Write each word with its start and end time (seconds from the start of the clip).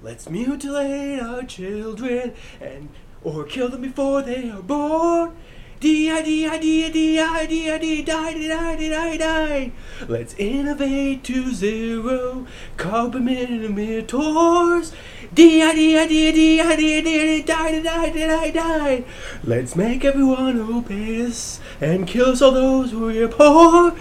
Let's 0.00 0.30
mutilate 0.30 1.20
our 1.20 1.42
children 1.42 2.32
and 2.60 2.88
or 3.24 3.42
kill 3.44 3.68
them 3.68 3.82
before 3.82 4.22
they 4.22 4.48
are 4.48 4.62
born. 4.62 5.34
D-I-D-I-D-I-D-I-D-I-D, 5.80 8.02
die, 8.02 8.32
die, 8.32 8.76
die, 8.76 8.88
die, 8.88 9.16
die. 9.16 9.72
Let's 10.08 10.34
innovate 10.34 11.22
to 11.24 11.52
zero 11.52 12.46
carbon 12.76 13.28
emitters. 13.28 14.92
D-I-D-I-D-I-D-I-D-I-D, 15.34 17.42
die, 17.42 17.80
die, 17.80 18.10
die, 18.10 18.26
die, 18.26 18.50
die. 18.50 19.04
Let's 19.44 19.76
make 19.76 20.04
everyone 20.04 20.60
obese 20.60 21.60
and 21.80 22.08
kill 22.08 22.34
all 22.42 22.50
those 22.52 22.90
who 22.90 23.08
are 23.08 23.28
poor. 23.28 23.94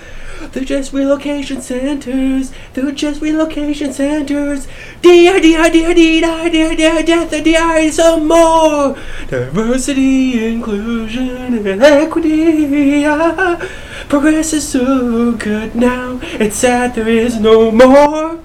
They're 0.52 0.64
just 0.64 0.94
relocation 0.94 1.62
centers. 1.62 2.52
They're 2.74 2.92
just 2.92 3.22
relocation 3.22 3.94
centers. 3.94 4.68
D-I, 5.02 5.40
D-I, 5.40 5.70
D-I, 5.70 5.94
D-I, 5.94 6.50
D-I, 6.50 6.76
D-I, 6.76 7.02
death, 7.02 7.44
D-I, 7.44 7.90
some 7.90 8.28
more. 8.28 8.98
Diversity, 9.28 10.46
inclusion, 10.46 11.68
and 11.68 11.84
equity. 11.84 13.04
Progress 14.10 14.54
is 14.54 14.68
so 14.68 15.34
good 15.34 15.76
now. 15.76 16.20
It's 16.24 16.56
sad 16.56 16.96
there 16.96 17.10
is 17.10 17.40
no 17.40 17.72
more. 17.72 18.40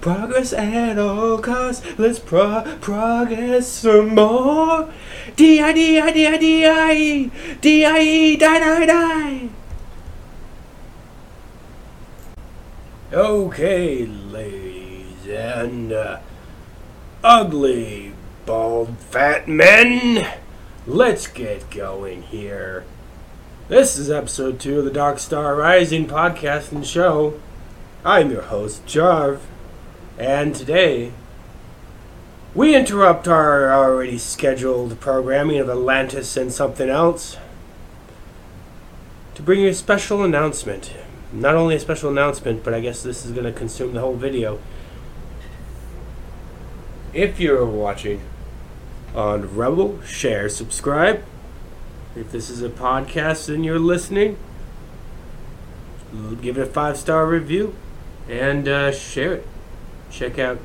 Progress 0.00 0.52
at 0.52 0.98
all 0.98 1.38
costs. 1.38 1.82
Let's 1.98 2.18
pro- 2.18 2.76
progress 2.80 3.66
some 3.68 4.14
more. 4.14 4.90
D 5.36 5.60
I 5.60 5.72
D 5.72 5.98
I 5.98 6.10
D 6.10 6.26
I 6.26 6.36
D 6.36 6.66
I 6.66 7.30
D 7.60 7.84
I 7.84 7.98
E 7.98 8.36
die 8.36 8.58
die 8.58 8.86
die. 8.86 9.48
Okay, 13.12 14.04
ladies 14.06 15.26
and 15.26 15.92
uh, 15.92 16.18
ugly, 17.22 18.12
bald, 18.44 18.98
fat 18.98 19.48
men, 19.48 20.26
let's 20.86 21.26
get 21.26 21.70
going 21.70 22.22
here. 22.22 22.84
This 23.68 23.96
is 23.96 24.10
episode 24.10 24.60
two 24.60 24.80
of 24.80 24.84
the 24.84 24.90
Dark 24.90 25.18
Star 25.18 25.56
Rising 25.56 26.06
podcast 26.06 26.70
and 26.70 26.86
show. 26.86 27.40
I'm 28.04 28.30
your 28.30 28.42
host, 28.42 28.84
Jarv, 28.84 29.40
and 30.18 30.54
today 30.54 31.12
we 32.54 32.76
interrupt 32.76 33.26
our 33.26 33.72
already 33.72 34.16
scheduled 34.16 35.00
programming 35.00 35.58
of 35.58 35.68
Atlantis 35.68 36.36
and 36.36 36.52
something 36.52 36.88
else 36.88 37.36
to 39.34 39.42
bring 39.42 39.60
you 39.60 39.68
a 39.68 39.74
special 39.74 40.22
announcement. 40.22 40.94
Not 41.32 41.56
only 41.56 41.74
a 41.74 41.80
special 41.80 42.10
announcement, 42.10 42.62
but 42.62 42.72
I 42.72 42.80
guess 42.80 43.02
this 43.02 43.26
is 43.26 43.32
going 43.32 43.44
to 43.44 43.52
consume 43.52 43.92
the 43.92 44.00
whole 44.00 44.14
video. 44.14 44.60
If 47.12 47.40
you're 47.40 47.66
watching 47.66 48.20
on 49.16 49.56
Rebel, 49.56 50.00
share, 50.02 50.48
subscribe. 50.48 51.24
If 52.14 52.30
this 52.30 52.50
is 52.50 52.62
a 52.62 52.68
podcast 52.68 53.52
and 53.52 53.64
you're 53.64 53.80
listening, 53.80 54.36
give 56.40 56.56
it 56.56 56.62
a 56.62 56.66
five 56.66 56.96
star 56.96 57.26
review 57.26 57.74
and 58.28 58.68
uh, 58.68 58.92
share 58.92 59.34
it. 59.34 59.46
Check 60.10 60.38
out 60.38 60.58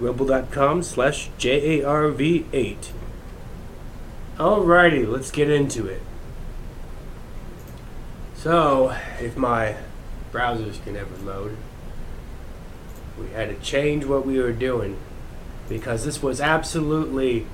rumble.com 0.00 0.82
slash 0.82 1.30
JARV8. 1.38 2.88
Alrighty, 4.38 5.06
let's 5.06 5.30
get 5.30 5.50
into 5.50 5.86
it. 5.86 6.00
So, 8.34 8.96
if 9.20 9.36
my 9.36 9.76
browsers 10.32 10.82
can 10.82 10.96
ever 10.96 11.14
load, 11.24 11.56
we 13.18 13.28
had 13.28 13.50
to 13.50 13.56
change 13.62 14.06
what 14.06 14.24
we 14.24 14.40
were 14.40 14.52
doing 14.52 14.96
because 15.68 16.06
this 16.06 16.22
was 16.22 16.40
absolutely 16.40 17.46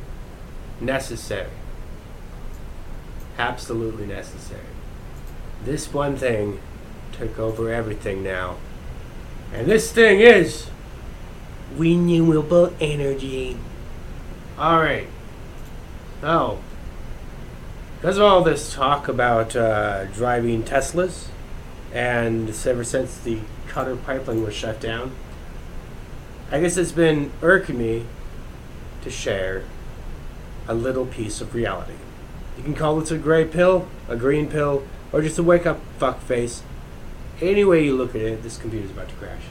necessary. 0.80 1.50
Absolutely 3.36 4.06
necessary. 4.06 4.60
This 5.64 5.92
one 5.92 6.16
thing 6.16 6.60
took 7.12 7.38
over 7.38 7.72
everything 7.72 8.22
now. 8.22 8.56
And 9.52 9.66
this 9.66 9.90
thing 9.90 10.20
is 10.20 10.70
renewable 11.76 12.72
energy. 12.80 13.56
Alright. 14.58 15.08
So, 16.20 16.58
because 17.96 18.16
of 18.16 18.22
all 18.22 18.42
this 18.42 18.72
talk 18.72 19.08
about 19.08 19.54
uh, 19.54 20.06
driving 20.06 20.62
Teslas, 20.62 21.28
and 21.92 22.48
ever 22.66 22.84
since 22.84 23.18
the 23.18 23.40
Qatar 23.68 24.02
pipeline 24.02 24.42
was 24.42 24.54
shut 24.54 24.80
down, 24.80 25.12
I 26.50 26.60
guess 26.60 26.76
it's 26.76 26.92
been 26.92 27.32
irking 27.42 27.78
me 27.78 28.06
to 29.02 29.10
share 29.10 29.64
a 30.68 30.74
little 30.74 31.06
piece 31.06 31.40
of 31.40 31.54
reality. 31.54 31.94
You 32.56 32.62
can 32.62 32.74
call 32.74 33.00
it 33.00 33.10
a 33.10 33.18
gray 33.18 33.44
pill, 33.44 33.88
a 34.08 34.16
green 34.16 34.48
pill, 34.48 34.84
or 35.12 35.22
just 35.22 35.38
a 35.38 35.42
wake 35.42 35.66
up 35.66 35.80
fuck 35.98 36.20
face. 36.20 36.62
Any 37.40 37.64
way 37.64 37.84
you 37.84 37.96
look 37.96 38.14
at 38.14 38.22
it, 38.22 38.42
this 38.42 38.56
computer's 38.56 38.90
about 38.90 39.08
to 39.08 39.14
crash. 39.16 39.42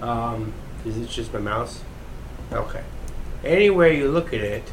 Um, 0.00 0.52
is 0.84 0.96
it 0.96 1.08
just 1.08 1.32
my 1.32 1.40
mouse? 1.40 1.82
Okay. 2.52 2.82
Any 3.44 3.70
way 3.70 3.96
you 3.96 4.10
look 4.10 4.28
at 4.32 4.40
it, 4.40 4.70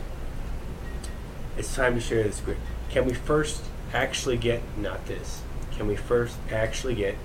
it's 1.57 1.73
time 1.75 1.95
to 1.95 2.01
share 2.01 2.23
the 2.23 2.31
screen. 2.31 2.57
Can 2.89 3.05
we 3.05 3.13
first 3.13 3.63
actually 3.93 4.37
get, 4.37 4.61
not 4.77 5.05
this, 5.05 5.41
can 5.71 5.87
we 5.87 5.95
first 5.95 6.37
actually 6.51 6.95
get, 6.95 7.15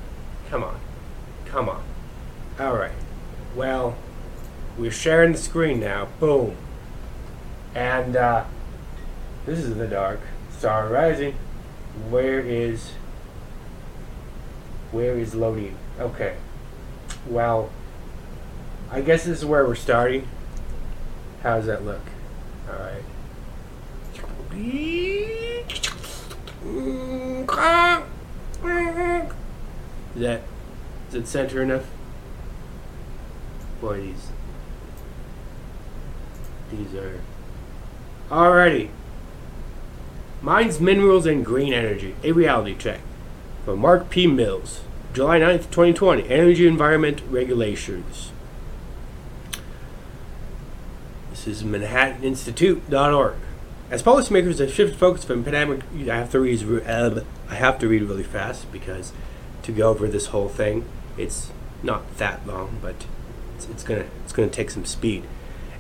come 0.49 0.63
on, 0.63 0.81
come 1.47 1.69
on. 1.69 1.83
Alright. 2.59 2.93
Well, 3.55 3.97
we're 4.77 4.91
sharing 4.91 5.33
the 5.33 5.39
screen 5.39 5.81
now. 5.81 6.09
Boom. 6.19 6.57
And, 7.75 8.17
uh, 8.17 8.45
this 9.47 9.61
is 9.61 9.77
the 9.77 9.87
dark 9.87 10.21
star 10.57 10.89
rising. 10.89 11.35
Where 12.11 12.41
is, 12.41 12.93
where 14.93 15.17
is 15.19 15.35
loading? 15.35 15.77
Okay. 15.99 16.37
Well, 17.27 17.71
I 18.93 19.01
guess 19.01 19.25
this 19.25 19.39
is 19.39 19.45
where 19.45 19.65
we're 19.65 19.77
starting. 19.77 20.27
How 21.43 21.57
does 21.57 21.67
that 21.67 21.85
look? 21.85 22.01
Alright. 22.69 23.05
Is 30.15 30.21
that 30.23 30.43
is 31.09 31.15
it 31.15 31.27
center 31.27 31.63
enough? 31.63 31.87
Boy 33.81 34.01
these 34.01 34.29
these 36.71 36.95
are 36.95 37.21
Alrighty. 38.29 38.91
Mines, 40.43 40.81
Minerals, 40.81 41.27
and 41.27 41.45
Green 41.45 41.73
Energy, 41.73 42.15
a 42.23 42.33
reality 42.33 42.77
check. 42.77 43.01
From 43.65 43.81
Mark 43.81 44.09
P. 44.09 44.27
Mills, 44.27 44.81
July 45.13 45.41
9th, 45.41 45.71
2020, 45.71 46.29
Energy 46.29 46.67
Environment 46.67 47.21
Regulations. 47.29 48.31
This 51.43 51.63
is 51.63 51.63
ManhattanInstitute.org. 51.63 53.35
As 53.91 54.03
policymakers 54.03 54.59
have 54.59 54.75
shifted 54.75 54.99
focus 54.99 55.25
from 55.25 55.43
pandemic, 55.43 55.81
I 56.07 56.17
have 56.17 56.31
to 56.33 56.41
read. 56.41 56.63
Uh, 56.87 57.23
I 57.49 57.55
have 57.55 57.79
to 57.79 57.89
read 57.89 58.03
really 58.03 58.25
fast 58.25 58.71
because 58.71 59.15
to 59.63 59.73
go 59.73 59.89
over 59.89 60.07
this 60.07 60.27
whole 60.27 60.51
thing, 60.51 60.85
it's 61.17 61.51
not 61.83 62.19
that 62.19 62.47
long, 62.47 62.79
but 62.83 63.07
it's, 63.57 63.67
it's 63.71 63.83
gonna 63.83 64.05
it's 64.23 64.35
gonna 64.35 64.51
take 64.51 64.71
some 64.71 64.85
speed. 64.85 65.25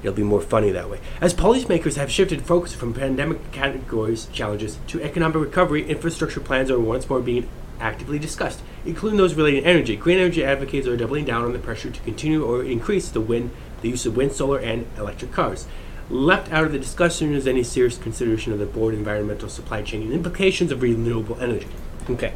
It'll 0.03 0.15
be 0.15 0.23
more 0.23 0.41
funny 0.41 0.71
that 0.71 0.89
way. 0.89 0.99
As 1.21 1.35
policymakers 1.35 1.97
have 1.97 2.11
shifted 2.11 2.41
focus 2.41 2.73
from 2.73 2.95
pandemic 2.95 3.53
categories 3.53 4.31
challenges 4.33 4.79
to 4.87 5.03
economic 5.03 5.37
recovery, 5.37 5.87
infrastructure 5.87 6.41
plans 6.41 6.71
are 6.71 6.81
once 6.81 7.11
more 7.11 7.21
being 7.21 7.47
actively 7.81 8.19
discussed, 8.19 8.63
including 8.87 9.19
those 9.19 9.35
related 9.35 9.63
to 9.63 9.67
energy. 9.69 9.97
Green 9.97 10.19
energy 10.19 10.43
advocates 10.43 10.87
are 10.87 10.97
doubling 10.97 11.27
down 11.27 11.45
on 11.45 11.53
the 11.53 11.59
pressure 11.59 11.91
to 11.91 12.01
continue 12.01 12.45
or 12.45 12.65
increase 12.65 13.11
the 13.11 13.21
wind, 13.21 13.51
the 13.83 13.89
use 13.89 14.07
of 14.07 14.17
wind, 14.17 14.33
solar, 14.33 14.59
and 14.59 14.87
electric 14.97 15.33
cars. 15.33 15.67
Left 16.09 16.53
out 16.53 16.65
of 16.65 16.73
the 16.73 16.79
discussion 16.79 17.35
is 17.35 17.47
any 17.47 17.63
serious 17.63 17.97
consideration 17.97 18.53
of 18.53 18.59
the 18.59 18.67
board 18.67 18.95
environmental 18.95 19.49
supply 19.49 19.83
chain 19.83 20.03
and 20.03 20.13
implications 20.13 20.73
of 20.73 20.83
renewable 20.83 21.41
energy. 21.41 21.69
Okay. 22.09 22.35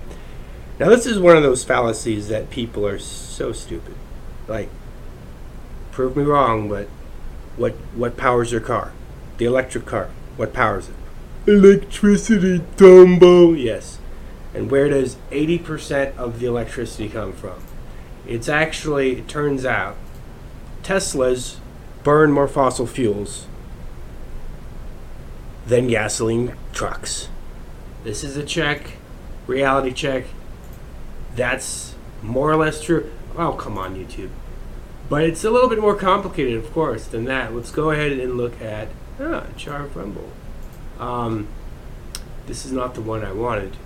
Now 0.79 0.89
this 0.89 1.07
is 1.07 1.19
one 1.19 1.37
of 1.37 1.43
those 1.43 1.65
fallacies 1.65 2.29
that 2.29 2.51
people 2.51 2.87
are 2.87 2.99
so 2.99 3.53
stupid. 3.53 3.95
Like, 4.47 4.69
prove 5.91 6.17
me 6.17 6.23
wrong, 6.25 6.69
but 6.69 6.89
what 7.57 7.73
what 7.95 8.17
powers 8.17 8.53
your 8.53 8.61
car? 8.61 8.93
The 9.39 9.45
electric 9.45 9.87
car. 9.87 10.11
What 10.37 10.53
powers 10.53 10.89
it? 10.89 10.95
Electricity, 11.47 12.61
Dumbo. 12.77 13.61
Yes. 13.61 13.99
And 14.55 14.71
where 14.71 14.89
does 14.89 15.17
80% 15.31 16.17
of 16.17 16.41
the 16.41 16.47
electricity 16.47 17.09
come 17.09 17.33
from? 17.33 17.63
It's 18.27 18.49
actually, 18.49 19.19
it 19.19 19.29
turns 19.29 19.67
out, 19.67 19.97
Teslas 20.85 21.57
burn 22.03 22.31
more 22.31 22.47
fossil 22.47 22.87
fuels 22.87 23.47
than 25.67 25.89
gasoline 25.89 26.55
trucks. 26.73 27.29
This 28.05 28.23
is 28.23 28.37
a 28.37 28.45
check, 28.45 28.99
reality 29.47 29.93
check. 29.93 30.27
That's 31.35 31.95
more 32.23 32.51
or 32.51 32.57
less 32.57 32.83
true. 32.83 33.11
Oh, 33.37 33.53
come 33.53 33.79
on, 33.79 33.97
YouTube. 33.97 34.29
But 35.09 35.25
it's 35.25 35.43
a 35.43 35.51
little 35.51 35.71
bit 35.71 35.81
more 35.81 35.97
complicated, 35.97 36.57
of 36.57 36.71
course, 36.73 37.07
than 37.07 37.25
that. 37.25 37.55
Let's 37.55 37.71
go 37.71 37.91
ahead 37.91 38.13
and 38.13 38.37
look 38.37 38.61
at 38.61 38.89
ah, 39.19 39.47
Char 39.57 39.87
Rumble. 39.87 40.31
Um, 40.99 41.49
this 42.47 42.67
is 42.67 42.73
not 42.73 42.95
the 42.95 43.01
one 43.01 43.25
I 43.25 43.33
wanted. 43.33 43.77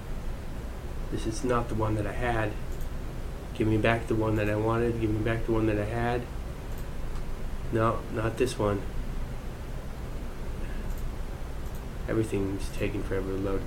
This 1.12 1.26
is 1.26 1.44
not 1.44 1.68
the 1.68 1.74
one 1.74 1.94
that 1.94 2.06
I 2.06 2.12
had. 2.12 2.50
Give 3.54 3.68
me 3.68 3.76
back 3.76 4.08
the 4.08 4.14
one 4.14 4.36
that 4.36 4.50
I 4.50 4.56
wanted. 4.56 5.00
Give 5.00 5.10
me 5.10 5.20
back 5.20 5.46
the 5.46 5.52
one 5.52 5.66
that 5.66 5.78
I 5.78 5.84
had. 5.84 6.22
No, 7.72 7.98
not 8.12 8.38
this 8.38 8.58
one. 8.58 8.80
Everything's 12.08 12.68
taking 12.70 13.02
forever 13.02 13.28
to 13.28 13.36
load. 13.36 13.62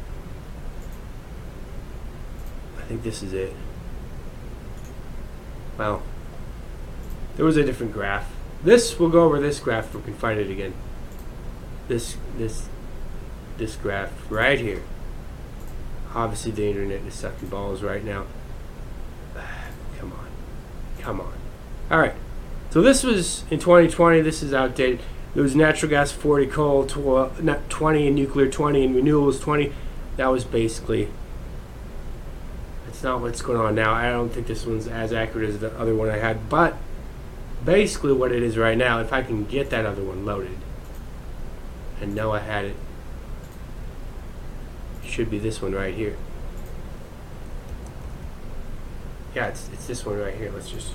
I 2.80 2.82
think 2.84 3.04
this 3.04 3.22
is 3.22 3.34
it. 3.34 3.54
Well, 5.78 6.02
there 7.36 7.46
was 7.46 7.58
a 7.58 7.64
different 7.64 7.94
graph. 7.94 8.32
This, 8.64 9.00
we'll 9.00 9.10
go 9.10 9.24
over 9.24 9.40
this 9.40 9.60
graph 9.60 9.88
if 9.88 9.96
we 9.96 10.02
can 10.02 10.14
find 10.16 10.40
it 10.40 10.50
again. 10.50 10.74
This, 11.88 12.18
this, 12.38 12.68
this 13.58 13.76
graph 13.76 14.12
right 14.30 14.60
here. 14.60 14.82
Obviously 16.14 16.52
the 16.52 16.68
internet 16.68 17.02
is 17.02 17.14
sucking 17.14 17.50
balls 17.50 17.84
right 17.84 18.04
now. 18.04 18.26
Come 20.00 20.12
on. 20.14 20.28
Come 21.00 21.22
on. 21.22 21.34
Alright. 21.92 22.16
So 22.72 22.82
this 22.82 23.04
was 23.04 23.44
in 23.52 23.60
2020. 23.60 24.22
This 24.22 24.42
is 24.42 24.54
outdated. 24.54 25.02
There 25.34 25.44
was 25.44 25.56
natural 25.56 25.90
gas 25.90 26.12
40, 26.12 26.48
coal 26.48 26.86
20, 26.86 28.08
and 28.08 28.16
nuclear 28.16 28.50
20, 28.50 28.86
and 28.86 28.96
renewables 28.96 29.42
20. 29.42 29.74
That 30.16 30.28
was 30.28 30.46
basically. 30.46 31.10
That's 32.86 33.04
not 33.04 33.22
what's 33.22 33.42
going 33.42 33.60
on 33.60 33.76
now. 33.76 33.94
I 33.94 34.10
don't 34.10 34.30
think 34.30 34.48
this 34.48 34.66
one's 34.66 34.88
as 34.88 35.12
accurate 35.12 35.50
as 35.50 35.60
the 35.60 35.78
other 35.78 35.94
one 35.94 36.10
I 36.10 36.18
had, 36.18 36.50
but 36.50 36.78
basically 37.64 38.14
what 38.14 38.32
it 38.32 38.42
is 38.42 38.58
right 38.58 38.78
now, 38.78 39.00
if 39.00 39.12
I 39.12 39.22
can 39.22 39.46
get 39.46 39.70
that 39.70 39.86
other 39.86 40.04
one 40.04 40.26
loaded 40.26 40.58
and 42.00 42.16
know 42.16 42.32
I 42.32 42.40
had 42.40 42.66
it, 42.66 42.76
should 45.06 45.30
be 45.30 45.40
this 45.40 45.62
one 45.62 45.74
right 45.74 45.94
here. 45.94 46.16
Yeah, 49.36 49.48
it's, 49.48 49.70
it's 49.74 49.88
this 49.88 50.06
one 50.06 50.18
right 50.18 50.36
here. 50.36 50.52
Let's 50.54 50.70
just 50.70 50.92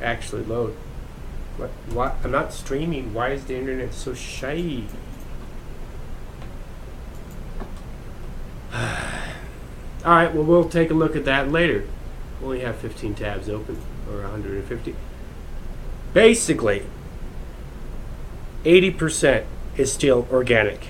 actually 0.00 0.44
load. 0.44 0.74
What? 1.56 1.70
What? 1.92 2.16
I'm 2.24 2.30
not 2.30 2.52
streaming. 2.52 3.12
Why 3.12 3.30
is 3.30 3.44
the 3.44 3.56
internet 3.56 3.92
so 3.94 4.14
shy? 4.14 4.84
All 8.72 8.80
right. 10.04 10.34
Well, 10.34 10.44
we'll 10.44 10.68
take 10.68 10.90
a 10.90 10.94
look 10.94 11.16
at 11.16 11.24
that 11.24 11.50
later. 11.50 11.86
We 12.40 12.46
only 12.46 12.60
have 12.60 12.76
15 12.76 13.14
tabs 13.14 13.48
open, 13.48 13.78
or 14.08 14.22
150. 14.22 14.94
Basically, 16.14 16.82
80% 18.64 19.44
is 19.76 19.92
still 19.92 20.26
organic. 20.30 20.88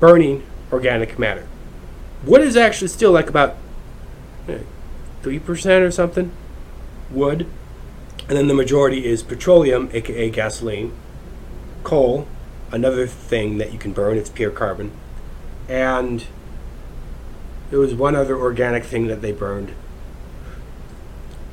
Burning 0.00 0.44
organic 0.72 1.18
matter. 1.18 1.46
What 2.22 2.40
is 2.40 2.56
actually 2.56 2.88
still 2.88 3.12
like 3.12 3.28
about 3.28 3.56
3% 4.46 5.66
eh, 5.66 5.74
or 5.76 5.90
something? 5.90 6.32
Wood. 7.12 7.46
And 8.28 8.38
then 8.38 8.48
the 8.48 8.54
majority 8.54 9.04
is 9.06 9.22
petroleum, 9.22 9.90
aka 9.92 10.30
gasoline, 10.30 10.92
coal, 11.82 12.26
another 12.70 13.06
thing 13.06 13.58
that 13.58 13.72
you 13.72 13.78
can 13.78 13.92
burn, 13.92 14.16
it's 14.16 14.30
pure 14.30 14.50
carbon. 14.50 14.92
And 15.68 16.24
there 17.70 17.78
was 17.78 17.94
one 17.94 18.14
other 18.14 18.36
organic 18.36 18.84
thing 18.84 19.06
that 19.08 19.22
they 19.22 19.32
burned. 19.32 19.72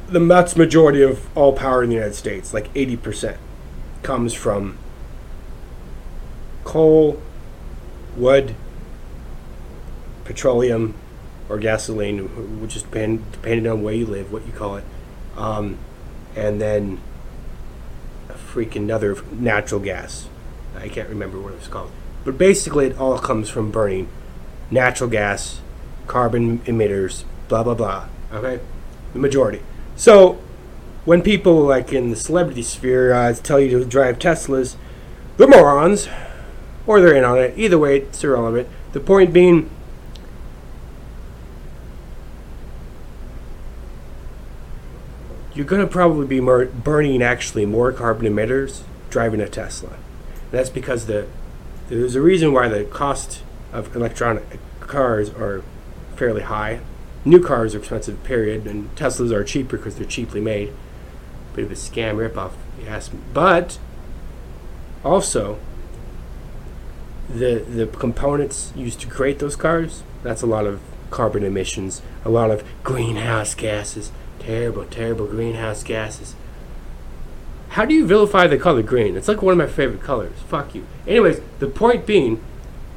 The 0.08 0.20
vast 0.20 0.58
majority 0.58 1.02
of 1.02 1.26
all 1.38 1.54
power 1.54 1.84
in 1.84 1.90
the 1.90 1.96
United 1.96 2.16
States, 2.16 2.54
like 2.54 2.74
80%, 2.74 3.38
comes 4.02 4.34
from 4.34 4.78
coal, 6.64 7.22
wood, 8.16 8.56
petroleum, 10.24 10.96
or 11.48 11.58
gasoline, 11.58 12.60
which 12.62 12.76
is 12.76 12.84
depend, 12.84 13.32
depending 13.32 13.68
on 13.68 13.82
where 13.82 13.94
you 13.94 14.06
live, 14.06 14.32
what 14.32 14.46
you 14.46 14.52
call 14.52 14.78
it. 14.78 14.84
Um, 15.40 15.78
and 16.36 16.62
then 16.62 17.00
a 18.30 18.34
freaking 18.34 18.84
another 18.84 19.18
natural 19.32 19.80
gas. 19.80 20.28
I 20.76 20.90
can't 20.90 21.10
remember 21.10 21.40
what 21.40 21.54
it 21.54 21.60
was 21.60 21.68
called. 21.68 21.92
But 22.24 22.38
basically, 22.38 22.88
it 22.88 22.98
all 23.00 23.18
comes 23.18 23.50
from 23.50 23.72
burning 23.72 24.10
natural 24.70 25.10
gas 25.10 25.62
carbon 26.08 26.60
emitters, 26.60 27.24
blah 27.48 27.64
blah 27.64 27.74
blah. 27.74 28.08
Okay, 28.34 28.62
the 29.14 29.20
majority. 29.20 29.62
So 29.96 30.40
when 31.06 31.22
people 31.22 31.62
like 31.62 31.94
in 31.94 32.10
the 32.10 32.16
celebrity 32.16 32.64
sphere 32.64 33.14
uh, 33.14 33.34
tell 33.34 33.60
you 33.60 33.80
to 33.80 33.86
drive 33.86 34.20
Teslas, 34.20 34.76
they're 35.38 35.48
morons, 35.48 36.10
or 36.86 37.00
they're 37.00 37.16
in 37.16 37.24
on 37.24 37.38
it. 37.40 37.58
Either 37.58 37.78
way, 37.78 38.00
it's 38.00 38.24
irrelevant. 38.24 38.68
The 38.92 39.00
point 39.00 39.32
being. 39.32 39.70
You're 45.60 45.68
going 45.68 45.86
to 45.86 45.92
probably 45.92 46.26
be 46.26 46.40
burning 46.40 47.22
actually 47.22 47.66
more 47.66 47.92
carbon 47.92 48.34
emitters 48.34 48.84
driving 49.10 49.42
a 49.42 49.50
Tesla. 49.50 49.98
that's 50.52 50.70
because 50.70 51.06
the 51.06 51.28
there's 51.90 52.16
a 52.16 52.22
reason 52.22 52.54
why 52.54 52.70
the 52.70 52.86
cost 52.86 53.44
of 53.74 53.94
electronic 53.94 54.58
cars 54.80 55.30
are 55.32 55.62
fairly 56.16 56.44
high. 56.44 56.80
New 57.26 57.44
cars 57.44 57.76
are 57.76 57.80
expensive, 57.80 58.24
period, 58.24 58.68
and 58.68 58.96
Teslas 58.96 59.34
are 59.34 59.44
cheaper 59.44 59.76
because 59.76 59.98
they're 59.98 60.08
cheaply 60.08 60.40
made. 60.40 60.72
Bit 61.54 61.66
of 61.66 61.72
a 61.72 61.76
scam 61.76 62.16
ripoff, 62.16 62.54
yes. 62.82 63.10
But 63.34 63.80
also, 65.04 65.60
the 67.28 67.66
the 67.68 67.86
components 67.86 68.72
used 68.78 69.02
to 69.02 69.08
create 69.08 69.40
those 69.40 69.58
cars, 69.58 70.04
that's 70.24 70.42
a 70.42 70.48
lot 70.48 70.66
of 70.66 70.80
carbon 71.12 71.44
emissions, 71.44 72.02
a 72.24 72.30
lot 72.30 72.50
of 72.50 72.64
greenhouse 72.82 73.56
gases. 73.56 74.14
Terrible, 74.40 74.86
terrible 74.86 75.28
greenhouse 75.28 75.84
gases. 75.84 76.36
How 77.70 77.86
do 77.86 77.94
you 77.94 78.08
vilify 78.08 78.48
the 78.48 78.58
color 78.58 78.82
green? 78.82 79.16
It's 79.16 79.28
like 79.28 79.42
one 79.42 79.52
of 79.52 79.58
my 79.58 79.68
favorite 79.68 80.02
colors. 80.02 80.38
Fuck 80.48 80.74
you. 80.74 80.86
Anyways, 81.08 81.42
the 81.60 81.68
point 81.68 82.06
being, 82.06 82.42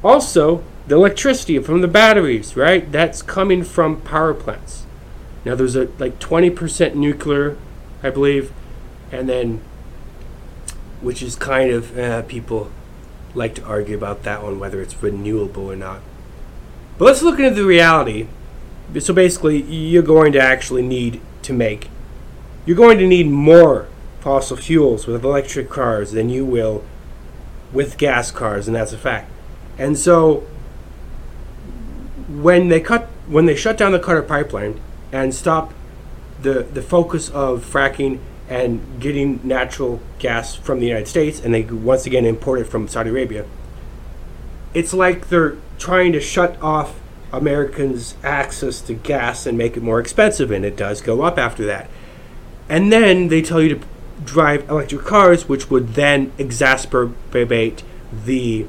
also, 0.03 0.63
the 0.87 0.95
electricity 0.95 1.59
from 1.59 1.81
the 1.81 1.87
batteries, 1.87 2.57
right? 2.57 2.91
That's 2.91 3.21
coming 3.21 3.63
from 3.63 4.01
power 4.01 4.33
plants. 4.33 4.85
Now 5.45 5.55
there's 5.55 5.75
a 5.75 5.89
like 5.99 6.19
20% 6.19 6.95
nuclear, 6.95 7.57
I 8.01 8.09
believe, 8.09 8.51
and 9.11 9.29
then 9.29 9.61
which 11.01 11.21
is 11.21 11.35
kind 11.35 11.71
of 11.71 11.97
uh, 11.97 12.21
people 12.23 12.71
like 13.35 13.55
to 13.55 13.63
argue 13.63 13.95
about 13.95 14.23
that 14.23 14.41
one 14.41 14.59
whether 14.59 14.81
it's 14.81 15.01
renewable 15.03 15.71
or 15.71 15.75
not. 15.75 16.01
But 16.97 17.05
let's 17.05 17.21
look 17.21 17.39
into 17.39 17.55
the 17.55 17.65
reality. 17.65 18.27
So 18.99 19.13
basically, 19.13 19.61
you're 19.61 20.03
going 20.03 20.33
to 20.33 20.39
actually 20.39 20.83
need 20.83 21.19
to 21.43 21.53
make 21.53 21.89
you're 22.65 22.77
going 22.77 22.97
to 22.97 23.07
need 23.07 23.27
more 23.27 23.87
fossil 24.21 24.55
fuels 24.55 25.05
with 25.05 25.23
electric 25.23 25.69
cars 25.69 26.13
than 26.13 26.29
you 26.29 26.45
will 26.45 26.83
with 27.73 27.97
gas 27.97 28.31
cars, 28.31 28.67
and 28.67 28.75
that's 28.75 28.93
a 28.93 28.97
fact. 28.97 29.29
And 29.77 29.97
so 29.97 30.47
when 32.29 32.69
they 32.69 32.79
cut 32.79 33.09
when 33.27 33.45
they 33.45 33.55
shut 33.55 33.77
down 33.77 33.91
the 33.91 33.99
Qatar 33.99 34.25
pipeline 34.27 34.79
and 35.11 35.33
stop 35.33 35.73
the 36.41 36.63
the 36.63 36.81
focus 36.81 37.29
of 37.29 37.65
fracking 37.65 38.19
and 38.49 38.99
getting 38.99 39.39
natural 39.43 40.01
gas 40.19 40.55
from 40.55 40.79
the 40.79 40.85
United 40.85 41.07
States 41.07 41.39
and 41.39 41.53
they 41.53 41.63
once 41.63 42.05
again 42.05 42.25
import 42.25 42.59
it 42.59 42.65
from 42.65 42.87
Saudi 42.87 43.09
Arabia 43.09 43.45
it's 44.73 44.93
like 44.93 45.29
they're 45.29 45.57
trying 45.77 46.11
to 46.11 46.19
shut 46.19 46.61
off 46.61 46.99
Americans 47.33 48.15
access 48.23 48.79
to 48.79 48.93
gas 48.93 49.45
and 49.45 49.57
make 49.57 49.75
it 49.75 49.83
more 49.83 49.99
expensive 49.99 50.51
and 50.51 50.63
it 50.63 50.77
does 50.77 51.01
go 51.01 51.23
up 51.23 51.37
after 51.37 51.65
that 51.65 51.89
and 52.69 52.91
then 52.91 53.27
they 53.27 53.41
tell 53.41 53.61
you 53.61 53.75
to 53.75 53.85
drive 54.23 54.69
electric 54.69 55.01
cars 55.01 55.49
which 55.49 55.69
would 55.69 55.95
then 55.95 56.31
exacerbate 56.37 57.81
the 58.25 58.65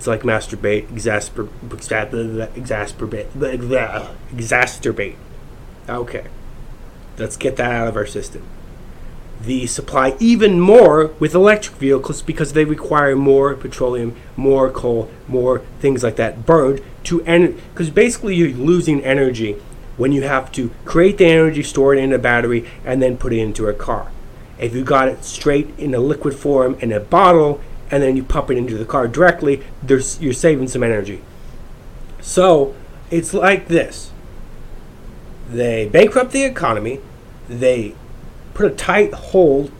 it's 0.00 0.06
like 0.06 0.22
masturbate, 0.22 0.86
exasper, 0.86 1.50
exasperate, 1.70 3.30
exacerbate. 3.34 5.16
Okay, 5.86 6.24
let's 7.18 7.36
get 7.36 7.56
that 7.56 7.70
out 7.70 7.88
of 7.88 7.96
our 7.96 8.06
system. 8.06 8.42
The 9.42 9.66
supply 9.66 10.16
even 10.20 10.60
more 10.60 11.08
with 11.18 11.34
electric 11.34 11.76
vehicles 11.76 12.20
because 12.20 12.52
they 12.52 12.64
require 12.64 13.16
more 13.16 13.54
petroleum, 13.54 14.14
more 14.36 14.70
coal, 14.70 15.10
more 15.26 15.60
things 15.80 16.02
like 16.02 16.16
that 16.16 16.44
burned 16.44 16.82
to 17.04 17.22
end. 17.22 17.60
Because 17.72 17.88
basically, 17.90 18.34
you're 18.34 18.50
losing 18.50 19.02
energy 19.02 19.56
when 19.96 20.12
you 20.12 20.22
have 20.22 20.52
to 20.52 20.70
create 20.84 21.18
the 21.18 21.26
energy, 21.26 21.62
store 21.62 21.94
it 21.94 22.02
in 22.02 22.12
a 22.12 22.18
battery, 22.18 22.68
and 22.84 23.02
then 23.02 23.16
put 23.16 23.32
it 23.32 23.38
into 23.38 23.66
a 23.66 23.72
car. 23.74 24.10
If 24.58 24.74
you 24.74 24.84
got 24.84 25.08
it 25.08 25.24
straight 25.24 25.70
in 25.78 25.94
a 25.94 26.00
liquid 26.00 26.34
form 26.34 26.74
in 26.80 26.92
a 26.92 27.00
bottle, 27.00 27.60
and 27.90 28.02
then 28.02 28.16
you 28.16 28.22
pump 28.22 28.50
it 28.50 28.58
into 28.58 28.76
the 28.76 28.84
car 28.84 29.08
directly, 29.08 29.62
there's 29.82 30.20
you're 30.20 30.32
saving 30.32 30.68
some 30.68 30.82
energy. 30.82 31.22
So 32.20 32.74
it's 33.10 33.34
like 33.34 33.68
this. 33.68 34.10
they 35.48 35.88
bankrupt 35.88 36.32
the 36.32 36.44
economy, 36.44 37.00
they 37.48 37.94
put 38.60 38.72
a 38.72 38.76
tight 38.76 39.12
hold, 39.14 39.72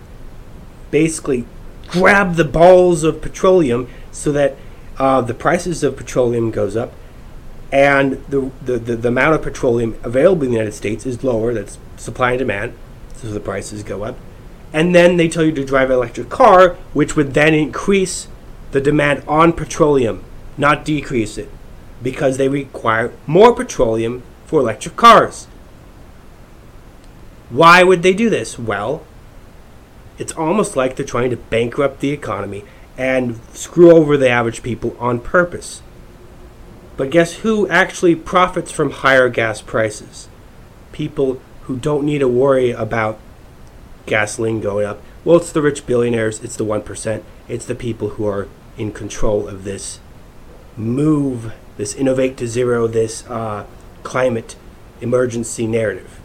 basically 0.90 1.44
grab 1.88 2.36
the 2.36 2.44
balls 2.44 3.04
of 3.04 3.20
petroleum 3.20 3.88
so 4.10 4.32
that 4.32 4.56
uh, 4.98 5.20
the 5.20 5.34
prices 5.34 5.82
of 5.82 5.96
petroleum 5.96 6.50
goes 6.50 6.76
up 6.76 6.92
and 7.70 8.12
the, 8.28 8.50
the, 8.62 8.78
the, 8.78 8.96
the 8.96 9.08
amount 9.08 9.34
of 9.34 9.42
petroleum 9.42 9.98
available 10.02 10.44
in 10.44 10.50
the 10.50 10.56
United 10.56 10.72
States 10.72 11.04
is 11.04 11.22
lower, 11.22 11.52
that's 11.52 11.78
supply 11.96 12.30
and 12.30 12.38
demand, 12.38 12.72
so 13.14 13.28
the 13.28 13.38
prices 13.38 13.82
go 13.82 14.02
up. 14.02 14.16
And 14.72 14.94
then 14.94 15.16
they 15.16 15.28
tell 15.28 15.44
you 15.44 15.52
to 15.52 15.64
drive 15.64 15.90
an 15.90 15.96
electric 15.96 16.30
car, 16.30 16.76
which 16.92 17.16
would 17.16 17.34
then 17.34 17.54
increase 17.54 18.28
the 18.70 18.80
demand 18.80 19.22
on 19.28 19.52
petroleum, 19.52 20.24
not 20.56 20.84
decrease 20.84 21.36
it, 21.36 21.50
because 22.02 22.38
they 22.38 22.48
require 22.48 23.12
more 23.26 23.54
petroleum 23.54 24.22
for 24.46 24.60
electric 24.60 24.96
cars. 24.96 25.46
Why 27.50 27.82
would 27.82 28.02
they 28.02 28.14
do 28.14 28.30
this? 28.30 28.58
Well, 28.58 29.04
it's 30.18 30.32
almost 30.32 30.76
like 30.76 30.96
they're 30.96 31.06
trying 31.06 31.30
to 31.30 31.36
bankrupt 31.36 32.00
the 32.00 32.10
economy 32.10 32.64
and 32.96 33.40
screw 33.52 33.90
over 33.90 34.16
the 34.16 34.28
average 34.28 34.62
people 34.62 34.96
on 34.98 35.20
purpose. 35.20 35.82
But 36.96 37.10
guess 37.10 37.36
who 37.36 37.66
actually 37.68 38.14
profits 38.14 38.70
from 38.70 38.90
higher 38.90 39.28
gas 39.28 39.62
prices? 39.62 40.28
People 40.92 41.40
who 41.62 41.76
don't 41.76 42.04
need 42.04 42.18
to 42.18 42.28
worry 42.28 42.70
about 42.72 43.18
gasoline 44.06 44.60
going 44.60 44.86
up. 44.86 45.00
Well, 45.24 45.38
it's 45.38 45.52
the 45.52 45.62
rich 45.62 45.86
billionaires, 45.86 46.40
it's 46.44 46.56
the 46.56 46.64
1%, 46.64 47.22
it's 47.48 47.64
the 47.64 47.74
people 47.74 48.10
who 48.10 48.26
are 48.26 48.48
in 48.76 48.92
control 48.92 49.48
of 49.48 49.64
this 49.64 49.98
move, 50.76 51.52
this 51.76 51.94
innovate 51.94 52.36
to 52.38 52.46
zero, 52.46 52.86
this 52.86 53.26
uh, 53.28 53.66
climate 54.02 54.56
emergency 55.00 55.66
narrative. 55.66 56.19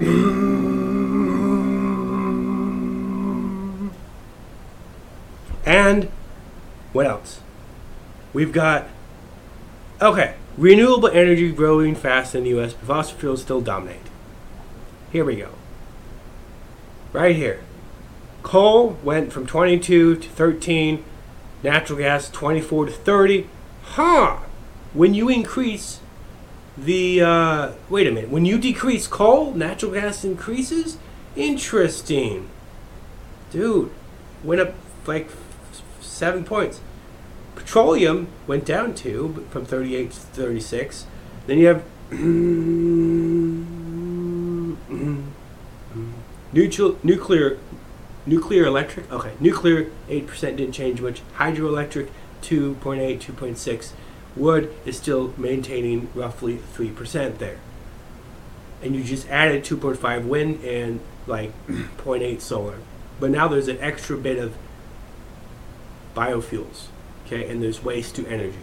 and 5.66 6.10
what 6.92 7.06
else? 7.06 7.40
We've 8.32 8.52
got 8.52 8.88
okay, 10.00 10.34
renewable 10.56 11.08
energy 11.08 11.52
growing 11.52 11.94
fast 11.94 12.34
in 12.34 12.44
the 12.44 12.50
U.S., 12.50 12.74
but 12.74 12.86
fossil 12.86 13.18
fuels 13.18 13.42
still 13.42 13.60
dominate. 13.60 14.00
Here 15.10 15.24
we 15.24 15.36
go. 15.36 15.50
Right 17.12 17.34
here, 17.34 17.62
coal 18.42 18.98
went 19.02 19.32
from 19.32 19.46
22 19.46 20.16
to 20.16 20.28
13, 20.28 21.04
natural 21.62 21.98
gas 21.98 22.30
24 22.30 22.86
to 22.86 22.92
30. 22.92 23.48
Huh? 23.82 24.38
When 24.92 25.14
you 25.14 25.28
increase 25.28 26.00
the 26.84 27.22
uh, 27.22 27.72
wait 27.88 28.06
a 28.06 28.12
minute, 28.12 28.30
when 28.30 28.44
you 28.44 28.58
decrease 28.58 29.06
coal, 29.06 29.52
natural 29.52 29.92
gas 29.92 30.24
increases. 30.24 30.98
Interesting, 31.36 32.48
dude. 33.50 33.90
Went 34.42 34.60
up 34.60 34.74
like 35.06 35.28
seven 36.00 36.44
points. 36.44 36.80
Petroleum 37.54 38.28
went 38.46 38.64
down 38.64 38.94
two 38.94 39.46
from 39.50 39.64
38 39.64 40.10
to 40.10 40.16
36. 40.16 41.06
Then 41.46 41.58
you 41.58 41.66
have 41.66 41.82
neutral, 46.52 46.98
nuclear, 47.02 47.58
nuclear 48.26 48.64
electric. 48.66 49.10
Okay, 49.12 49.32
nuclear 49.40 49.90
8% 50.08 50.40
didn't 50.56 50.72
change 50.72 51.00
much. 51.00 51.22
Hydroelectric 51.36 52.08
2.8, 52.42 53.20
2.6. 53.20 53.92
Wood 54.36 54.72
is 54.84 54.96
still 54.96 55.34
maintaining 55.36 56.10
roughly 56.14 56.58
3% 56.74 57.38
there. 57.38 57.58
And 58.82 58.94
you 58.94 59.02
just 59.02 59.28
added 59.28 59.64
2.5 59.64 60.24
wind 60.24 60.64
and 60.64 61.00
like 61.26 61.52
0.8 61.68 62.40
solar. 62.40 62.78
But 63.18 63.30
now 63.30 63.48
there's 63.48 63.68
an 63.68 63.78
extra 63.80 64.16
bit 64.16 64.38
of 64.38 64.54
biofuels, 66.14 66.86
okay, 67.26 67.48
and 67.50 67.62
there's 67.62 67.82
waste 67.82 68.16
to 68.16 68.26
energy. 68.26 68.58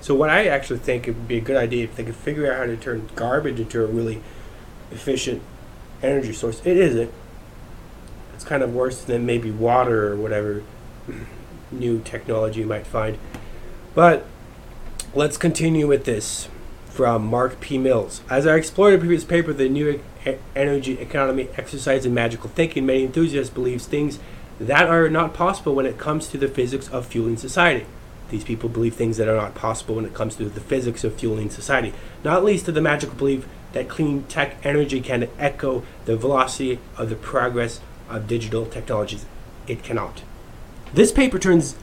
So 0.00 0.14
what 0.14 0.30
I 0.30 0.46
actually 0.46 0.78
think 0.78 1.06
it 1.06 1.12
would 1.12 1.28
be 1.28 1.36
a 1.36 1.40
good 1.40 1.56
idea 1.56 1.84
if 1.84 1.96
they 1.96 2.04
could 2.04 2.16
figure 2.16 2.50
out 2.50 2.58
how 2.58 2.66
to 2.66 2.76
turn 2.76 3.08
garbage 3.14 3.60
into 3.60 3.82
a 3.82 3.86
really 3.86 4.22
efficient 4.90 5.42
energy 6.02 6.32
source. 6.32 6.60
It 6.64 6.76
isn't. 6.76 7.12
It's 8.38 8.44
kind 8.44 8.62
of 8.62 8.72
worse 8.72 9.02
than 9.02 9.26
maybe 9.26 9.50
water 9.50 10.12
or 10.12 10.16
whatever 10.16 10.62
new 11.72 12.00
technology 12.02 12.60
you 12.60 12.66
might 12.66 12.86
find. 12.86 13.18
But 13.96 14.26
let's 15.12 15.36
continue 15.36 15.88
with 15.88 16.04
this 16.04 16.48
from 16.84 17.26
Mark 17.26 17.58
P. 17.58 17.78
Mills. 17.78 18.22
As 18.30 18.46
I 18.46 18.54
explored 18.54 18.94
a 18.94 18.98
previous 18.98 19.24
paper, 19.24 19.52
the 19.52 19.68
new 19.68 20.00
energy 20.54 21.00
economy, 21.00 21.48
exercise, 21.56 22.06
in 22.06 22.14
magical 22.14 22.48
thinking, 22.50 22.86
many 22.86 23.02
enthusiasts 23.02 23.52
believe 23.52 23.82
things 23.82 24.20
that 24.60 24.88
are 24.88 25.10
not 25.10 25.34
possible 25.34 25.74
when 25.74 25.84
it 25.84 25.98
comes 25.98 26.28
to 26.28 26.38
the 26.38 26.46
physics 26.46 26.88
of 26.90 27.06
fueling 27.06 27.38
society. 27.38 27.86
These 28.30 28.44
people 28.44 28.68
believe 28.68 28.94
things 28.94 29.16
that 29.16 29.26
are 29.26 29.34
not 29.34 29.56
possible 29.56 29.96
when 29.96 30.04
it 30.04 30.14
comes 30.14 30.36
to 30.36 30.48
the 30.48 30.60
physics 30.60 31.02
of 31.02 31.16
fueling 31.16 31.50
society, 31.50 31.92
not 32.22 32.44
least 32.44 32.66
to 32.66 32.72
the 32.72 32.80
magical 32.80 33.16
belief 33.16 33.48
that 33.72 33.88
clean 33.88 34.22
tech 34.28 34.64
energy 34.64 35.00
can 35.00 35.28
echo 35.40 35.82
the 36.04 36.16
velocity 36.16 36.78
of 36.96 37.10
the 37.10 37.16
progress 37.16 37.80
of 38.08 38.26
digital 38.26 38.66
technologies. 38.66 39.26
It 39.66 39.82
cannot. 39.82 40.22
This 40.94 41.12
paper 41.12 41.38
turns 41.38 41.76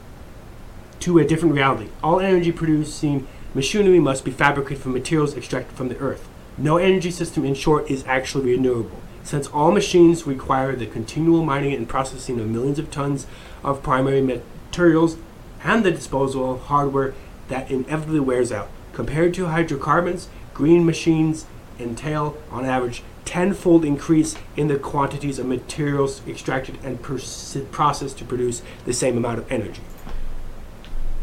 to 1.00 1.18
a 1.18 1.24
different 1.24 1.54
reality. 1.54 1.88
All 2.02 2.20
energy 2.20 2.52
producing 2.52 3.26
machinery 3.54 4.00
must 4.00 4.24
be 4.24 4.30
fabricated 4.30 4.82
from 4.82 4.92
materials 4.92 5.36
extracted 5.36 5.76
from 5.76 5.88
the 5.88 5.98
earth. 5.98 6.28
No 6.58 6.78
energy 6.78 7.10
system, 7.10 7.44
in 7.44 7.54
short, 7.54 7.90
is 7.90 8.04
actually 8.06 8.52
renewable. 8.52 9.00
Since 9.22 9.48
all 9.48 9.72
machines 9.72 10.26
require 10.26 10.74
the 10.74 10.86
continual 10.86 11.44
mining 11.44 11.74
and 11.74 11.88
processing 11.88 12.40
of 12.40 12.48
millions 12.48 12.78
of 12.78 12.90
tons 12.90 13.26
of 13.62 13.82
primary 13.82 14.22
materials 14.22 15.16
and 15.62 15.84
the 15.84 15.90
disposal 15.90 16.54
of 16.54 16.60
hardware 16.62 17.14
that 17.48 17.70
inevitably 17.70 18.20
wears 18.20 18.52
out. 18.52 18.68
Compared 18.92 19.34
to 19.34 19.46
hydrocarbons, 19.46 20.28
green 20.54 20.86
machines 20.86 21.46
entail, 21.78 22.36
on 22.50 22.64
average, 22.64 23.02
tenfold 23.26 23.84
increase 23.84 24.36
in 24.56 24.68
the 24.68 24.78
quantities 24.78 25.38
of 25.38 25.44
materials 25.44 26.22
extracted 26.26 26.78
and 26.82 27.02
processed 27.02 28.16
to 28.16 28.24
produce 28.24 28.62
the 28.86 28.94
same 28.94 29.18
amount 29.18 29.38
of 29.38 29.52
energy. 29.52 29.82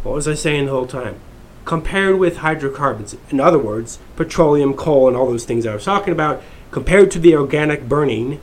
What 0.03 0.13
was 0.13 0.27
I 0.27 0.35
saying 0.35 0.65
the 0.65 0.71
whole 0.71 0.85
time? 0.85 1.15
Compared 1.65 2.19
with 2.19 2.37
hydrocarbons, 2.37 3.15
in 3.29 3.39
other 3.39 3.57
words, 3.57 3.97
petroleum, 4.17 4.73
coal, 4.73 5.07
and 5.07 5.15
all 5.15 5.27
those 5.27 5.45
things 5.45 5.65
I 5.65 5.73
was 5.73 5.85
talking 5.85 6.11
about, 6.11 6.43
compared 6.71 7.09
to 7.11 7.19
the 7.19 7.35
organic 7.35 7.87
burning 7.87 8.41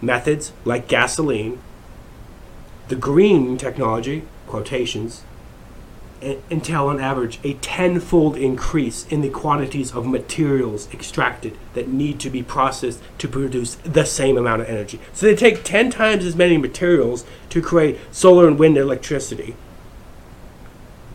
methods 0.00 0.52
like 0.64 0.86
gasoline, 0.86 1.58
the 2.88 2.96
green 2.96 3.58
technology, 3.58 4.22
quotations, 4.46 5.24
entail 6.22 6.86
on 6.86 7.00
average 7.00 7.38
a 7.42 7.54
tenfold 7.54 8.36
increase 8.36 9.06
in 9.08 9.22
the 9.22 9.28
quantities 9.28 9.92
of 9.92 10.06
materials 10.06 10.88
extracted 10.92 11.56
that 11.74 11.88
need 11.88 12.20
to 12.20 12.30
be 12.30 12.42
processed 12.42 13.02
to 13.18 13.28
produce 13.28 13.74
the 13.76 14.04
same 14.04 14.36
amount 14.36 14.62
of 14.62 14.68
energy. 14.68 15.00
So 15.12 15.26
they 15.26 15.34
take 15.34 15.64
10 15.64 15.90
times 15.90 16.24
as 16.24 16.36
many 16.36 16.56
materials 16.56 17.24
to 17.50 17.60
create 17.60 17.98
solar 18.10 18.46
and 18.46 18.58
wind 18.58 18.76
electricity. 18.76 19.56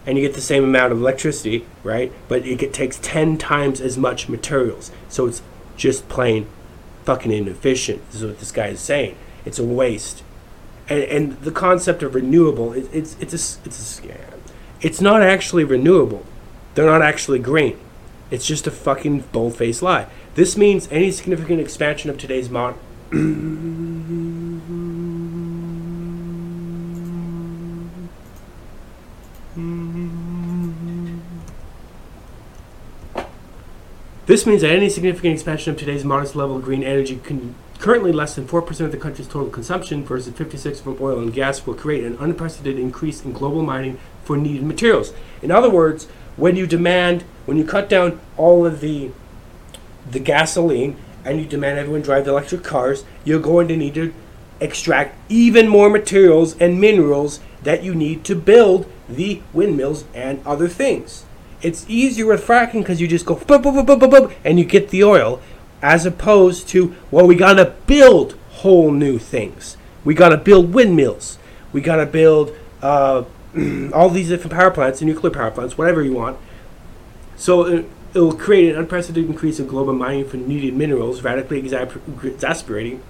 And 0.05 0.17
you 0.17 0.25
get 0.25 0.35
the 0.35 0.41
same 0.41 0.63
amount 0.63 0.93
of 0.93 0.99
electricity, 0.99 1.65
right? 1.83 2.11
But 2.27 2.45
it 2.45 2.73
takes 2.73 2.97
10 3.01 3.37
times 3.37 3.81
as 3.81 3.97
much 3.97 4.29
materials. 4.29 4.91
So 5.09 5.25
it's 5.27 5.41
just 5.75 6.07
plain 6.07 6.47
fucking 7.03 7.31
inefficient, 7.31 8.01
is 8.13 8.23
what 8.23 8.39
this 8.39 8.51
guy 8.51 8.67
is 8.67 8.79
saying. 8.79 9.17
It's 9.45 9.59
a 9.59 9.65
waste. 9.65 10.23
And, 10.89 11.03
and 11.03 11.41
the 11.41 11.51
concept 11.51 12.03
of 12.03 12.15
renewable, 12.15 12.71
it, 12.73 12.89
it's, 12.93 13.17
it's, 13.19 13.33
a, 13.33 13.67
it's 13.67 13.99
a 13.99 14.01
scam 14.01 14.36
it's 14.81 15.01
not 15.01 15.21
actually 15.21 15.63
renewable. 15.63 16.23
They're 16.75 16.85
not 16.85 17.01
actually 17.01 17.39
green. 17.39 17.79
It's 18.29 18.45
just 18.45 18.67
a 18.67 18.71
fucking 18.71 19.21
bold-faced 19.31 19.81
lie. 19.81 20.07
This 20.35 20.57
means 20.57 20.87
any 20.91 21.11
significant 21.11 21.59
expansion 21.59 22.09
of 22.09 22.17
today's 22.17 22.49
mod. 22.49 22.75
This 34.27 34.45
means 34.45 34.61
that 34.61 34.71
any 34.71 34.89
significant 34.89 35.33
expansion 35.33 35.71
of 35.71 35.79
today's 35.79 36.03
modest 36.03 36.35
level 36.35 36.57
of 36.57 36.63
green 36.63 36.83
energy 36.83 37.19
can 37.23 37.55
currently 37.79 38.11
less 38.11 38.35
than 38.35 38.45
4% 38.45 38.79
of 38.81 38.91
the 38.91 38.97
country's 38.97 39.27
total 39.27 39.49
consumption 39.49 40.03
versus 40.03 40.33
56 40.33 40.81
from 40.81 40.97
oil 40.99 41.19
and 41.19 41.33
gas 41.33 41.65
will 41.65 41.73
create 41.73 42.03
an 42.03 42.17
unprecedented 42.19 42.77
increase 42.77 43.23
in 43.23 43.31
global 43.31 43.61
mining 43.61 43.97
for 44.27 44.37
needed 44.37 44.63
materials. 44.63 45.13
In 45.41 45.51
other 45.51 45.69
words, 45.69 46.05
when 46.35 46.57
you 46.57 46.67
demand, 46.67 47.23
when 47.45 47.57
you 47.57 47.63
cut 47.63 47.89
down 47.89 48.19
all 48.35 48.65
of 48.65 48.81
the 48.81 49.11
the 50.09 50.19
gasoline 50.19 50.95
and 51.25 51.39
you 51.39 51.45
demand 51.45 51.77
everyone 51.79 52.01
drive 52.01 52.25
the 52.25 52.31
electric 52.31 52.63
cars, 52.63 53.03
you're 53.25 53.39
going 53.39 53.67
to 53.67 53.75
need 53.75 53.93
to 53.95 54.13
extract 54.59 55.15
even 55.29 55.67
more 55.67 55.89
materials 55.89 56.55
and 56.59 56.79
minerals 56.79 57.39
that 57.63 57.83
you 57.83 57.93
need 57.93 58.23
to 58.23 58.35
build 58.35 58.85
the 59.09 59.41
windmills 59.53 60.05
and 60.13 60.45
other 60.45 60.67
things. 60.67 61.25
It's 61.61 61.85
easier 61.89 62.27
with 62.27 62.45
fracking 62.45 62.81
because 62.81 63.01
you 63.01 63.07
just 63.07 63.25
go 63.25 63.35
boop, 63.35 63.63
boop, 63.63 63.85
boop, 63.85 63.99
boop, 63.99 64.11
boop, 64.11 64.33
and 64.45 64.59
you 64.59 64.65
get 64.65 64.89
the 64.89 65.03
oil, 65.03 65.41
as 65.81 66.05
opposed 66.05 66.67
to 66.69 66.95
well, 67.11 67.27
we 67.27 67.35
gotta 67.35 67.73
build 67.87 68.37
whole 68.49 68.91
new 68.91 69.19
things. 69.19 69.77
We 70.03 70.13
gotta 70.13 70.37
build 70.37 70.73
windmills. 70.73 71.37
We 71.73 71.81
gotta 71.81 72.05
build 72.05 72.55
uh, 72.81 73.23
all 73.93 74.09
these 74.09 74.29
different 74.29 74.53
power 74.53 74.71
plants, 74.71 74.99
the 74.99 75.05
nuclear 75.05 75.31
power 75.31 75.51
plants, 75.51 75.77
whatever 75.77 76.03
you 76.03 76.13
want. 76.13 76.37
So 77.35 77.65
it, 77.65 77.85
it 78.13 78.19
will 78.19 78.35
create 78.35 78.73
an 78.73 78.79
unprecedented 78.79 79.29
increase 79.29 79.59
in 79.59 79.67
global 79.67 79.93
mining 79.93 80.27
for 80.27 80.37
needed 80.37 80.75
minerals, 80.75 81.21
radically 81.21 81.59
exasperating 81.59 83.01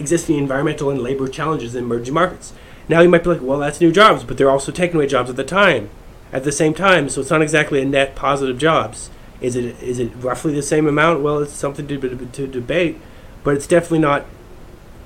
existing 0.00 0.38
environmental 0.38 0.90
and 0.90 1.00
labor 1.00 1.28
challenges 1.28 1.74
in 1.74 1.84
emerging 1.84 2.14
markets. 2.14 2.52
Now 2.88 3.00
you 3.00 3.08
might 3.08 3.24
be 3.24 3.30
like, 3.30 3.42
well, 3.42 3.58
that's 3.58 3.80
new 3.80 3.92
jobs, 3.92 4.24
but 4.24 4.38
they're 4.38 4.50
also 4.50 4.72
taking 4.72 4.96
away 4.96 5.06
jobs 5.06 5.28
at 5.28 5.36
the 5.36 5.44
time, 5.44 5.90
at 6.32 6.44
the 6.44 6.52
same 6.52 6.74
time. 6.74 7.08
So 7.08 7.20
it's 7.20 7.30
not 7.30 7.42
exactly 7.42 7.82
a 7.82 7.84
net 7.84 8.14
positive 8.14 8.58
jobs. 8.58 9.10
Is 9.40 9.54
it 9.54 9.80
is 9.80 10.00
it 10.00 10.10
roughly 10.16 10.52
the 10.54 10.62
same 10.62 10.86
amount? 10.86 11.22
Well, 11.22 11.38
it's 11.38 11.52
something 11.52 11.86
to, 11.86 12.26
to 12.26 12.46
debate, 12.46 12.98
but 13.44 13.54
it's 13.54 13.66
definitely 13.66 14.00
not 14.00 14.24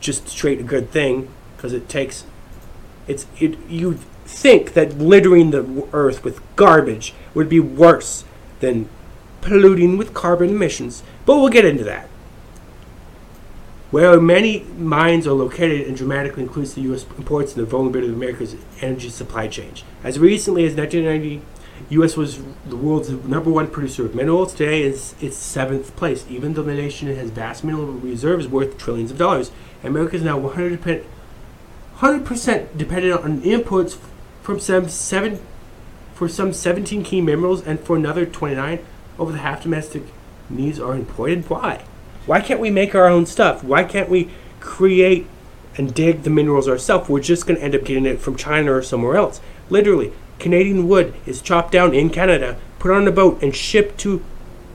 just 0.01 0.29
straight 0.29 0.61
a 0.61 0.63
good 0.63 0.91
thing 0.91 1.29
because 1.57 1.73
it 1.73 1.89
takes 1.89 2.25
it's 3.07 3.27
it 3.39 3.59
you 3.69 3.99
think 4.33 4.73
that 4.73 4.99
littering 4.99 5.51
the 5.51 5.87
earth 5.93 6.25
with 6.25 6.41
garbage 6.57 7.15
would 7.35 7.49
be 7.49 7.61
worse 7.61 8.25
than 8.61 8.89
polluting 9.41 9.99
with 9.99 10.15
carbon 10.15 10.51
emissions, 10.51 11.03
but 11.27 11.37
we'll 11.37 11.49
get 11.49 11.65
into 11.65 11.85
that. 11.85 12.09
Where 13.91 14.19
many 14.19 14.61
mines 14.79 15.27
are 15.27 15.33
located 15.33 15.87
and 15.87 15.97
dramatically 15.97 16.45
increase 16.45 16.73
the 16.73 16.81
U.S. 16.83 17.05
imports 17.19 17.55
and 17.55 17.63
the 17.63 17.69
vulnerability 17.69 18.11
of 18.11 18.17
America's 18.17 18.57
energy 18.81 19.11
supply 19.11 19.49
chain. 19.49 19.75
As 20.03 20.19
recently 20.19 20.65
as 20.65 20.75
1990, 20.75 21.43
U.S. 21.91 22.17
was 22.17 22.41
the 22.67 22.77
world's 22.77 23.11
number 23.11 23.51
one 23.51 23.69
producer 23.69 24.07
of 24.07 24.15
minerals. 24.15 24.55
Today 24.55 24.83
is 24.83 25.15
its 25.21 25.37
seventh 25.37 25.95
place, 25.95 26.25
even 26.31 26.55
though 26.55 26.63
the 26.63 26.75
nation 26.75 27.15
has 27.15 27.29
vast 27.31 27.65
mineral 27.65 27.87
reserves 27.87 28.49
worth 28.49 28.79
trillions 28.79 29.11
of 29.11 29.19
dollars. 29.19 29.51
America 29.85 30.17
is 30.17 30.23
now 30.23 30.39
100 30.39 31.05
percent 32.25 32.79
dependent 32.79 33.23
on 33.23 33.43
imports 33.43 33.99
from 34.43 34.59
some 34.61 34.89
seven 34.89 35.41
for 36.15 36.29
some 36.29 36.53
17 36.53 37.03
key 37.03 37.21
minerals 37.21 37.63
and 37.67 37.81
for 37.81 37.97
another 37.97 38.27
29 38.27 38.85
over 39.19 39.33
the 39.33 39.39
half 39.39 39.63
domestic 39.63 40.03
needs 40.51 40.79
are 40.79 40.95
imported. 40.95 41.49
Why? 41.49 41.85
Why 42.27 42.41
can't 42.41 42.61
we 42.61 42.71
make 42.71 42.95
our 42.95 43.09
own 43.09 43.27
stuff? 43.27 43.65
Why 43.65 43.85
can't 43.85 44.09
we 44.09 44.31
create 44.61 45.27
and 45.77 45.95
dig 45.95 46.23
the 46.23 46.31
minerals 46.31 46.69
ourselves? 46.69 47.09
We're 47.09 47.21
just 47.21 47.47
going 47.47 47.59
to 47.59 47.65
end 47.65 47.75
up 47.75 47.85
getting 47.85 48.07
it 48.07 48.21
from 48.21 48.37
China 48.37 48.73
or 48.73 48.83
somewhere 48.83 49.17
else. 49.17 49.41
Literally, 49.71 50.13
Canadian 50.39 50.87
wood 50.89 51.15
is 51.27 51.41
chopped 51.41 51.73
down 51.73 51.95
in 51.95 52.11
Canada, 52.11 52.59
put 52.79 52.91
on 52.91 53.09
a 53.09 53.13
boat, 53.13 53.43
and 53.43 53.55
shipped 53.55 53.99
to 54.01 54.23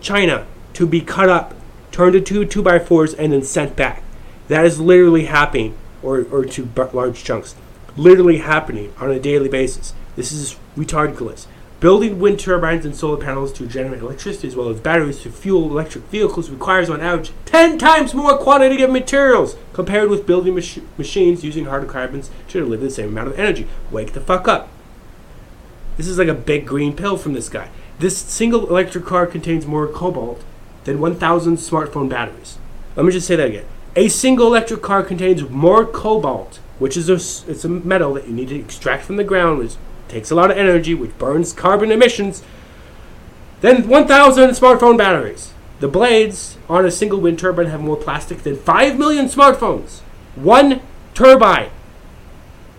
China 0.01 0.45
to 0.73 0.85
be 0.85 1.01
cut 1.01 1.29
up, 1.29 1.53
turned 1.91 2.15
into 2.15 2.45
two 2.45 2.61
by 2.61 2.79
fours, 2.79 3.13
and 3.13 3.31
then 3.31 3.43
sent 3.43 3.75
back. 3.75 4.03
That 4.47 4.65
is 4.65 4.79
literally 4.79 5.25
happening, 5.25 5.77
or, 6.01 6.25
or 6.31 6.45
to 6.45 6.69
large 6.93 7.23
chunks, 7.23 7.55
literally 7.97 8.37
happening 8.37 8.93
on 8.99 9.11
a 9.11 9.19
daily 9.19 9.49
basis. 9.49 9.93
This 10.15 10.31
is 10.31 10.55
ridiculous. 10.75 11.47
Building 11.79 12.19
wind 12.19 12.39
turbines 12.39 12.85
and 12.85 12.95
solar 12.95 13.17
panels 13.17 13.53
to 13.53 13.67
generate 13.67 14.01
electricity 14.01 14.47
as 14.47 14.55
well 14.55 14.69
as 14.69 14.79
batteries 14.79 15.21
to 15.21 15.29
fuel 15.29 15.69
electric 15.69 16.05
vehicles 16.05 16.49
requires 16.49 16.89
on 16.89 17.01
average 17.01 17.31
10 17.45 17.77
times 17.77 18.15
more 18.15 18.35
quantity 18.37 18.81
of 18.81 18.89
materials 18.89 19.55
compared 19.73 20.09
with 20.09 20.25
building 20.25 20.55
mach- 20.55 20.97
machines 20.97 21.43
using 21.43 21.65
hydrocarbons 21.65 22.31
to 22.47 22.59
deliver 22.59 22.83
the 22.83 22.89
same 22.89 23.09
amount 23.09 23.27
of 23.27 23.39
energy. 23.39 23.67
Wake 23.91 24.13
the 24.13 24.21
fuck 24.21 24.47
up. 24.47 24.69
This 25.97 26.07
is 26.07 26.17
like 26.17 26.27
a 26.27 26.33
big 26.33 26.65
green 26.65 26.95
pill 26.95 27.17
from 27.17 27.33
this 27.33 27.49
guy. 27.49 27.69
This 27.99 28.17
single 28.17 28.67
electric 28.69 29.05
car 29.05 29.27
contains 29.27 29.67
more 29.67 29.87
cobalt 29.87 30.43
than 30.83 30.99
1,000 30.99 31.57
smartphone 31.57 32.09
batteries. 32.09 32.57
Let 32.95 33.05
me 33.05 33.11
just 33.11 33.27
say 33.27 33.35
that 33.35 33.49
again. 33.49 33.65
A 33.95 34.07
single 34.07 34.47
electric 34.47 34.81
car 34.81 35.03
contains 35.03 35.47
more 35.49 35.85
cobalt, 35.85 36.59
which 36.79 36.95
is 36.95 37.09
a, 37.09 37.15
it's 37.51 37.65
a 37.65 37.69
metal 37.69 38.13
that 38.13 38.27
you 38.27 38.33
need 38.33 38.49
to 38.49 38.55
extract 38.55 39.03
from 39.03 39.17
the 39.17 39.23
ground, 39.23 39.59
which 39.59 39.75
takes 40.07 40.31
a 40.31 40.35
lot 40.35 40.51
of 40.51 40.57
energy, 40.57 40.93
which 40.93 41.17
burns 41.17 41.53
carbon 41.53 41.91
emissions, 41.91 42.43
Then 43.61 43.87
1,000 43.87 44.51
smartphone 44.51 44.97
batteries. 44.97 45.53
The 45.79 45.87
blades 45.87 46.57
on 46.69 46.85
a 46.85 46.91
single 46.91 47.19
wind 47.19 47.39
turbine 47.39 47.67
have 47.67 47.81
more 47.81 47.97
plastic 47.97 48.43
than 48.43 48.55
5 48.55 48.97
million 48.99 49.25
smartphones. 49.25 49.99
One 50.35 50.81
turbine. 51.13 51.69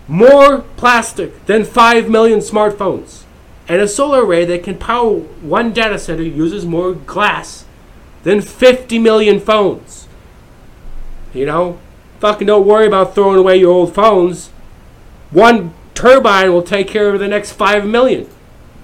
More 0.07 0.59
plastic 0.77 1.45
than 1.45 1.65
5 1.65 2.09
million 2.09 2.39
smartphones. 2.39 3.23
And 3.67 3.81
a 3.81 3.87
solar 3.87 4.25
array 4.25 4.45
that 4.45 4.63
can 4.63 4.77
power 4.77 5.19
one 5.19 5.73
data 5.73 5.99
center 5.99 6.23
uses 6.23 6.65
more 6.65 6.93
glass 6.93 7.65
than 8.23 8.41
50 8.41 8.99
million 8.99 9.39
phones. 9.39 10.07
You 11.33 11.45
know? 11.45 11.79
Fucking 12.19 12.47
don't 12.47 12.65
worry 12.67 12.85
about 12.85 13.15
throwing 13.15 13.37
away 13.37 13.57
your 13.57 13.71
old 13.71 13.95
phones. 13.95 14.49
One 15.31 15.73
turbine 15.93 16.51
will 16.51 16.63
take 16.63 16.87
care 16.87 17.13
of 17.13 17.19
the 17.19 17.27
next 17.27 17.53
5 17.53 17.85
million. 17.85 18.27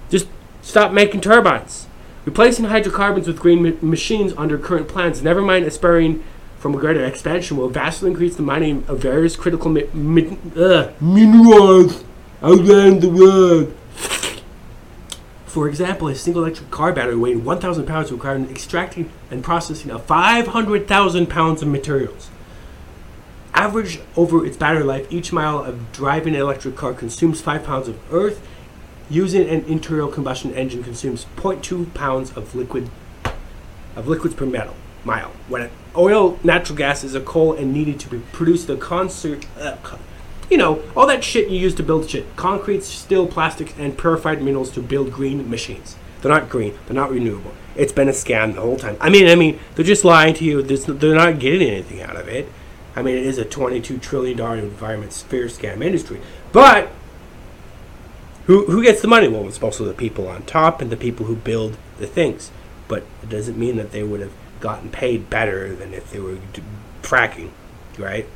Just 0.10 0.28
stop 0.62 0.92
making 0.94 1.22
turbines. 1.22 1.88
Replacing 2.26 2.66
hydrocarbons 2.66 3.28
with 3.28 3.40
green 3.40 3.62
ma- 3.64 3.72
machines 3.82 4.34
under 4.38 4.58
current 4.58 4.88
plans, 4.88 5.22
never 5.22 5.42
mind 5.42 5.66
aspiring 5.66 6.24
from 6.60 6.74
a 6.74 6.78
greater 6.78 7.04
expansion, 7.06 7.58
will 7.58 7.70
vastly 7.70 8.10
increase 8.10 8.36
the 8.36 8.42
mining 8.42 8.84
of 8.88 9.00
various 9.00 9.36
critical 9.36 9.70
mi- 9.70 9.88
mi- 9.94 10.38
uh, 10.56 10.92
minerals 11.00 12.04
around 12.42 13.02
the 13.02 13.10
world. 13.10 13.76
For 15.46 15.70
example, 15.70 16.08
a 16.08 16.16
single 16.16 16.44
electric 16.44 16.72
car 16.72 16.92
battery 16.92 17.16
weighing 17.16 17.46
1,000 17.46 17.86
pounds 17.86 18.12
required 18.12 18.50
extracting 18.50 19.10
and 19.30 19.44
processing 19.44 19.92
of 19.92 20.04
500,000 20.06 21.28
pounds 21.28 21.62
of 21.62 21.68
materials. 21.68 22.30
Average 23.56 24.02
over 24.18 24.46
its 24.46 24.58
battery 24.58 24.84
life, 24.84 25.08
each 25.10 25.32
mile 25.32 25.64
of 25.64 25.94
driving 25.94 26.36
an 26.36 26.42
electric 26.42 26.76
car 26.76 26.94
consumes 26.94 27.40
5 27.42 27.64
pounds 27.64 27.88
of 27.88 27.98
earth. 28.14 28.46
Using 29.10 29.48
an 29.48 29.64
internal 29.64 30.10
combustion 30.10 30.54
engine 30.54 30.84
consumes 30.84 31.26
0.2 31.38 31.94
pounds 31.94 32.36
of 32.36 32.54
liquid 32.54 32.90
of 33.96 34.10
liquids 34.10 34.36
per 34.36 34.46
metal 34.46 34.76
mile. 35.06 35.32
When 35.48 35.70
oil, 35.96 36.38
natural 36.44 36.78
gas 36.78 37.04
is 37.06 37.16
a 37.16 37.22
coal 37.22 37.54
and 37.54 37.74
needed 37.74 37.98
to 38.02 38.20
produce 38.34 38.66
the 38.66 38.76
concert, 38.76 39.46
uh, 39.58 39.78
you 40.50 40.58
know, 40.58 40.84
all 40.98 41.08
that 41.08 41.24
shit 41.24 41.50
you 41.50 41.58
use 41.58 41.76
to 41.76 41.84
build 41.84 42.10
shit. 42.10 42.36
Concrete, 42.36 42.84
steel, 42.84 43.26
plastics, 43.26 43.74
and 43.78 43.98
purified 43.98 44.42
minerals 44.42 44.70
to 44.72 44.82
build 44.82 45.14
green 45.14 45.50
machines. 45.50 45.96
They're 46.22 46.32
not 46.32 46.50
green. 46.50 46.78
They're 46.88 46.96
not 46.96 47.12
renewable. 47.12 47.54
It's 47.76 47.94
been 47.94 48.10
a 48.10 48.12
scam 48.12 48.56
the 48.56 48.62
whole 48.62 48.78
time. 48.78 48.98
I 49.00 49.10
mean, 49.10 49.28
I 49.30 49.36
mean, 49.36 49.60
they're 49.76 49.86
just 49.86 50.04
lying 50.04 50.34
to 50.36 50.44
you. 50.44 50.62
They're 50.62 51.16
not 51.16 51.40
getting 51.40 51.70
anything 51.70 52.02
out 52.02 52.18
of 52.18 52.28
it. 52.28 52.50
I 52.96 53.02
mean, 53.02 53.18
it 53.18 53.26
is 53.26 53.38
a 53.38 53.46
$22 53.46 54.02
trillion 54.02 54.40
environment 54.40 55.14
sphere 55.14 55.46
scam 55.46 55.84
industry. 55.84 56.22
But 56.52 56.90
who, 58.46 58.66
who 58.68 58.84
gets 58.84 59.02
the 59.02 59.08
money? 59.08 59.28
Well, 59.28 59.48
it's 59.48 59.62
mostly 59.62 59.88
the 59.88 59.94
people 59.94 60.28
on 60.28 60.44
top 60.44 60.82
and 60.82 60.90
the 60.92 60.98
people 60.98 61.26
who 61.26 61.36
build 61.36 61.78
the 61.98 62.08
things. 62.08 62.52
But 62.88 63.04
it 63.22 63.30
doesn't 63.30 63.58
mean 63.58 63.76
that 63.78 63.92
they 63.92 64.04
would 64.04 64.22
have 64.22 64.34
gotten 64.60 64.90
paid 64.90 65.30
better 65.30 65.76
than 65.76 65.94
if 65.94 66.12
they 66.12 66.20
were 66.20 66.38
fracking, 67.02 67.50
right? 67.98 68.28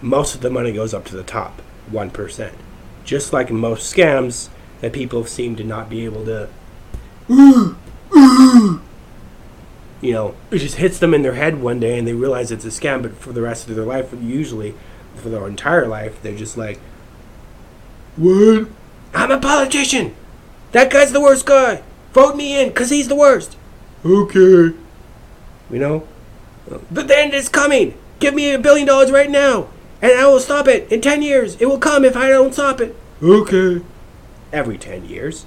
Most 0.00 0.34
of 0.34 0.40
the 0.40 0.50
money 0.50 0.72
goes 0.72 0.94
up 0.94 1.04
to 1.06 1.16
the 1.16 1.22
top, 1.22 1.60
1%. 1.90 2.52
Just 3.04 3.32
like 3.32 3.50
in 3.50 3.56
most 3.56 3.94
scams 3.94 4.48
that 4.80 4.92
people 4.92 5.24
seem 5.24 5.56
to 5.56 5.64
not 5.64 5.88
be 5.88 6.04
able 6.04 6.24
to 6.24 6.48
you 10.06 10.12
know, 10.12 10.34
it 10.50 10.58
just 10.58 10.76
hits 10.76 10.98
them 10.98 11.12
in 11.12 11.22
their 11.22 11.34
head 11.34 11.60
one 11.60 11.80
day 11.80 11.98
and 11.98 12.06
they 12.06 12.12
realize 12.12 12.52
it's 12.52 12.64
a 12.64 12.68
scam, 12.68 13.02
but 13.02 13.16
for 13.16 13.32
the 13.32 13.42
rest 13.42 13.68
of 13.68 13.74
their 13.74 13.84
life, 13.84 14.14
usually 14.20 14.74
for 15.16 15.28
their 15.28 15.46
entire 15.46 15.86
life, 15.86 16.22
they're 16.22 16.36
just 16.36 16.56
like, 16.56 16.78
What? 18.16 18.68
I'm 19.14 19.30
a 19.30 19.40
politician! 19.40 20.14
That 20.72 20.90
guy's 20.90 21.12
the 21.12 21.20
worst 21.20 21.46
guy! 21.46 21.82
Vote 22.12 22.36
me 22.36 22.60
in, 22.60 22.68
because 22.68 22.90
he's 22.90 23.08
the 23.08 23.16
worst! 23.16 23.56
Okay. 24.04 24.76
You 25.70 25.78
know? 25.78 26.06
But 26.90 27.08
the 27.08 27.18
end 27.18 27.34
is 27.34 27.48
coming! 27.48 27.98
Give 28.20 28.34
me 28.34 28.52
a 28.52 28.58
billion 28.58 28.86
dollars 28.86 29.10
right 29.10 29.30
now! 29.30 29.68
And 30.00 30.12
I 30.12 30.26
will 30.26 30.40
stop 30.40 30.68
it! 30.68 30.90
In 30.92 31.00
10 31.00 31.22
years! 31.22 31.56
It 31.60 31.66
will 31.66 31.78
come 31.78 32.04
if 32.04 32.16
I 32.16 32.28
don't 32.28 32.52
stop 32.52 32.80
it! 32.80 32.94
Okay. 33.22 33.82
Every 34.52 34.78
10 34.78 35.06
years. 35.06 35.46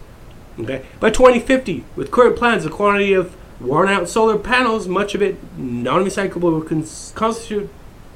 Okay? 0.59 0.85
By 0.99 1.11
2050, 1.11 1.85
with 1.95 2.11
current 2.11 2.35
plans, 2.35 2.65
the 2.65 2.69
quantity 2.69 3.13
of 3.13 3.35
Worn 3.59 3.89
out 3.89 4.07
solar 4.07 4.37
panels, 4.37 4.87
much 4.87 5.15
of 5.15 5.21
it 5.21 5.37
non 5.57 6.05
recyclable, 6.05 6.51
will 6.51 6.61
cons- 6.61 7.11
constitute 7.15 7.69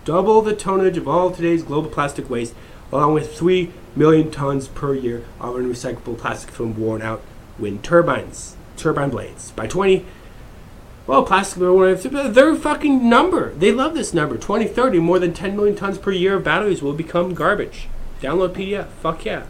double 0.05 0.41
the 0.41 0.55
tonnage 0.55 0.97
of 0.97 1.07
all 1.07 1.31
today's 1.31 1.63
global 1.63 1.89
plastic 1.89 2.29
waste, 2.29 2.53
along 2.91 3.13
with 3.13 3.37
3 3.37 3.71
million 3.95 4.31
tons 4.31 4.67
per 4.67 4.93
year 4.93 5.25
of 5.39 5.55
unrecyclable 5.55 6.17
plastic 6.17 6.51
from 6.51 6.77
worn 6.79 7.01
out 7.01 7.21
wind 7.59 7.83
turbines, 7.83 8.55
turbine 8.77 9.09
blades. 9.09 9.51
By 9.51 9.67
20, 9.67 10.05
well, 11.05 11.23
plastic 11.23 11.59
their 11.59 12.55
fucking 12.55 13.09
number. 13.09 13.53
They 13.53 13.73
love 13.73 13.93
this 13.93 14.13
number. 14.13 14.35
2030, 14.35 14.99
more 14.99 15.19
than 15.19 15.33
10 15.33 15.55
million 15.55 15.75
tons 15.75 15.97
per 15.97 16.11
year 16.11 16.35
of 16.35 16.45
batteries 16.45 16.81
will 16.81 16.93
become 16.93 17.33
garbage. 17.33 17.89
Download 18.21 18.53
PDF. 18.53 18.87
Fuck 19.01 19.25
yeah. 19.25 19.43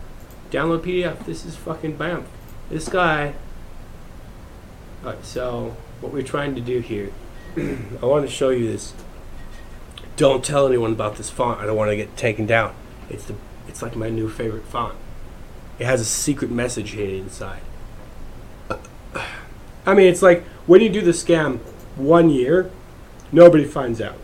Download 0.50 0.82
PDF. 0.82 1.24
This 1.26 1.46
is 1.46 1.56
fucking 1.56 1.98
bam. 1.98 2.26
This 2.70 2.90
guy. 2.90 3.36
Alright, 5.04 5.26
so 5.26 5.76
what 6.00 6.14
we're 6.14 6.24
trying 6.24 6.56
to 6.56 6.62
do 6.62 6.80
here, 6.80 7.12
I 7.58 8.06
want 8.06 8.26
to 8.26 8.32
show 8.32 8.52
you 8.52 8.72
this. 8.72 8.94
Don't 10.16 10.46
tell 10.46 10.66
anyone 10.66 10.94
about 10.94 11.18
this 11.18 11.30
font. 11.30 11.60
I 11.60 11.66
don't 11.66 11.76
want 11.76 11.90
to 11.90 11.98
get 11.98 12.16
taken 12.16 12.46
down. 12.46 12.74
It's 13.10 13.26
the 13.26 13.36
it's 13.68 13.82
like 13.82 13.96
my 13.96 14.10
new 14.10 14.30
favorite 14.30 14.66
font. 14.66 14.96
It 15.78 15.86
has 15.86 16.00
a 16.00 16.06
secret 16.06 16.52
message 16.52 16.92
hidden 16.92 17.16
inside. 17.16 17.62
I 19.86 19.94
mean, 19.94 20.08
it's 20.08 20.22
like 20.22 20.46
when 20.68 20.80
you 20.80 20.90
do 20.90 21.02
the 21.02 21.12
scam 21.12 21.60
one 21.98 22.30
year, 22.30 22.72
nobody 23.32 23.66
finds 23.66 24.00
out. 24.00 24.16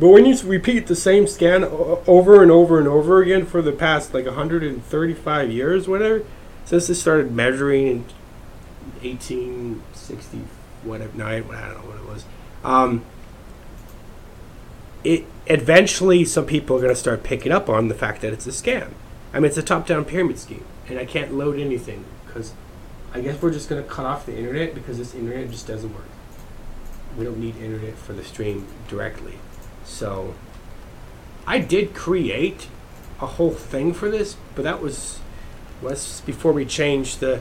But 0.00 0.08
when 0.08 0.24
you 0.24 0.38
repeat 0.42 0.86
the 0.86 0.96
same 0.96 1.26
scan 1.26 1.64
over 1.64 2.42
and 2.42 2.50
over 2.50 2.78
and 2.78 2.88
over 2.88 3.20
again 3.20 3.44
for 3.44 3.60
the 3.60 3.72
past 3.72 4.14
like 4.14 4.24
135 4.24 5.50
years, 5.50 5.86
whatever, 5.86 6.24
since 6.64 6.86
they 6.86 6.94
started 6.94 7.32
measuring 7.32 7.86
in 7.88 8.04
1860, 10.10 10.38
whatever, 10.88 11.16
no, 11.16 11.26
I 11.26 11.40
don't 11.40 11.48
know 11.48 11.88
what 11.88 11.96
it 11.96 12.06
was. 12.06 12.24
Um, 12.64 13.04
it 15.04 15.24
eventually 15.46 16.24
some 16.24 16.46
people 16.46 16.76
are 16.76 16.80
going 16.80 16.92
to 16.92 16.98
start 16.98 17.22
picking 17.22 17.52
up 17.52 17.68
on 17.68 17.88
the 17.88 17.94
fact 17.94 18.20
that 18.22 18.32
it's 18.32 18.46
a 18.46 18.50
scam. 18.50 18.90
I 19.32 19.40
mean, 19.40 19.46
it's 19.46 19.58
a 19.58 19.62
top-down 19.62 20.04
pyramid 20.04 20.38
scheme, 20.38 20.64
and 20.88 20.98
I 20.98 21.04
can't 21.04 21.34
load 21.34 21.58
anything 21.58 22.04
because 22.26 22.52
I 23.12 23.20
guess 23.20 23.40
we're 23.40 23.52
just 23.52 23.68
going 23.68 23.82
to 23.82 23.88
cut 23.88 24.04
off 24.04 24.26
the 24.26 24.36
internet 24.36 24.74
because 24.74 24.98
this 24.98 25.14
internet 25.14 25.50
just 25.50 25.66
doesn't 25.66 25.94
work. 25.94 26.04
We 27.16 27.24
don't 27.24 27.38
need 27.38 27.56
internet 27.56 27.96
for 27.96 28.12
the 28.12 28.24
stream 28.24 28.66
directly. 28.88 29.34
So 29.84 30.34
I 31.46 31.58
did 31.58 31.94
create 31.94 32.68
a 33.20 33.26
whole 33.26 33.50
thing 33.50 33.92
for 33.92 34.10
this, 34.10 34.36
but 34.54 34.62
that 34.62 34.80
was 34.80 35.20
was 35.80 36.22
before 36.26 36.52
we 36.52 36.64
changed 36.64 37.20
the. 37.20 37.40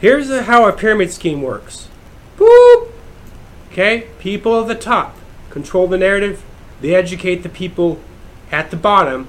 Here's 0.00 0.30
a, 0.30 0.44
how 0.44 0.68
a 0.68 0.72
pyramid 0.72 1.12
scheme 1.12 1.42
works. 1.42 1.88
Okay, 3.72 4.06
people 4.18 4.60
at 4.60 4.68
the 4.68 4.74
top 4.74 5.16
control 5.48 5.86
the 5.86 5.96
narrative. 5.96 6.44
They 6.82 6.94
educate 6.94 7.36
the 7.36 7.48
people 7.48 8.00
at 8.50 8.70
the 8.70 8.76
bottom, 8.76 9.28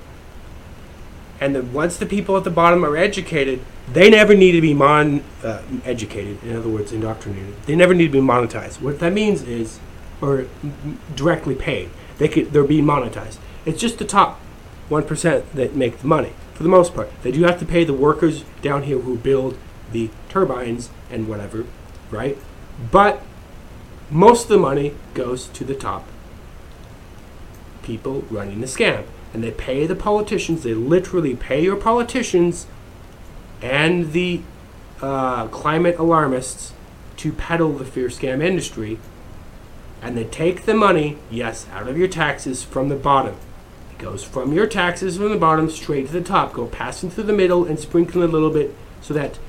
and 1.39 1.55
then 1.55 1.71
once 1.71 1.95
the 1.95 2.05
people 2.05 2.35
at 2.35 2.43
the 2.43 2.49
bottom 2.49 2.83
are 2.83 2.97
educated, 2.97 3.61
they 3.89 4.09
never 4.09 4.35
need 4.35 4.51
to 4.51 4.59
be 4.59 4.73
mon 4.73 5.23
uh, 5.45 5.61
educated. 5.85 6.43
In 6.43 6.57
other 6.57 6.67
words, 6.67 6.91
indoctrinated. 6.91 7.55
They 7.67 7.75
never 7.77 7.93
need 7.93 8.07
to 8.07 8.11
be 8.11 8.19
monetized. 8.19 8.81
What 8.81 8.99
that 8.99 9.13
means 9.13 9.43
is, 9.43 9.79
or 10.19 10.47
directly 11.15 11.55
paid. 11.55 11.89
They 12.17 12.27
could 12.27 12.51
they're 12.51 12.65
being 12.65 12.83
monetized. 12.83 13.37
It's 13.65 13.79
just 13.79 13.97
the 13.97 14.05
top 14.05 14.41
one 14.89 15.03
percent 15.03 15.53
that 15.55 15.73
make 15.73 15.99
the 15.99 16.07
money 16.07 16.33
for 16.53 16.63
the 16.63 16.69
most 16.69 16.93
part. 16.93 17.09
They 17.21 17.31
do 17.31 17.43
have 17.43 17.59
to 17.59 17.65
pay 17.65 17.85
the 17.85 17.93
workers 17.93 18.43
down 18.61 18.83
here 18.83 18.99
who 18.99 19.15
build 19.17 19.57
the 19.93 20.09
turbines 20.27 20.89
and 21.09 21.29
whatever, 21.29 21.65
right? 22.11 22.37
But 22.91 23.23
most 24.13 24.43
of 24.43 24.49
the 24.49 24.57
money 24.57 24.93
goes 25.15 25.47
to 25.47 25.63
the 25.63 25.73
top 25.75 26.07
people 27.81 28.23
running 28.29 28.61
the 28.61 28.67
scam. 28.67 29.05
And 29.33 29.43
they 29.43 29.51
pay 29.51 29.87
the 29.87 29.95
politicians, 29.95 30.63
they 30.63 30.73
literally 30.73 31.35
pay 31.35 31.63
your 31.63 31.75
politicians 31.75 32.67
and 33.61 34.13
the 34.13 34.41
uh, 35.01 35.47
climate 35.47 35.97
alarmists 35.97 36.73
to 37.17 37.31
peddle 37.31 37.73
the 37.73 37.85
fear 37.85 38.09
scam 38.09 38.43
industry. 38.43 38.99
And 40.01 40.15
they 40.15 40.25
take 40.25 40.65
the 40.65 40.75
money, 40.75 41.17
yes, 41.31 41.67
out 41.71 41.87
of 41.87 41.97
your 41.97 42.07
taxes 42.07 42.63
from 42.63 42.89
the 42.89 42.95
bottom. 42.95 43.35
It 43.91 43.97
goes 43.97 44.23
from 44.23 44.53
your 44.53 44.67
taxes 44.67 45.17
from 45.17 45.29
the 45.29 45.37
bottom 45.37 45.69
straight 45.69 46.07
to 46.07 46.13
the 46.13 46.21
top, 46.21 46.53
go 46.53 46.67
passing 46.67 47.09
through 47.09 47.23
the 47.23 47.33
middle 47.33 47.65
and 47.65 47.79
sprinkling 47.79 48.29
a 48.29 48.31
little 48.31 48.51
bit 48.51 48.75
so 49.01 49.13
that 49.13 49.39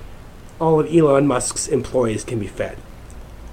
all 0.61 0.81
of 0.81 0.95
Elon 0.95 1.27
Musk's 1.27 1.67
employees 1.69 2.25
can 2.25 2.39
be 2.39 2.47
fed. 2.47 2.79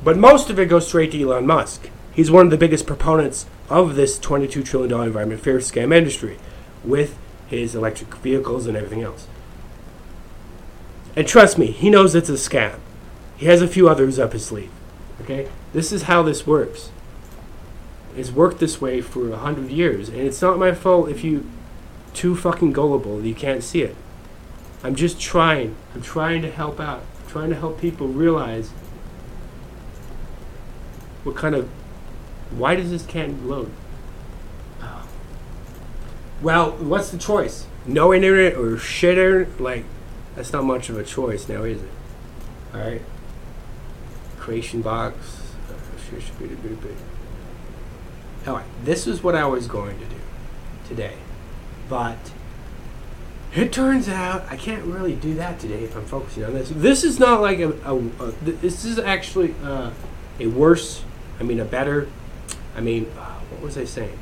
But 0.04 0.18
most 0.18 0.50
of 0.50 0.60
it 0.60 0.68
goes 0.68 0.88
straight 0.88 1.12
to 1.12 1.22
Elon 1.22 1.46
Musk. 1.46 1.90
He's 2.14 2.32
one 2.32 2.46
of 2.46 2.52
the 2.52 2.58
biggest 2.58 2.88
proponents 2.88 3.46
of 3.70 3.96
this 3.96 4.20
$22 4.20 4.66
trillion 4.66 4.92
environment 4.92 5.42
fair 5.42 5.60
scam 5.60 5.94
industry 5.94 6.38
with 6.84 7.18
his 7.48 7.76
electric 7.76 8.14
vehicles 8.16 8.68
and 8.68 8.76
everything 8.76 9.02
else. 9.02 9.28
And 11.16 11.28
trust 11.28 11.58
me, 11.58 11.68
he 11.68 11.90
knows 11.90 12.16
it's 12.16 12.30
a 12.30 12.34
scam. 12.34 12.80
He 13.38 13.46
has 13.46 13.62
a 13.62 13.68
few 13.68 13.88
others 13.88 14.18
up 14.20 14.34
his 14.34 14.46
sleeve. 14.46 14.72
Okay? 15.22 15.50
This 15.74 15.92
is 15.92 16.04
how 16.04 16.24
this 16.24 16.48
works. 16.48 16.90
It's 18.16 18.32
worked 18.32 18.60
this 18.60 18.82
way 18.82 19.02
for 19.02 19.32
a 19.32 19.38
hundred 19.38 19.72
years, 19.72 20.10
and 20.10 20.20
it's 20.20 20.42
not 20.42 20.60
my 20.60 20.74
fault 20.74 21.10
if 21.10 21.24
you 21.24 21.50
too 22.14 22.36
fucking 22.36 22.74
gullible 22.74 23.24
you 23.26 23.34
can't 23.34 23.64
see 23.64 23.84
it. 23.84 23.96
I'm 24.84 24.96
just 24.96 25.20
trying. 25.20 25.76
I'm 25.96 26.02
trying 26.02 26.42
to 26.42 26.52
help 26.52 26.80
out. 26.80 27.04
I'm 27.24 27.32
trying 27.32 27.50
to 27.52 27.56
help 27.56 27.80
people 27.80 28.08
realize 28.08 28.72
what 31.24 31.36
kind 31.36 31.56
of 31.56 31.70
why 32.52 32.76
does 32.76 32.90
this 32.90 33.06
can't 33.06 33.48
load? 33.48 33.72
Oh. 34.82 35.08
Well, 36.42 36.72
what's 36.72 37.10
the 37.10 37.18
choice? 37.18 37.66
No 37.86 38.14
internet 38.14 38.56
or 38.56 38.78
shit 38.78 39.18
internet? 39.18 39.60
Like, 39.60 39.86
that's 40.36 40.52
not 40.52 40.64
much 40.64 40.90
of 40.90 40.98
a 40.98 41.04
choice 41.04 41.48
now, 41.48 41.64
is 41.64 41.82
it? 41.82 41.90
Alright. 42.74 43.02
Creation 44.38 44.82
box. 44.82 45.16
Alright, 48.48 48.66
this 48.84 49.08
is 49.08 49.24
what 49.24 49.36
I 49.36 49.46
was 49.46 49.68
going 49.68 49.98
to 50.00 50.06
do 50.06 50.16
today. 50.88 51.16
But 51.88 52.18
it 53.54 53.72
turns 53.72 54.08
out 54.08 54.46
I 54.50 54.56
can't 54.56 54.84
really 54.86 55.16
do 55.16 55.34
that 55.36 55.60
today 55.60 55.84
if 55.84 55.96
I'm 55.96 56.06
focusing 56.06 56.46
on 56.46 56.54
this. 56.54 56.70
This 56.70 57.04
is 57.04 57.20
not 57.20 57.42
like 57.42 57.60
a, 57.60 57.72
a, 57.86 57.98
a 57.98 58.32
this 58.42 58.86
is 58.86 58.98
actually 58.98 59.54
uh, 59.64 59.92
a 60.40 60.48
worse, 60.48 61.04
I 61.42 61.44
mean 61.44 61.60
a 61.60 61.66
better, 61.66 62.08
I 62.78 62.80
mean, 62.80 63.12
uh, 63.18 63.40
what 63.50 63.62
was 63.62 63.78
I 63.78 63.84
saying? 63.84 64.18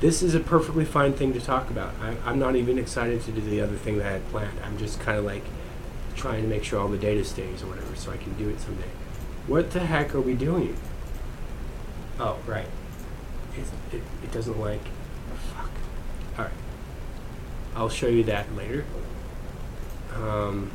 this 0.00 0.22
is 0.22 0.34
a 0.34 0.40
perfectly 0.40 0.84
fine 0.84 1.12
thing 1.12 1.32
to 1.32 1.40
talk 1.40 1.70
about. 1.70 1.94
I, 2.00 2.30
am 2.30 2.38
not 2.38 2.54
even 2.54 2.78
excited 2.78 3.22
to 3.22 3.32
do 3.32 3.40
the 3.40 3.60
other 3.60 3.76
thing 3.76 3.98
that 3.98 4.06
I 4.06 4.12
had 4.12 4.28
planned. 4.28 4.58
I'm 4.62 4.76
just 4.76 5.00
kind 5.00 5.18
of 5.18 5.24
like 5.24 5.42
trying 6.14 6.42
to 6.42 6.48
make 6.48 6.64
sure 6.64 6.80
all 6.80 6.88
the 6.88 6.98
data 6.98 7.24
stays 7.24 7.62
or 7.62 7.66
whatever 7.66 7.94
so 7.96 8.10
I 8.10 8.16
can 8.18 8.34
do 8.34 8.48
it 8.48 8.60
someday. 8.60 8.88
What 9.46 9.70
the 9.70 9.80
heck 9.80 10.14
are 10.14 10.20
we 10.20 10.34
doing? 10.34 10.76
Oh, 12.18 12.38
right. 12.46 12.66
It, 13.56 13.96
it, 13.96 14.02
it 14.22 14.32
doesn't 14.32 14.58
like. 14.60 14.82
Fuck. 15.54 15.70
Alright. 16.38 16.52
I'll 17.74 17.88
show 17.88 18.08
you 18.08 18.24
that 18.24 18.54
later. 18.54 18.84
Um, 20.14 20.70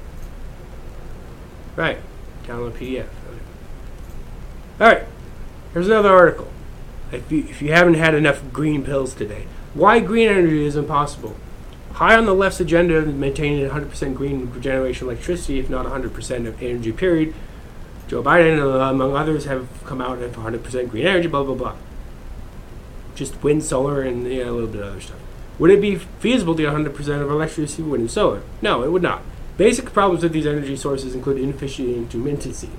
right. 1.75 1.97
Download 2.45 2.71
PDF. 2.71 3.07
Alright. 4.79 5.05
Here's 5.73 5.87
another 5.87 6.13
article 6.13 6.47
if 7.11 7.31
you, 7.31 7.39
if 7.39 7.61
you 7.61 7.71
haven't 7.71 7.95
had 7.95 8.13
enough 8.13 8.41
green 8.51 8.83
pills 8.83 9.13
today. 9.13 9.45
Why 9.73 9.99
green 9.99 10.27
energy 10.27 10.65
is 10.65 10.75
impossible. 10.75 11.35
High 11.93 12.15
on 12.15 12.25
the 12.25 12.33
left's 12.33 12.59
agenda 12.59 12.95
is 12.95 13.13
maintaining 13.13 13.69
100% 13.69 14.15
green 14.15 14.61
generation 14.61 15.07
electricity, 15.07 15.59
if 15.59 15.69
not 15.69 15.85
100% 15.85 16.47
of 16.47 16.61
energy, 16.61 16.91
period. 16.91 17.33
Joe 18.07 18.23
Biden, 18.23 18.59
uh, 18.59 18.89
among 18.89 19.15
others, 19.15 19.45
have 19.45 19.67
come 19.85 20.01
out 20.01 20.19
with 20.19 20.35
100% 20.35 20.89
green 20.89 21.05
energy, 21.05 21.27
blah, 21.27 21.43
blah, 21.43 21.55
blah. 21.55 21.75
Just 23.15 23.41
wind, 23.43 23.63
solar, 23.63 24.01
and 24.01 24.25
a 24.25 24.51
little 24.51 24.67
bit 24.67 24.81
of 24.81 24.89
other 24.89 25.01
stuff. 25.01 25.19
Would 25.59 25.71
it 25.71 25.81
be 25.81 25.95
feasible 25.95 26.55
to 26.55 26.63
get 26.63 26.73
100% 26.73 27.21
of 27.21 27.29
electricity 27.29 27.83
wind 27.83 28.01
and 28.01 28.11
solar? 28.11 28.41
No, 28.61 28.83
it 28.83 28.91
would 28.91 29.03
not. 29.03 29.21
Basic 29.57 29.93
problems 29.93 30.23
with 30.23 30.31
these 30.31 30.47
energy 30.47 30.75
sources 30.75 31.13
include 31.13 31.37
inefficient 31.37 32.09
intermittency. 32.09 32.69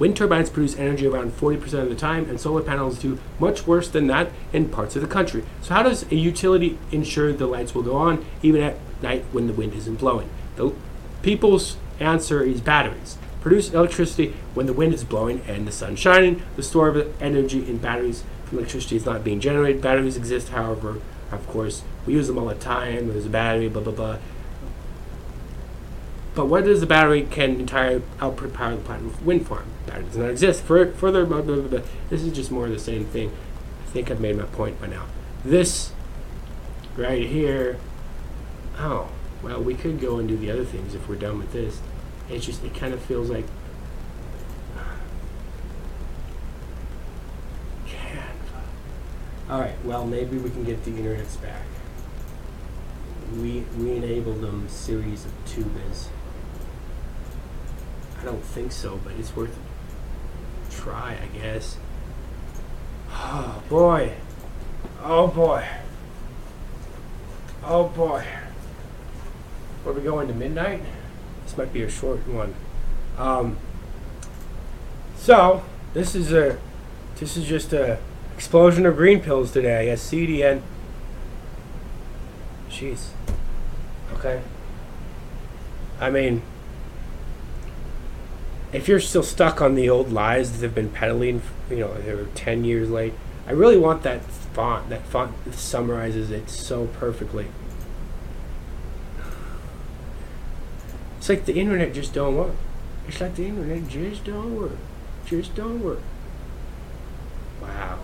Wind 0.00 0.16
turbines 0.16 0.48
produce 0.48 0.78
energy 0.78 1.06
around 1.06 1.32
40% 1.32 1.74
of 1.74 1.90
the 1.90 1.94
time, 1.94 2.24
and 2.30 2.40
solar 2.40 2.62
panels 2.62 2.98
do 2.98 3.18
much 3.38 3.66
worse 3.66 3.86
than 3.86 4.06
that 4.06 4.30
in 4.50 4.70
parts 4.70 4.96
of 4.96 5.02
the 5.02 5.08
country. 5.08 5.44
So, 5.60 5.74
how 5.74 5.82
does 5.82 6.10
a 6.10 6.14
utility 6.14 6.78
ensure 6.90 7.34
the 7.34 7.46
lights 7.46 7.74
will 7.74 7.82
go 7.82 7.96
on 7.96 8.24
even 8.42 8.62
at 8.62 8.78
night 9.02 9.26
when 9.30 9.46
the 9.46 9.52
wind 9.52 9.74
isn't 9.74 9.96
blowing? 9.96 10.30
The 10.56 10.72
people's 11.20 11.76
answer 12.00 12.42
is 12.42 12.62
batteries. 12.62 13.18
Produce 13.42 13.74
electricity 13.74 14.34
when 14.54 14.64
the 14.64 14.72
wind 14.72 14.94
is 14.94 15.04
blowing 15.04 15.42
and 15.46 15.68
the 15.68 15.72
sun 15.72 15.96
shining. 15.96 16.42
The 16.56 16.62
store 16.62 16.88
of 16.88 17.22
energy 17.22 17.68
in 17.68 17.76
batteries 17.76 18.24
from 18.46 18.56
electricity 18.56 18.96
is 18.96 19.04
not 19.04 19.22
being 19.22 19.38
generated. 19.38 19.82
Batteries 19.82 20.16
exist, 20.16 20.48
however, 20.48 21.02
of 21.30 21.46
course, 21.46 21.82
we 22.06 22.14
use 22.14 22.26
them 22.26 22.38
all 22.38 22.46
the 22.46 22.54
time. 22.54 23.08
There's 23.08 23.26
a 23.26 23.30
battery, 23.30 23.68
blah 23.68 23.82
blah 23.82 23.92
blah. 23.92 24.16
But 26.40 26.46
what 26.46 26.64
does 26.64 26.80
the 26.80 26.86
battery 26.86 27.24
can 27.24 27.60
entire 27.60 28.00
output 28.18 28.54
power 28.54 28.74
the 28.74 28.80
platinum 28.80 29.14
wind 29.26 29.46
farm? 29.46 29.66
Battery 29.86 30.04
does 30.04 30.16
not 30.16 30.30
exist. 30.30 30.62
For, 30.62 30.90
further, 30.92 31.26
blah, 31.26 31.42
blah, 31.42 31.56
blah, 31.56 31.82
this 32.08 32.22
is 32.22 32.32
just 32.32 32.50
more 32.50 32.64
of 32.64 32.72
the 32.72 32.78
same 32.78 33.04
thing. 33.04 33.30
I 33.82 33.90
think 33.90 34.10
I've 34.10 34.22
made 34.22 34.38
my 34.38 34.44
point 34.44 34.80
by 34.80 34.86
now. 34.86 35.04
This 35.44 35.92
right 36.96 37.26
here. 37.26 37.76
Oh, 38.78 39.10
well, 39.42 39.62
we 39.62 39.74
could 39.74 40.00
go 40.00 40.16
and 40.16 40.26
do 40.26 40.38
the 40.38 40.50
other 40.50 40.64
things 40.64 40.94
if 40.94 41.06
we're 41.10 41.16
done 41.16 41.36
with 41.36 41.52
this. 41.52 41.82
It's 42.30 42.46
just, 42.46 42.64
it 42.64 42.74
kind 42.74 42.94
of 42.94 43.02
feels 43.02 43.28
like. 43.28 43.44
All 49.50 49.60
right. 49.60 49.76
Well, 49.84 50.06
maybe 50.06 50.38
we 50.38 50.48
can 50.48 50.64
get 50.64 50.86
the 50.86 50.92
internets 50.92 51.38
back. 51.42 51.66
We 53.36 53.66
we 53.78 53.92
enabled 53.92 54.40
them 54.40 54.70
series 54.70 55.26
of 55.26 55.32
tubas. 55.44 56.08
I 58.20 58.24
don't 58.24 58.44
think 58.44 58.70
so, 58.72 59.00
but 59.02 59.14
it's 59.18 59.34
worth 59.34 59.56
a 59.56 60.72
try, 60.72 61.16
I 61.22 61.38
guess. 61.38 61.78
Oh 63.10 63.62
boy. 63.68 64.12
Oh 65.02 65.26
boy. 65.28 65.66
Oh 67.64 67.88
boy. 67.88 68.24
Are 69.86 69.92
we 69.92 70.02
going 70.02 70.28
to 70.28 70.34
midnight? 70.34 70.82
This 71.44 71.56
might 71.56 71.72
be 71.72 71.82
a 71.82 71.90
short 71.90 72.26
one. 72.28 72.54
Um, 73.16 73.56
so 75.16 75.62
this 75.94 76.14
is 76.14 76.32
a 76.32 76.58
this 77.16 77.36
is 77.36 77.46
just 77.46 77.72
a 77.72 77.98
explosion 78.34 78.86
of 78.86 78.96
green 78.96 79.20
pills 79.20 79.50
today. 79.50 79.80
I 79.80 79.84
guess 79.86 80.10
CDN. 80.10 80.62
Jeez. 82.68 83.08
Okay. 84.14 84.42
I 85.98 86.10
mean, 86.10 86.42
if 88.72 88.88
you're 88.88 89.00
still 89.00 89.22
stuck 89.22 89.60
on 89.60 89.74
the 89.74 89.90
old 89.90 90.12
lies 90.12 90.52
that 90.52 90.58
they've 90.58 90.74
been 90.74 90.90
peddling, 90.90 91.42
you 91.68 91.76
know, 91.76 91.94
they're 91.94 92.24
ten 92.34 92.64
years 92.64 92.90
late. 92.90 93.14
I 93.46 93.52
really 93.52 93.78
want 93.78 94.02
that 94.04 94.22
font. 94.22 94.88
That 94.90 95.06
font 95.06 95.34
summarizes 95.54 96.30
it 96.30 96.48
so 96.48 96.86
perfectly. 96.86 97.46
It's 101.18 101.28
like 101.28 101.44
the 101.44 101.60
internet 101.60 101.92
just 101.92 102.14
don't 102.14 102.36
work. 102.36 102.54
It's 103.08 103.20
like 103.20 103.34
the 103.34 103.46
internet 103.46 103.88
just 103.88 104.24
don't 104.24 104.56
work. 104.56 104.78
Just 105.26 105.54
don't 105.54 105.82
work. 105.82 106.00
Wow. 107.60 107.98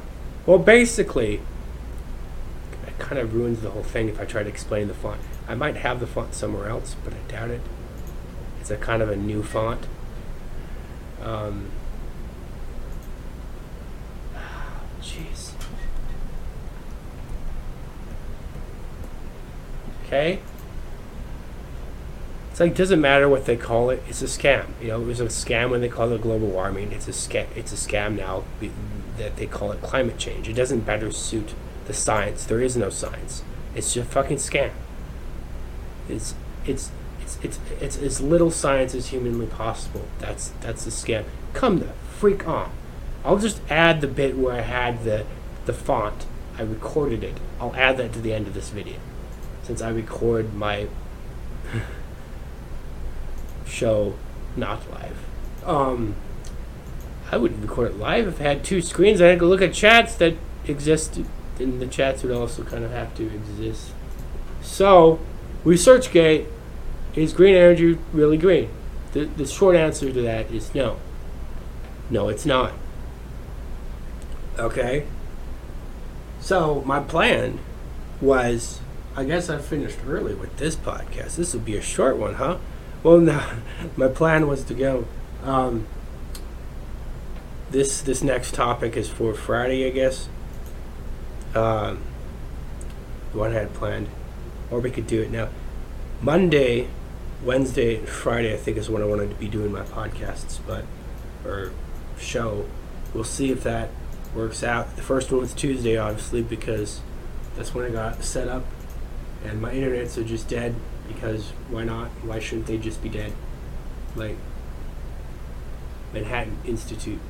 Well, 0.45 0.59
basically, 0.59 1.41
it 2.87 2.99
kind 2.99 3.19
of 3.19 3.35
ruins 3.35 3.61
the 3.61 3.71
whole 3.71 3.83
thing 3.83 4.09
if 4.09 4.21
I 4.21 4.25
try 4.25 4.43
to 4.43 4.49
explain 4.49 4.89
the 4.89 4.95
font. 4.95 5.21
I 5.49 5.55
might 5.55 5.77
have 5.77 6.01
the 6.01 6.07
font 6.07 6.35
somewhere 6.35 6.69
else, 6.69 6.97
but 7.05 7.15
I 7.15 7.31
doubt 7.31 7.51
it. 7.51 7.61
It's 8.61 8.71
a 8.71 8.77
kind 8.77 9.01
of 9.01 9.09
a 9.09 9.17
new 9.17 9.43
font. 9.43 9.87
Um, 11.23 11.71
jeez. 15.01 15.53
Okay. 20.05 20.41
It's 22.51 22.61
like 22.61 22.71
it 22.71 22.77
doesn't 22.77 23.01
matter 23.01 23.29
what 23.29 23.45
they 23.45 23.57
call 23.57 23.91
it. 23.91 24.03
It's 24.09 24.23
a 24.23 24.27
scam. 24.27 24.65
You 24.81 24.89
know, 24.89 25.03
it 25.03 25.05
was 25.05 25.21
a 25.21 25.27
scam 25.27 25.69
when 25.69 25.83
they 25.83 25.91
called 25.91 26.13
it 26.13 26.23
global 26.23 26.49
warming. 26.49 26.91
It's 26.91 27.07
a 27.07 27.11
scam. 27.11 27.47
It's 27.55 27.71
a 27.73 27.77
scam 27.77 28.17
now 28.17 28.45
that 29.19 29.37
they 29.37 29.47
call 29.47 29.73
it 29.73 29.83
climate 29.83 30.17
change. 30.17 30.49
It 30.49 30.55
doesn't 30.55 30.81
better 30.81 31.11
suit 31.11 31.55
the 31.87 31.93
science. 31.93 32.45
There 32.45 32.63
is 32.63 32.77
no 32.77 32.89
science. 32.89 33.43
It's 33.75 33.93
just 33.93 34.09
a 34.09 34.11
fucking 34.11 34.39
scam. 34.39 34.71
It's 36.09 36.35
it's 36.65 36.91
it's 37.43 37.59
it's 37.81 37.99
as 37.99 38.21
little 38.21 38.51
science 38.51 38.95
as 38.95 39.09
humanly 39.09 39.47
possible. 39.47 40.07
That's 40.19 40.49
that's 40.61 40.85
the 40.85 40.91
scam. 40.91 41.25
Come 41.53 41.79
the 41.79 41.89
freak 42.19 42.47
on. 42.47 42.71
I'll 43.25 43.39
just 43.39 43.61
add 43.71 44.01
the 44.01 44.07
bit 44.07 44.37
where 44.37 44.55
I 44.55 44.61
had 44.61 45.05
the 45.05 45.25
the 45.67 45.73
font. 45.73 46.27
I 46.59 46.63
recorded 46.63 47.23
it. 47.23 47.39
I'll 47.61 47.75
add 47.75 47.99
that 47.99 48.13
to 48.15 48.21
the 48.21 48.33
end 48.33 48.47
of 48.47 48.55
this 48.55 48.71
video, 48.71 48.97
since 49.63 49.83
I 49.83 49.91
record 49.91 50.55
my 50.55 50.87
show 53.67 54.15
not 54.57 54.91
live. 54.91 55.19
Um, 55.65 56.15
I 57.31 57.37
would 57.37 57.61
record 57.61 57.93
it 57.93 57.99
live 57.99 58.29
if 58.29 58.41
I 58.41 58.45
had 58.45 58.65
two 58.65 58.81
screens. 58.81 59.21
I 59.21 59.27
had 59.27 59.41
to 59.41 59.47
look 59.47 59.61
at 59.61 59.75
chats 59.75 60.15
that 60.17 60.35
exist, 60.67 61.21
and 61.59 61.81
the 61.81 61.87
chats 61.87 62.23
would 62.23 62.33
also 62.33 62.63
kind 62.63 62.85
of 62.85 62.93
have 62.93 63.15
to 63.17 63.27
exist. 63.27 63.91
So, 64.63 65.19
ResearchGate 65.65 66.47
is 67.17 67.33
green 67.33 67.55
energy 67.55 67.99
really 68.13 68.37
green? 68.37 68.69
The, 69.13 69.25
the 69.25 69.47
short 69.47 69.75
answer 69.75 70.13
to 70.13 70.23
that 70.23 70.51
is 70.51 70.75
no. 70.75 70.99
No, 72.11 72.29
it's 72.29 72.47
not. 72.47 72.73
Okay? 74.59 75.07
So, 76.41 76.83
my 76.87 77.01
plan 77.01 77.59
was 78.21 78.81
I 79.17 79.25
guess 79.25 79.49
I 79.49 79.57
finished 79.59 79.99
early 80.07 80.35
with 80.35 80.59
this 80.59 80.77
podcast. 80.77 81.37
This 81.37 81.55
will 81.55 81.63
be 81.63 81.75
a 81.75 81.81
short 81.81 82.19
one, 82.19 82.35
huh? 82.35 82.59
Well, 83.03 83.19
no, 83.21 83.43
my 83.97 84.09
plan 84.09 84.47
was 84.47 84.63
to 84.65 84.75
go. 84.75 85.07
Um, 85.43 85.87
this 87.71 88.03
this 88.03 88.23
next 88.23 88.55
topic 88.55 88.95
is 88.97 89.09
for 89.09 89.33
Friday, 89.33 89.87
I 89.87 89.91
guess. 89.91 90.29
Um, 91.55 92.03
what 93.33 93.53
I 93.53 93.55
had 93.55 93.73
planned, 93.73 94.09
or 94.71 94.81
we 94.81 94.91
could 94.91 95.07
do 95.07 95.23
it 95.23 95.31
now. 95.31 95.49
Monday, 96.21 96.89
Wednesday, 97.47 98.05
Friday, 98.05 98.53
I 98.53 98.57
think 98.57 98.77
is 98.77 98.91
when 98.91 99.03
I 99.03 99.07
wanted 99.07 99.31
to 99.31 99.37
be 99.37 99.47
doing 99.47 99.71
my 99.73 99.83
podcasts, 99.83 100.59
but 100.67 100.85
or 101.45 101.71
show. 102.19 102.67
We'll 103.15 103.25
see 103.25 103.53
if 103.53 103.63
that 103.63 103.91
works 104.35 104.65
out. 104.65 104.97
The 104.97 105.03
first 105.03 105.31
one 105.31 105.41
was 105.41 105.55
Tuesday, 105.55 105.97
obviously, 105.97 106.43
because 106.43 107.01
that's 107.57 107.73
when 107.73 107.85
I 107.85 107.91
got 107.91 108.25
set 108.25 108.49
up, 108.49 108.65
and 109.45 109.63
my 109.63 109.73
internets 109.73 110.19
are 110.19 110.25
just 110.25 110.49
dead 110.49 110.75
because 111.07 111.51
why 111.71 111.85
not? 111.85 112.09
Why 112.25 112.41
shouldn't 112.41 112.67
they 112.67 112.79
just 112.79 113.01
be 113.01 113.09
dead? 113.09 113.33
Like 114.17 114.37
Manhattan 116.13 116.59
Institute, 116.65 117.21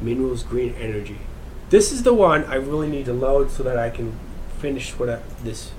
Minerals 0.00 0.44
Green 0.44 0.74
Energy. 0.74 1.18
This 1.70 1.90
is 1.90 2.04
the 2.04 2.14
one 2.14 2.44
I 2.44 2.54
really 2.54 2.88
need 2.88 3.06
to 3.06 3.12
load 3.12 3.50
so 3.50 3.64
that 3.64 3.76
I 3.76 3.90
can 3.90 4.16
finish 4.58 4.96
what 4.96 5.10
I, 5.10 5.20
this. 5.42 5.72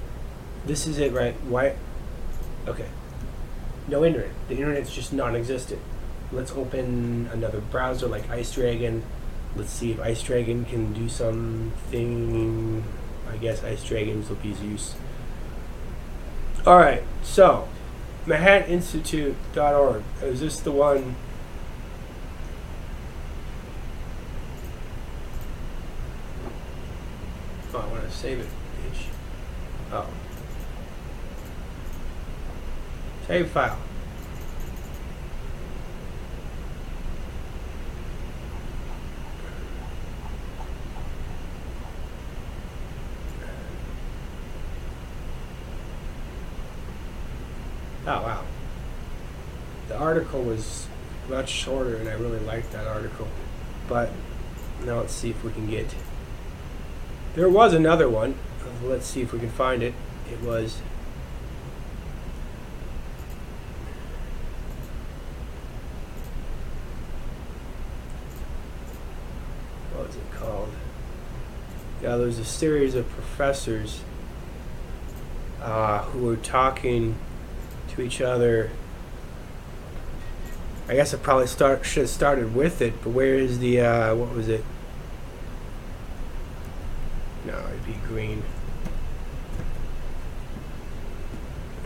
This 0.66 0.86
is 0.86 1.00
it, 1.00 1.14
right? 1.14 1.36
Why? 1.44 1.78
Okay. 2.68 2.88
No 3.88 4.04
internet. 4.04 4.32
The 4.50 4.56
internet's 4.56 4.94
just 4.94 5.14
non-existent. 5.14 5.82
Let's 6.32 6.52
open 6.52 7.30
another 7.32 7.62
browser 7.62 8.08
like 8.08 8.28
IceDragon. 8.28 9.02
Let's 9.56 9.72
see 9.72 9.92
if 9.92 9.98
IceDragon 9.98 10.68
can 10.68 10.94
do 10.94 11.08
something. 11.08 12.84
I 13.32 13.38
guess 13.38 13.62
IceDragon's 13.62 14.30
will 14.30 14.36
be 14.38 14.50
use. 14.50 14.96
All 16.66 16.78
right, 16.78 17.04
so 17.24 17.70
ManhattanInstitute.org. 18.26 20.04
Is 20.22 20.42
this 20.42 20.60
the 20.60 20.72
one? 20.72 21.16
Oh, 27.74 27.80
I 27.80 27.88
want 27.88 28.04
to 28.04 28.12
save 28.12 28.40
it. 28.40 28.48
Bitch. 28.48 29.06
Oh. 29.94 30.08
Save 33.28 33.50
file. 33.50 33.78
Oh 48.06 48.22
wow. 48.22 48.44
The 49.90 49.98
article 49.98 50.42
was 50.42 50.88
much 51.30 51.50
shorter 51.50 51.98
and 51.98 52.08
I 52.08 52.14
really 52.14 52.40
liked 52.40 52.72
that 52.72 52.88
article. 52.88 53.28
But 53.90 54.12
now 54.86 55.00
let's 55.02 55.14
see 55.14 55.30
if 55.30 55.44
we 55.44 55.52
can 55.52 55.70
get 55.70 55.94
there 57.38 57.48
was 57.48 57.72
another 57.72 58.10
one. 58.10 58.34
Let's 58.84 59.06
see 59.06 59.22
if 59.22 59.32
we 59.32 59.38
can 59.38 59.52
find 59.52 59.84
it. 59.84 59.94
It 60.32 60.42
was 60.42 60.82
what 69.94 70.08
was 70.08 70.16
it 70.16 70.32
called? 70.32 70.70
Yeah, 72.18 72.22
there 72.22 72.30
a 72.40 72.46
series 72.46 72.96
of 72.96 73.08
professors 73.10 74.02
uh, 75.62 76.02
who 76.06 76.26
were 76.26 76.36
talking 76.36 77.16
to 77.90 78.02
each 78.02 78.22
other. 78.22 78.72
I 80.90 80.96
guess 80.96 81.14
I 81.14 81.18
probably 81.18 81.46
start 81.46 81.86
should 81.86 82.02
have 82.02 82.10
started 82.10 82.56
with 82.56 82.82
it, 82.82 82.94
but 83.04 83.12
where 83.12 83.36
is 83.36 83.60
the 83.60 83.82
uh, 83.82 84.16
what 84.16 84.34
was 84.34 84.50
it? 84.50 84.66
No, 87.46 87.56
it'd 87.68 87.86
be 87.86 87.94
green. 88.08 88.42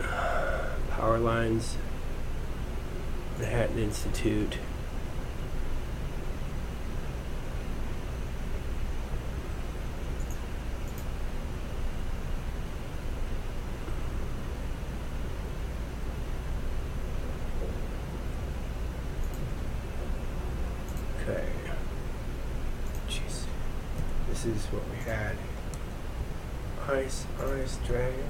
Power 0.00 1.18
lines. 1.18 1.76
Manhattan 3.38 3.78
Institute. 3.78 4.56
Okay. 21.22 21.44
Jeez. 23.08 23.44
This 24.28 24.44
is 24.44 24.64
what 24.66 24.82
we 24.90 24.96
had. 25.08 25.36
Ice, 26.88 27.26
dragon. 27.86 28.24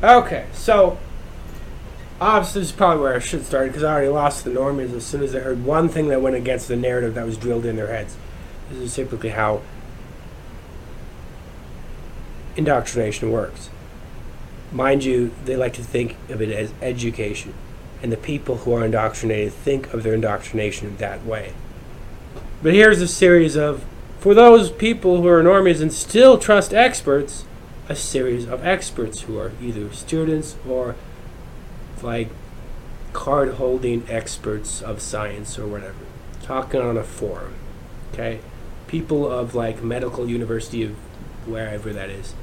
Okay, 0.00 0.46
so 0.52 0.96
obviously 2.20 2.60
this 2.60 2.70
is 2.70 2.76
probably 2.76 3.02
where 3.02 3.16
I 3.16 3.18
should 3.18 3.44
start 3.44 3.66
because 3.68 3.82
I 3.82 3.92
already 3.92 4.08
lost 4.08 4.44
the 4.44 4.50
normies 4.50 4.94
as 4.94 5.04
soon 5.04 5.22
as 5.22 5.34
I 5.34 5.40
heard 5.40 5.64
one 5.64 5.88
thing 5.88 6.08
that 6.08 6.22
went 6.22 6.36
against 6.36 6.68
the 6.68 6.76
narrative 6.76 7.14
that 7.14 7.26
was 7.26 7.36
drilled 7.36 7.66
in 7.66 7.74
their 7.74 7.88
heads. 7.88 8.16
This 8.70 8.78
is 8.78 8.94
typically 8.94 9.30
how 9.30 9.62
indoctrination 12.56 13.32
works. 13.32 13.70
Mind 14.70 15.02
you, 15.02 15.32
they 15.44 15.56
like 15.56 15.72
to 15.74 15.82
think 15.82 16.16
of 16.28 16.42
it 16.42 16.50
as 16.50 16.72
education, 16.80 17.54
and 18.02 18.12
the 18.12 18.16
people 18.16 18.58
who 18.58 18.72
are 18.72 18.84
indoctrinated 18.84 19.52
think 19.52 19.92
of 19.92 20.02
their 20.02 20.14
indoctrination 20.14 20.96
that 20.96 21.24
way. 21.24 21.52
But 22.62 22.74
here's 22.74 23.00
a 23.00 23.08
series 23.08 23.56
of, 23.56 23.84
for 24.20 24.34
those 24.34 24.70
people 24.70 25.22
who 25.22 25.28
are 25.28 25.42
normies 25.42 25.80
and 25.80 25.92
still 25.92 26.38
trust 26.38 26.74
experts, 26.74 27.44
a 27.88 27.96
series 27.96 28.46
of 28.46 28.64
experts 28.64 29.22
who 29.22 29.38
are 29.38 29.52
either 29.60 29.92
students 29.92 30.56
or 30.68 30.96
like 32.02 32.28
card 33.12 33.54
holding 33.54 34.08
experts 34.08 34.82
of 34.82 35.00
science 35.00 35.58
or 35.58 35.66
whatever, 35.66 35.98
talking 36.42 36.80
on 36.80 36.96
a 36.96 37.04
forum. 37.04 37.54
Okay? 38.12 38.40
People 38.86 39.30
of 39.30 39.54
like 39.54 39.82
medical 39.82 40.28
university 40.28 40.82
of 40.82 40.96
wherever 41.46 41.92
that 41.92 42.10
is. 42.10 42.34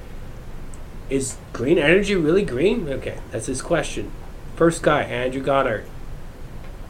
Is 1.09 1.37
green 1.53 1.77
energy 1.77 2.15
really 2.15 2.43
green? 2.43 2.89
Okay, 2.89 3.19
that's 3.31 3.45
his 3.45 3.61
question. 3.61 4.11
First 4.55 4.83
guy, 4.83 5.03
Andrew 5.03 5.41
Goddard 5.41 5.85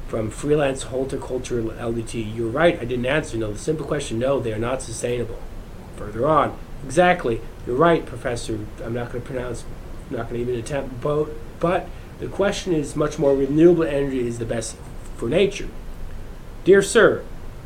from 0.08 0.30
Freelance 0.30 0.84
Horticulture 0.84 1.64
LDT. 1.64 2.36
You're 2.36 2.48
right, 2.48 2.80
I 2.80 2.86
didn't 2.86 3.08
answer. 3.08 3.38
No, 3.38 3.54
the 3.54 3.58
simple 3.58 3.88
question 3.88 4.20
no, 4.20 4.40
they 4.40 4.54
are 4.54 4.60
not 4.60 4.84
sustainable. 4.84 5.40
Further 5.98 6.28
on, 6.28 6.58
exactly, 6.86 7.42
you're 7.66 7.76
right, 7.76 8.06
Professor. 8.06 8.60
I'm 8.84 8.94
not 8.94 9.12
going 9.12 9.24
to 9.24 9.28
pronounce, 9.28 9.64
I'm 10.10 10.18
not 10.18 10.30
going 10.30 10.46
to 10.46 10.52
even 10.52 10.64
attempt 10.64 11.02
both, 11.02 11.32
but 11.60 11.88
the 12.20 12.28
question 12.28 12.72
is 12.72 12.96
much 12.96 13.18
more 13.18 13.36
renewable 13.36 13.84
energy 13.84 14.28
is 14.28 14.38
the 14.38 14.46
best 14.46 14.78
for 15.18 15.28
nature. 15.28 15.70
Dear 16.66 16.84
sir, 16.84 17.24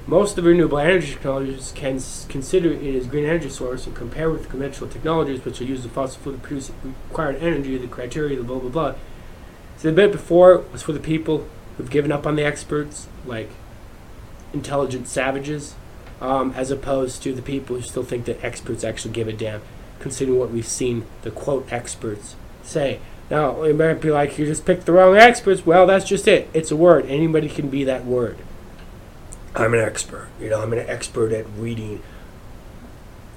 most 0.07 0.37
of 0.37 0.43
the 0.43 0.49
renewable 0.49 0.79
energy 0.79 1.11
technologies 1.11 1.73
can 1.75 1.99
consider 2.29 2.71
it 2.71 2.95
as 2.95 3.05
green 3.05 3.25
energy 3.25 3.49
source 3.49 3.85
and 3.85 3.95
compare 3.95 4.31
with 4.31 4.49
conventional 4.49 4.89
technologies 4.89 5.43
which 5.43 5.59
are 5.59 5.65
used 5.65 5.83
in 5.83 5.91
fossil 5.91 6.21
fuel 6.21 6.35
to 6.35 6.41
produce 6.41 6.71
required 6.83 7.35
energy, 7.35 7.77
the 7.77 7.87
criteria, 7.87 8.37
the 8.37 8.43
blah 8.43 8.59
blah 8.59 8.69
blah. 8.69 8.95
So 9.79 9.87
the 9.87 9.93
bit 9.95 10.11
before 10.11 10.65
was 10.73 10.81
for 10.81 10.91
the 10.91 10.99
people 10.99 11.47
who've 11.77 11.89
given 11.89 12.11
up 12.11 12.27
on 12.27 12.35
the 12.35 12.43
experts, 12.43 13.07
like 13.25 13.49
intelligent 14.53 15.07
savages, 15.07 15.73
um, 16.19 16.53
as 16.57 16.69
opposed 16.69 17.23
to 17.23 17.33
the 17.33 17.41
people 17.41 17.77
who 17.77 17.81
still 17.81 18.03
think 18.03 18.25
that 18.25 18.43
experts 18.43 18.83
actually 18.83 19.13
give 19.13 19.29
a 19.29 19.33
damn, 19.33 19.61
considering 19.99 20.37
what 20.37 20.51
we've 20.51 20.67
seen 20.67 21.05
the 21.21 21.31
quote 21.31 21.71
experts 21.71 22.35
say. 22.61 22.99
Now, 23.29 23.63
it 23.63 23.77
might 23.77 24.01
be 24.01 24.11
like 24.11 24.37
you 24.37 24.45
just 24.45 24.65
picked 24.65 24.85
the 24.85 24.91
wrong 24.91 25.15
experts. 25.15 25.65
Well, 25.65 25.87
that's 25.87 26.03
just 26.03 26.27
it. 26.27 26.49
It's 26.53 26.71
a 26.71 26.75
word. 26.75 27.05
Anybody 27.05 27.47
can 27.47 27.69
be 27.69 27.85
that 27.85 28.03
word. 28.03 28.37
I'm 29.55 29.73
an 29.73 29.79
expert. 29.79 30.27
You 30.41 30.49
know, 30.49 30.61
I'm 30.61 30.73
an 30.73 30.79
expert 30.79 31.31
at 31.31 31.45
reading 31.55 32.01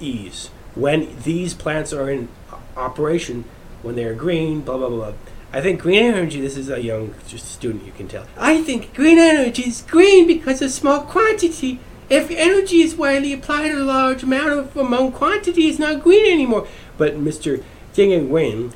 ease. 0.01 0.49
When 0.75 1.15
these 1.23 1.53
plants 1.53 1.93
are 1.93 2.09
in 2.09 2.27
operation, 2.75 3.45
when 3.81 3.95
they're 3.95 4.13
green, 4.13 4.59
blah, 4.59 4.75
blah, 4.75 4.89
blah. 4.89 5.13
I 5.53 5.61
think 5.61 5.79
green 5.79 6.03
energy, 6.03 6.41
this 6.41 6.57
is 6.57 6.67
a 6.71 6.81
young 6.81 7.13
just 7.27 7.45
student, 7.45 7.85
you 7.85 7.91
can 7.91 8.07
tell. 8.07 8.25
I 8.35 8.63
think 8.63 8.95
green 8.95 9.19
energy 9.19 9.61
is 9.69 9.83
green 9.83 10.25
because 10.25 10.63
of 10.63 10.71
small 10.71 11.01
quantity. 11.01 11.79
If 12.09 12.31
energy 12.31 12.81
is 12.81 12.95
widely 12.95 13.33
applied 13.33 13.71
a 13.71 13.83
large 13.83 14.23
amount 14.23 14.53
of 14.53 14.75
among 14.75 15.11
quantity, 15.11 15.67
it's 15.67 15.77
not 15.77 16.01
green 16.01 16.25
anymore. 16.25 16.67
But 16.97 17.17
Mr. 17.17 17.63
Ding 17.93 18.11
and 18.11 18.31
Nguyen, 18.31 18.73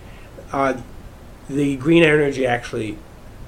uh, 0.52 0.80
the 1.50 1.78
green 1.78 2.04
energy 2.04 2.46
actually 2.46 3.00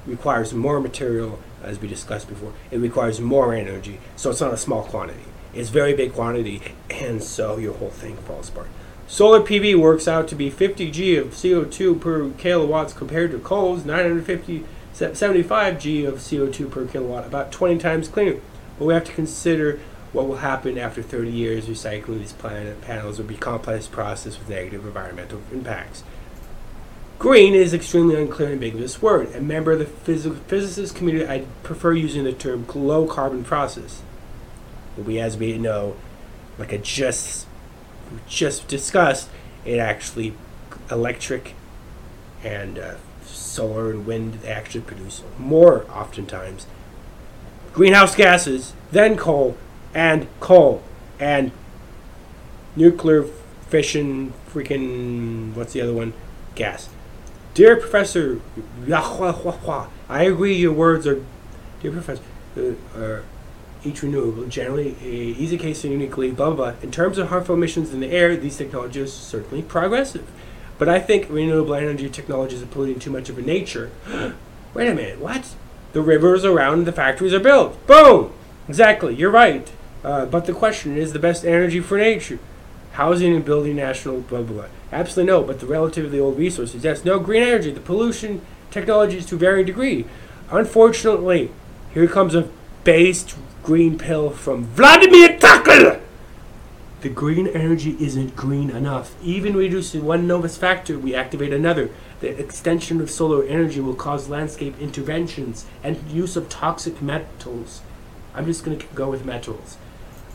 requires 0.07 0.51
more 0.51 0.79
material, 0.79 1.39
as 1.61 1.79
we 1.79 1.87
discussed 1.87 2.29
before. 2.29 2.53
It 2.71 2.79
requires 2.79 3.21
more 3.21 3.53
energy, 3.53 3.99
so 4.15 4.31
it's 4.31 4.41
not 4.41 4.53
a 4.53 4.57
small 4.57 4.83
quantity. 4.83 5.25
It's 5.53 5.69
very 5.69 5.93
big 5.93 6.13
quantity, 6.13 6.61
and 6.89 7.21
so 7.21 7.57
your 7.57 7.73
whole 7.73 7.91
thing 7.91 8.17
falls 8.17 8.49
apart. 8.49 8.69
Solar 9.09 9.41
PV 9.41 9.75
works 9.75 10.07
out 10.07 10.27
to 10.27 10.35
be 10.35 10.51
50 10.51 10.91
G 10.91 11.15
of 11.15 11.29
CO2 11.29 11.99
per 11.99 12.29
kilowatts 12.37 12.93
compared 12.93 13.31
to 13.31 13.39
coal's 13.39 13.83
950 13.83 14.63
75 14.93 15.79
G 15.79 16.05
of 16.05 16.15
CO2 16.15 16.69
per 16.69 16.85
kilowatt, 16.85 17.25
about 17.25 17.51
20 17.51 17.79
times 17.79 18.07
cleaner. 18.07 18.39
But 18.77 18.85
we 18.85 18.93
have 18.93 19.05
to 19.05 19.11
consider 19.11 19.79
what 20.13 20.27
will 20.27 20.37
happen 20.37 20.77
after 20.77 21.01
30 21.01 21.31
years 21.31 21.65
recycling 21.65 22.19
these 22.19 22.33
planet 22.33 22.81
panels 22.81 23.17
will 23.17 23.25
be 23.25 23.33
a 23.33 23.39
complex 23.39 23.87
process 23.87 24.37
with 24.37 24.47
negative 24.47 24.85
environmental 24.85 25.41
impacts. 25.51 26.03
Green 27.17 27.55
is 27.55 27.73
extremely 27.73 28.15
unclear 28.15 28.49
and 28.49 28.63
ambiguous 28.63 29.01
word. 29.01 29.33
A 29.35 29.41
member 29.41 29.71
of 29.71 29.79
the 29.79 29.85
phys- 29.85 30.39
physicist 30.41 30.95
community, 30.95 31.27
I 31.27 31.45
prefer 31.63 31.93
using 31.93 32.25
the 32.25 32.31
term 32.33 32.65
low 32.75 33.07
carbon 33.07 33.43
process. 33.43 34.03
But 34.95 35.05
We, 35.05 35.19
as 35.19 35.35
we 35.35 35.57
know, 35.57 35.95
like 36.59 36.71
I 36.71 36.77
just 36.77 37.47
just 38.27 38.67
discussed, 38.67 39.29
it 39.65 39.77
actually 39.77 40.33
electric 40.89 41.53
and 42.43 42.79
uh, 42.79 42.95
solar 43.25 43.91
and 43.91 44.05
wind 44.05 44.39
actually 44.45 44.81
produce 44.81 45.23
more 45.37 45.85
oftentimes 45.91 46.65
greenhouse 47.73 48.15
gases 48.15 48.73
than 48.91 49.17
coal 49.17 49.55
and 49.93 50.27
coal 50.39 50.81
and 51.19 51.51
nuclear 52.75 53.23
fission 53.67 54.33
freaking 54.51 55.53
what's 55.53 55.73
the 55.73 55.81
other 55.81 55.93
one? 55.93 56.13
Gas. 56.55 56.89
Dear 57.53 57.75
Professor, 57.75 58.41
I 58.87 60.23
agree 60.23 60.55
your 60.55 60.73
words 60.73 61.05
are, 61.05 61.23
dear 61.81 61.91
Professor, 61.91 62.23
uh, 62.57 62.99
are 62.99 63.23
each 63.83 64.03
renewable, 64.03 64.45
generally 64.45 64.95
easy 65.01 65.57
case 65.57 65.83
and 65.83 65.93
uniquely, 65.93 66.31
blah, 66.31 66.51
blah, 66.51 66.71
blah. 66.71 66.81
In 66.81 66.91
terms 66.91 67.17
of 67.17 67.29
harmful 67.29 67.55
emissions 67.55 67.93
in 67.93 67.99
the 67.99 68.11
air, 68.11 68.35
these 68.35 68.57
technologies 68.57 69.03
are 69.03 69.07
certainly 69.07 69.63
progressive. 69.63 70.29
But 70.77 70.89
I 70.89 70.99
think 70.99 71.27
renewable 71.29 71.75
energy 71.75 72.09
technologies 72.09 72.61
are 72.61 72.67
polluting 72.67 72.99
too 72.99 73.11
much 73.11 73.29
of 73.29 73.37
a 73.37 73.41
nature. 73.41 73.91
Wait 74.73 74.87
a 74.87 74.93
minute, 74.93 75.19
what? 75.19 75.55
The 75.93 76.01
rivers 76.01 76.45
around 76.45 76.85
the 76.85 76.91
factories 76.91 77.33
are 77.33 77.39
built. 77.39 77.85
Boom! 77.87 78.33
Exactly, 78.67 79.15
you're 79.15 79.31
right. 79.31 79.69
Uh, 80.03 80.25
but 80.25 80.45
the 80.45 80.53
question 80.53 80.97
is 80.97 81.11
the 81.11 81.19
best 81.19 81.43
energy 81.43 81.79
for 81.79 81.97
nature 81.97 82.39
housing 82.99 83.33
and 83.33 83.45
building 83.45 83.77
national 83.77 84.19
blah 84.21 84.41
blah 84.41 84.61
blah. 84.61 84.65
Absolutely 84.91 85.31
no, 85.31 85.41
but 85.43 85.59
the 85.59 85.65
relatively 85.65 86.19
old 86.19 86.37
resources. 86.37 86.83
Yes, 86.83 87.05
no 87.05 87.17
green 87.17 87.43
energy. 87.43 87.71
The 87.71 87.79
pollution 87.79 88.41
technologies 88.71 89.25
to 89.27 89.37
varying 89.37 89.65
degree. 89.65 90.05
Unfortunately, 90.51 91.51
here 91.93 92.07
comes 92.07 92.35
a 92.35 92.49
based 92.83 93.37
green 93.69 93.99
pill 93.99 94.31
from 94.31 94.65
Vladimir 94.65 95.37
Takl. 95.37 96.01
The 97.01 97.09
green 97.09 97.45
energy 97.45 97.95
isn't 97.99 98.35
green 98.35 98.71
enough. 98.71 99.15
Even 99.21 99.55
reducing 99.55 100.03
one 100.03 100.25
Novus 100.25 100.57
factor, 100.57 100.97
we 100.97 101.13
activate 101.13 101.53
another. 101.53 101.91
The 102.19 102.29
extension 102.29 102.99
of 102.99 103.11
solar 103.11 103.43
energy 103.43 103.79
will 103.79 103.93
cause 103.93 104.27
landscape 104.27 104.73
interventions 104.81 105.67
and 105.83 106.09
use 106.09 106.35
of 106.35 106.49
toxic 106.49 106.99
metals. 106.99 107.81
I'm 108.33 108.47
just 108.47 108.65
going 108.65 108.79
to 108.79 108.85
go 108.95 109.07
with 109.07 109.23
metals. 109.23 109.77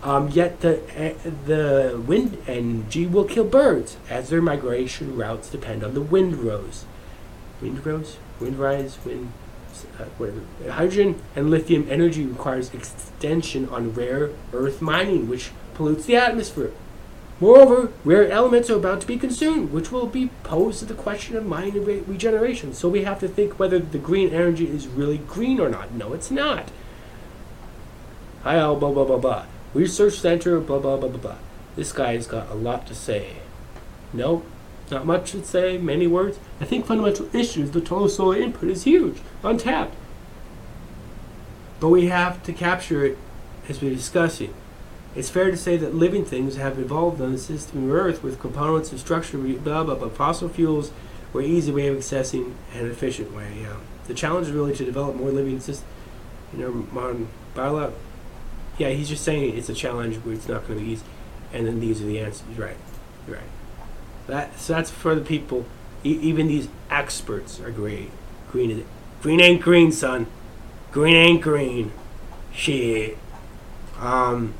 Um, 0.04 0.28
yet 0.28 0.60
the 0.60 0.76
uh, 0.94 1.30
the 1.44 2.00
wind 2.06 2.38
energy 2.46 3.04
will 3.04 3.24
kill 3.24 3.46
birds 3.46 3.96
as 4.08 4.28
their 4.28 4.42
migration 4.42 5.16
routes 5.16 5.50
depend 5.50 5.82
on 5.82 5.94
the 5.94 6.02
wind 6.02 6.36
rose. 6.36 6.84
Wind 7.60 7.84
rose, 7.84 8.16
wind 8.38 8.60
rise, 8.60 8.96
wind 9.04 9.32
uh. 9.98 10.70
Hydrogen 10.70 11.20
and 11.36 11.50
lithium 11.50 11.86
energy 11.90 12.24
requires 12.24 12.72
extension 12.74 13.68
on 13.68 13.94
rare 13.94 14.30
earth 14.52 14.82
mining, 14.82 15.28
which 15.28 15.50
pollutes 15.74 16.06
the 16.06 16.16
atmosphere. 16.16 16.72
Moreover, 17.40 17.90
rare 18.04 18.30
elements 18.30 18.70
are 18.70 18.76
about 18.76 19.00
to 19.00 19.06
be 19.06 19.18
consumed, 19.18 19.72
which 19.72 19.90
will 19.90 20.06
be 20.06 20.30
posed 20.44 20.78
to 20.78 20.84
the 20.84 20.94
question 20.94 21.36
of 21.36 21.44
mining 21.44 21.84
re- 21.84 22.00
regeneration. 22.06 22.72
So 22.72 22.88
we 22.88 23.02
have 23.02 23.18
to 23.20 23.28
think 23.28 23.58
whether 23.58 23.78
the 23.78 23.98
green 23.98 24.30
energy 24.32 24.68
is 24.68 24.86
really 24.86 25.18
green 25.18 25.58
or 25.58 25.68
not. 25.68 25.92
No, 25.92 26.12
it's 26.12 26.30
not. 26.30 26.70
Hi, 28.44 28.60
all, 28.60 28.76
blah, 28.76 28.92
blah, 28.92 29.04
blah, 29.04 29.18
blah. 29.18 29.46
Research 29.72 30.20
Center, 30.20 30.60
blah, 30.60 30.78
blah, 30.78 30.96
blah, 30.96 31.08
blah, 31.08 31.18
blah. 31.18 31.36
This 31.74 31.92
guy's 31.92 32.28
got 32.28 32.50
a 32.50 32.54
lot 32.54 32.86
to 32.86 32.94
say. 32.94 33.38
Nope, 34.12 34.46
not 34.90 35.06
much 35.06 35.32
to 35.32 35.44
say, 35.44 35.78
many 35.78 36.06
words. 36.06 36.38
I 36.60 36.64
think 36.64 36.86
fundamental 36.86 37.34
issues, 37.34 37.70
the 37.70 37.80
total 37.80 38.08
solar 38.08 38.36
input 38.36 38.70
is 38.70 38.84
huge, 38.84 39.18
untapped. 39.42 39.94
But 41.80 41.88
we 41.88 42.06
have 42.06 42.42
to 42.44 42.52
capture 42.52 43.04
it 43.04 43.18
as 43.68 43.80
we're 43.80 43.94
discussing. 43.94 44.54
It's 45.16 45.30
fair 45.30 45.50
to 45.50 45.56
say 45.56 45.76
that 45.76 45.94
living 45.94 46.24
things 46.24 46.56
have 46.56 46.78
evolved 46.78 47.20
on 47.20 47.32
the 47.32 47.38
system 47.38 47.84
of 47.84 47.94
Earth 47.94 48.22
with 48.22 48.40
components 48.40 48.90
and 48.90 49.00
structure, 49.00 49.38
blah, 49.38 49.84
blah, 49.84 49.94
blah. 49.94 50.08
Fossil 50.08 50.48
fuels 50.48 50.90
were 51.32 51.40
an 51.40 51.46
easy 51.46 51.72
way 51.72 51.86
of 51.86 51.96
accessing 51.96 52.54
an 52.74 52.86
efficient 52.86 53.32
way. 53.34 53.66
The 54.06 54.14
challenge 54.14 54.48
is 54.48 54.52
really 54.52 54.74
to 54.76 54.84
develop 54.84 55.16
more 55.16 55.30
living 55.30 55.60
systems 55.60 55.88
You 56.52 56.60
know, 56.60 56.70
modern 56.92 57.28
Bala. 57.54 57.92
Yeah, 58.78 58.88
he's 58.90 59.08
just 59.08 59.24
saying 59.24 59.56
it's 59.56 59.68
a 59.68 59.74
challenge 59.74 60.16
where 60.16 60.34
it's 60.34 60.48
not 60.48 60.66
going 60.66 60.78
to 60.80 60.84
be 60.84 60.92
easy, 60.92 61.04
and 61.52 61.66
then 61.66 61.80
these 61.80 62.02
are 62.02 62.06
the 62.06 62.18
answers. 62.18 62.58
Right, 62.58 62.76
right. 63.28 63.40
That 64.26 64.58
so 64.58 64.74
that's 64.74 64.90
for 64.90 65.14
the 65.14 65.20
people. 65.20 65.66
E- 66.04 66.18
even 66.20 66.48
these 66.48 66.68
experts 66.90 67.60
are 67.60 67.70
great. 67.70 68.10
Green 68.50 68.70
is 68.70 68.84
green 69.22 69.40
ain't 69.40 69.62
green, 69.62 69.92
son. 69.92 70.26
Green 70.92 71.16
ain't 71.16 71.42
green. 71.42 71.92
Shit. 72.52 73.18
Um, 73.98 74.54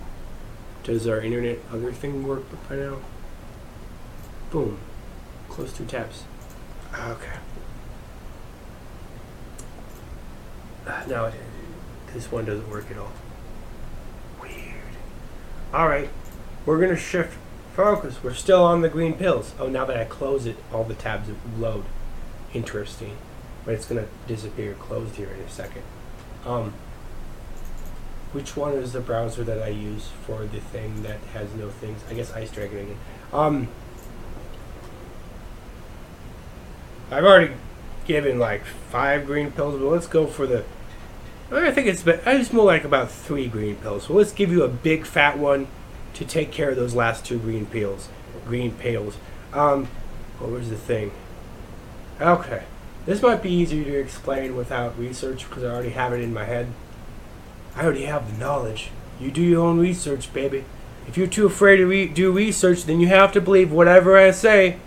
does 0.83 1.07
our 1.07 1.21
internet 1.21 1.59
other 1.73 1.93
thing 1.93 2.27
work 2.27 2.45
by 2.69 2.77
now? 2.77 2.99
Boom. 4.51 4.79
Close 5.49 5.73
two 5.73 5.85
tabs. 5.85 6.25
Okay. 6.95 7.39
Uh, 10.87 11.03
no, 11.09 11.25
it, 11.27 11.35
this 12.13 12.31
one 12.31 12.45
doesn't 12.45 12.69
work 12.69 12.91
at 12.91 12.99
all. 12.99 13.13
Weird. 14.41 14.75
All 15.73 15.89
right, 15.89 16.11
we're 16.67 16.81
gonna 16.81 16.97
shift 16.97 17.37
focus. 17.75 18.23
We're 18.23 18.35
still 18.35 18.65
on 18.65 18.81
the 18.81 18.89
green 18.89 19.15
pills. 19.15 19.53
Oh, 19.59 19.69
now 19.69 19.85
that 19.85 19.97
I 19.97 20.05
close 20.05 20.47
it, 20.47 20.57
all 20.73 20.85
the 20.85 20.95
tabs 20.95 21.29
load. 21.59 21.85
Interesting, 22.53 23.17
but 23.65 23.75
it's 23.75 23.87
gonna 23.87 24.07
disappear 24.27 24.75
closed 24.75 25.17
here 25.17 25.29
in 25.29 25.41
a 25.41 25.49
second. 25.49 25.83
Um, 26.47 26.73
which 28.33 28.57
one 28.57 28.75
is 28.75 28.93
the 28.93 29.01
browser 29.01 29.45
that 29.45 29.63
I 29.63 29.69
use 29.69 30.11
for 30.27 30.45
the 30.45 30.61
thing 30.61 31.03
that 31.03 31.19
has 31.33 31.53
no 31.55 31.71
things? 31.71 32.03
I 32.09 32.15
guess 32.15 32.31
IceDragon 32.33 32.83
again. 32.83 32.99
Um, 33.33 33.69
I've 37.11 37.25
already 37.25 37.55
given 38.07 38.39
like 38.39 38.65
five 38.65 39.27
green 39.27 39.51
pills, 39.51 39.81
but 39.81 39.87
let's 39.87 40.07
go 40.07 40.27
for 40.27 40.47
the. 40.47 40.65
I 41.51 41.71
think 41.71 41.87
it's 41.87 42.05
it's 42.07 42.53
more 42.53 42.65
like 42.65 42.85
about 42.85 43.11
three 43.11 43.47
green 43.47 43.77
pills. 43.77 44.07
So 44.07 44.15
let's 44.15 44.33
give 44.33 44.51
you 44.51 44.63
a 44.63 44.69
big 44.69 45.07
fat 45.07 45.39
one 45.39 45.69
to 46.15 46.25
take 46.25 46.51
care 46.51 46.71
of 46.71 46.77
those 46.77 46.95
last 46.95 47.25
two 47.25 47.39
green 47.39 47.67
pills. 47.67 48.09
Green 48.47 48.73
pails. 48.73 49.17
Um, 49.53 49.89
what 50.39 50.51
was 50.51 50.71
the 50.71 50.77
thing? 50.77 51.13
Okay, 52.21 52.65
this 53.07 53.23
might 53.23 53.43
be 53.43 53.51
easier 53.51 53.85
to 53.85 54.01
explain 54.01 54.57
without 54.57 54.99
research 54.99 55.49
because 55.49 55.65
I 55.65 55.69
already 55.69 55.91
have 55.91 56.13
it 56.13 56.21
in 56.21 56.33
my 56.33 56.45
head. 56.45 56.69
I 57.77 57.85
already 57.85 58.05
have 58.05 58.31
the 58.31 58.39
knowledge. 58.39 58.91
You 59.21 59.31
do 59.31 59.43
your 59.43 59.65
own 59.65 59.79
research, 59.79 60.33
baby. 60.33 60.65
If 61.07 61.17
you're 61.17 61.27
too 61.27 61.47
afraid 61.47 61.77
to 61.79 61.87
re- 61.87 62.09
do 62.09 62.33
research, 62.33 62.85
then 62.85 63.01
you 63.01 63.09
have 63.09 63.33
to 63.33 63.41
believe 63.41 63.71
whatever 63.73 64.17
I 64.17 64.31
say. 64.31 64.79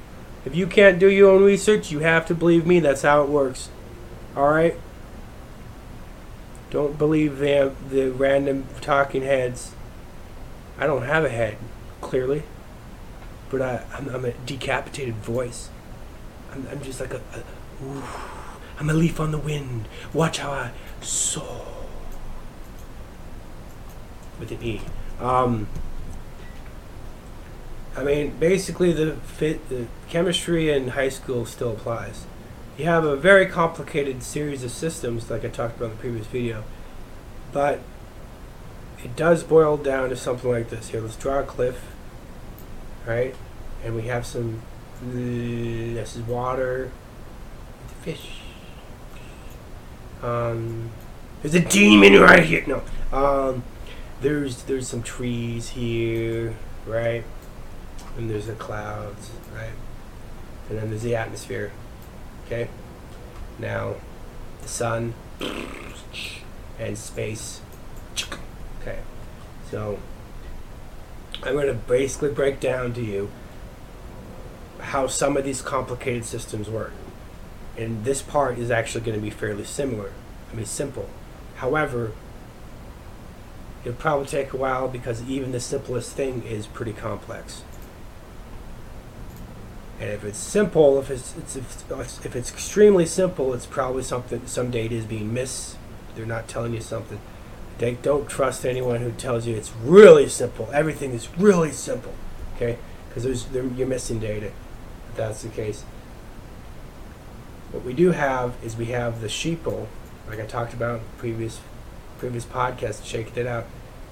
If 0.46 0.56
you 0.56 0.68
can't 0.68 1.00
do 1.00 1.10
your 1.10 1.32
own 1.32 1.44
research, 1.44 1.92
you 1.92 2.00
have 2.00 2.26
to 2.28 2.36
believe 2.36 2.66
me. 2.66 2.80
That's 2.80 3.02
how 3.02 3.22
it 3.24 3.30
works. 3.30 3.70
All 4.36 4.50
right. 4.50 4.80
Don't 6.70 6.98
believe 6.98 7.38
the 7.38 7.74
the 7.90 8.12
random 8.12 8.66
talking 8.82 9.24
heads. 9.24 9.74
I 10.80 10.86
don't 10.86 11.04
have 11.04 11.26
a 11.26 11.30
head, 11.30 11.58
clearly, 12.02 12.44
but 13.50 13.62
I, 13.62 13.84
I'm, 13.94 14.10
I'm 14.10 14.26
a 14.26 14.32
decapitated 14.32 15.16
voice. 15.16 15.70
I'm, 16.52 16.68
I'm 16.70 16.82
just 16.82 17.00
like 17.00 17.14
a, 17.14 17.18
a 17.18 17.84
ooh, 17.84 18.04
I'm 18.80 18.90
a 18.90 18.94
leaf 18.94 19.20
on 19.20 19.32
the 19.32 19.38
wind. 19.38 19.88
Watch 20.14 20.38
how 20.40 20.52
I 20.52 20.72
soar. 21.02 21.66
With 24.40 24.52
an 24.52 24.62
E. 24.62 24.82
Um, 25.20 25.68
I 27.96 28.04
mean, 28.04 28.38
basically, 28.38 28.94
the 28.94 29.16
fit, 29.16 29.68
the 29.70 29.88
chemistry 30.10 30.70
in 30.70 30.90
high 30.90 31.10
school 31.10 31.46
still 31.48 31.72
applies. 31.72 32.26
You 32.78 32.86
have 32.86 33.04
a 33.04 33.16
very 33.16 33.48
complicated 33.48 34.22
series 34.22 34.64
of 34.64 34.70
systems, 34.70 35.32
like 35.32 35.44
I 35.44 35.48
talked 35.48 35.78
about 35.78 35.86
in 35.86 35.92
the 35.92 35.98
previous 35.98 36.28
video, 36.28 36.64
but 37.52 37.80
it 39.04 39.16
does 39.16 39.44
boil 39.44 39.78
down 39.78 40.10
to 40.10 40.16
something 40.16 40.50
like 40.50 40.70
this. 40.70 40.90
Here, 40.90 41.02
let's 41.02 41.16
draw 41.16 41.40
a 41.40 41.44
cliff, 41.44 41.94
right? 43.06 43.36
And 43.84 43.96
we 43.96 44.04
have 44.04 44.26
some. 44.26 44.62
This 45.02 46.16
is 46.16 46.24
water. 46.24 46.92
Fish. 48.02 48.40
Um, 50.24 50.90
there's 51.42 51.54
a 51.54 51.60
demon 51.60 52.20
right 52.20 52.44
here. 52.44 52.64
No. 52.66 52.82
Um, 53.12 53.64
there's 54.22 54.64
there's 54.64 54.88
some 54.88 55.04
trees 55.04 55.70
here, 55.70 56.56
right? 56.86 57.24
And 58.18 58.30
there's 58.30 58.48
the 58.48 58.54
clouds, 58.54 59.30
right? 59.54 59.74
And 60.70 60.80
then 60.80 60.90
there's 60.90 61.04
the 61.04 61.16
atmosphere. 61.16 61.72
Okay? 62.46 62.70
Now, 63.60 63.96
the 64.62 64.68
sun 64.68 65.14
and 66.80 66.98
space. 66.98 67.62
Okay. 68.88 69.00
So, 69.70 70.00
I'm 71.44 71.54
going 71.54 71.68
to 71.68 71.74
basically 71.74 72.32
break 72.32 72.60
down 72.60 72.94
to 72.94 73.02
you 73.02 73.30
how 74.80 75.08
some 75.08 75.36
of 75.36 75.44
these 75.44 75.62
complicated 75.62 76.24
systems 76.24 76.70
work. 76.70 76.94
And 77.78 78.06
this 78.06 78.22
part 78.22 78.58
is 78.58 78.72
actually 78.72 79.02
going 79.02 79.18
to 79.18 79.22
be 79.22 79.30
fairly 79.30 79.66
similar. 79.66 80.12
I 80.52 80.56
mean, 80.56 80.66
simple. 80.66 81.10
However, 81.58 82.14
it'll 83.84 83.98
probably 83.98 84.26
take 84.26 84.54
a 84.54 84.58
while 84.58 84.88
because 84.88 85.22
even 85.28 85.52
the 85.52 85.60
simplest 85.60 86.14
thing 86.14 86.44
is 86.44 86.66
pretty 86.66 86.94
complex. 86.94 87.64
And 90.00 90.12
if 90.12 90.24
it's 90.24 90.38
simple, 90.38 91.00
if 91.00 91.12
it's, 91.12 91.36
it's 91.38 91.56
if, 91.56 92.26
if 92.26 92.36
it's 92.36 92.52
extremely 92.52 93.06
simple, 93.06 93.54
it's 93.54 93.66
probably 93.66 94.04
something 94.04 94.46
some 94.46 94.72
data 94.72 94.96
is 94.96 95.06
being 95.06 95.34
missed. 95.34 95.76
They're 96.16 96.26
not 96.26 96.48
telling 96.48 96.74
you 96.74 96.82
something. 96.82 97.20
Don't 97.80 98.28
trust 98.28 98.66
anyone 98.66 99.02
who 99.02 99.12
tells 99.12 99.46
you 99.46 99.56
it's 99.56 99.72
really 99.84 100.28
simple. 100.28 100.70
Everything 100.74 101.14
is 101.14 101.30
really 101.38 101.72
simple, 101.72 102.14
okay? 102.56 102.78
Because 103.08 103.46
you're 103.54 103.88
missing 103.88 104.20
data. 104.20 104.48
If 105.10 105.16
that's 105.16 105.44
the 105.44 105.50
case. 105.50 105.84
What 107.72 107.84
we 107.84 107.94
do 107.94 108.12
have 108.12 108.56
is 108.64 108.76
we 108.76 108.88
have 108.88 109.22
the 109.22 109.28
sheeple, 109.28 109.88
like 110.28 110.40
I 110.40 110.46
talked 110.46 110.74
about 110.74 111.00
in 111.00 111.06
previous 111.18 111.60
previous 112.18 112.46
podcast, 112.46 113.06
check 113.06 113.38
it 113.38 113.46
out. 113.46 113.66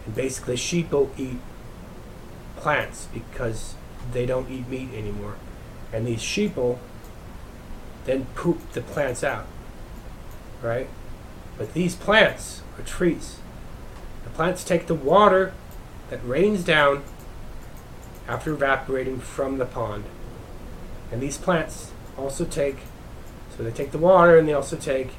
And 0.05 0.13
basically, 0.13 0.55
sheeple 0.55 1.09
eat 1.17 1.39
plants 2.57 3.07
because 3.13 3.73
they 4.13 4.25
don't 4.27 4.49
eat 4.49 4.67
meat 4.67 4.93
anymore 4.93 5.35
and 5.95 6.05
these 6.05 6.19
sheeple 6.19 6.77
then 8.03 8.25
poop 8.35 8.71
the 8.73 8.81
plants 8.81 9.23
out, 9.23 9.47
right? 10.61 10.87
But 11.57 11.73
these 11.73 11.95
plants 11.95 12.61
are 12.77 12.83
trees. 12.83 13.37
Plants 14.35 14.65
take 14.65 14.87
the 14.87 14.95
water 14.95 15.53
that 16.09 16.19
rains 16.27 16.61
down 16.65 17.03
after 18.27 18.51
evaporating 18.51 19.17
from 19.17 19.59
the 19.59 19.65
pond. 19.65 20.03
And 21.09 21.21
these 21.21 21.37
plants 21.37 21.91
also 22.17 22.43
take, 22.43 22.79
so 23.55 23.63
they 23.63 23.71
take 23.71 23.91
the 23.91 23.97
water 23.97 24.37
and 24.37 24.45
they 24.45 24.53
also 24.53 24.75
take 24.75 25.11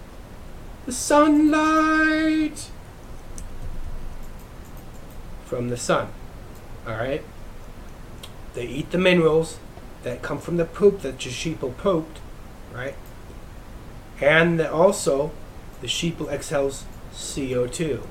the 0.84 0.92
sunlight 0.92 2.70
from 5.46 5.70
the 5.70 5.78
sun. 5.78 6.08
All 6.86 6.96
right? 6.96 7.24
They 8.52 8.66
eat 8.66 8.90
the 8.90 8.98
minerals 8.98 9.58
that 10.02 10.20
come 10.20 10.38
from 10.38 10.58
the 10.58 10.66
poop 10.66 11.00
that 11.00 11.18
the 11.18 11.30
sheeple 11.30 11.74
pooped, 11.78 12.18
right? 12.70 12.96
And 14.20 14.60
also, 14.60 15.30
the 15.80 15.86
sheeple 15.86 16.30
exhales 16.30 16.84
CO2. 17.14 18.02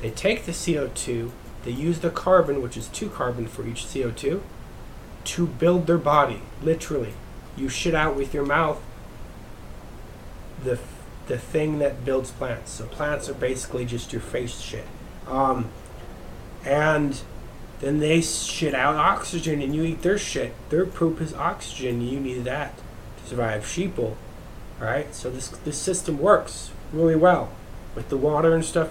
They 0.00 0.10
take 0.10 0.44
the 0.44 0.52
CO2, 0.52 1.30
they 1.64 1.70
use 1.70 2.00
the 2.00 2.10
carbon, 2.10 2.62
which 2.62 2.76
is 2.76 2.88
two 2.88 3.08
carbon 3.08 3.46
for 3.46 3.66
each 3.66 3.84
CO2, 3.84 4.40
to 5.24 5.46
build 5.46 5.86
their 5.86 5.98
body. 5.98 6.42
Literally, 6.62 7.14
you 7.56 7.68
shit 7.68 7.94
out 7.94 8.14
with 8.14 8.32
your 8.32 8.44
mouth 8.44 8.80
the 10.62 10.78
the 11.26 11.38
thing 11.38 11.78
that 11.80 12.04
builds 12.04 12.30
plants. 12.30 12.72
So 12.72 12.86
plants 12.86 13.28
are 13.28 13.34
basically 13.34 13.84
just 13.84 14.12
your 14.12 14.22
face 14.22 14.60
shit. 14.60 14.86
Um, 15.26 15.70
and 16.64 17.20
then 17.80 17.98
they 17.98 18.20
shit 18.20 18.74
out 18.74 18.94
oxygen 18.94 19.60
and 19.60 19.74
you 19.74 19.82
eat 19.82 20.02
their 20.02 20.18
shit. 20.18 20.54
Their 20.70 20.86
poop 20.86 21.20
is 21.20 21.34
oxygen. 21.34 22.00
You 22.00 22.20
need 22.20 22.44
that 22.44 22.76
to 22.78 23.28
survive. 23.28 23.64
Sheeple. 23.64 24.14
Alright? 24.80 25.14
So 25.14 25.30
this 25.30 25.48
this 25.48 25.78
system 25.78 26.18
works 26.18 26.70
really 26.92 27.16
well 27.16 27.50
with 27.94 28.08
the 28.08 28.16
water 28.16 28.54
and 28.54 28.64
stuff 28.64 28.90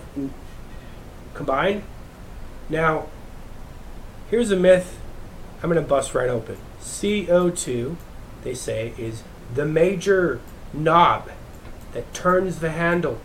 combined. 1.35 1.83
Now, 2.69 3.07
here's 4.31 4.49
a 4.49 4.55
myth 4.55 4.99
I'm 5.61 5.69
going 5.69 5.81
to 5.81 5.87
bust 5.87 6.15
right 6.15 6.29
open. 6.29 6.57
CO2, 6.81 7.95
they 8.43 8.53
say, 8.53 8.93
is 8.97 9.23
the 9.53 9.65
major 9.65 10.39
knob 10.73 11.29
that 11.93 12.13
turns 12.13 12.59
the 12.59 12.71
handle 12.71 13.19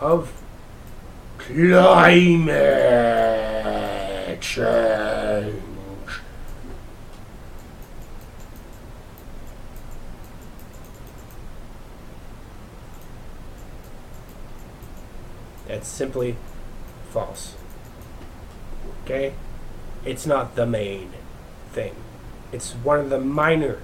of 0.00 0.42
climate 1.38 2.50
change. 4.40 5.62
That's 15.66 15.88
simply 15.88 16.36
false. 17.12 17.54
Okay? 19.04 19.34
It's 20.04 20.26
not 20.26 20.56
the 20.56 20.66
main 20.66 21.12
thing. 21.72 21.94
It's 22.52 22.72
one 22.72 22.98
of 22.98 23.10
the 23.10 23.20
minor 23.20 23.80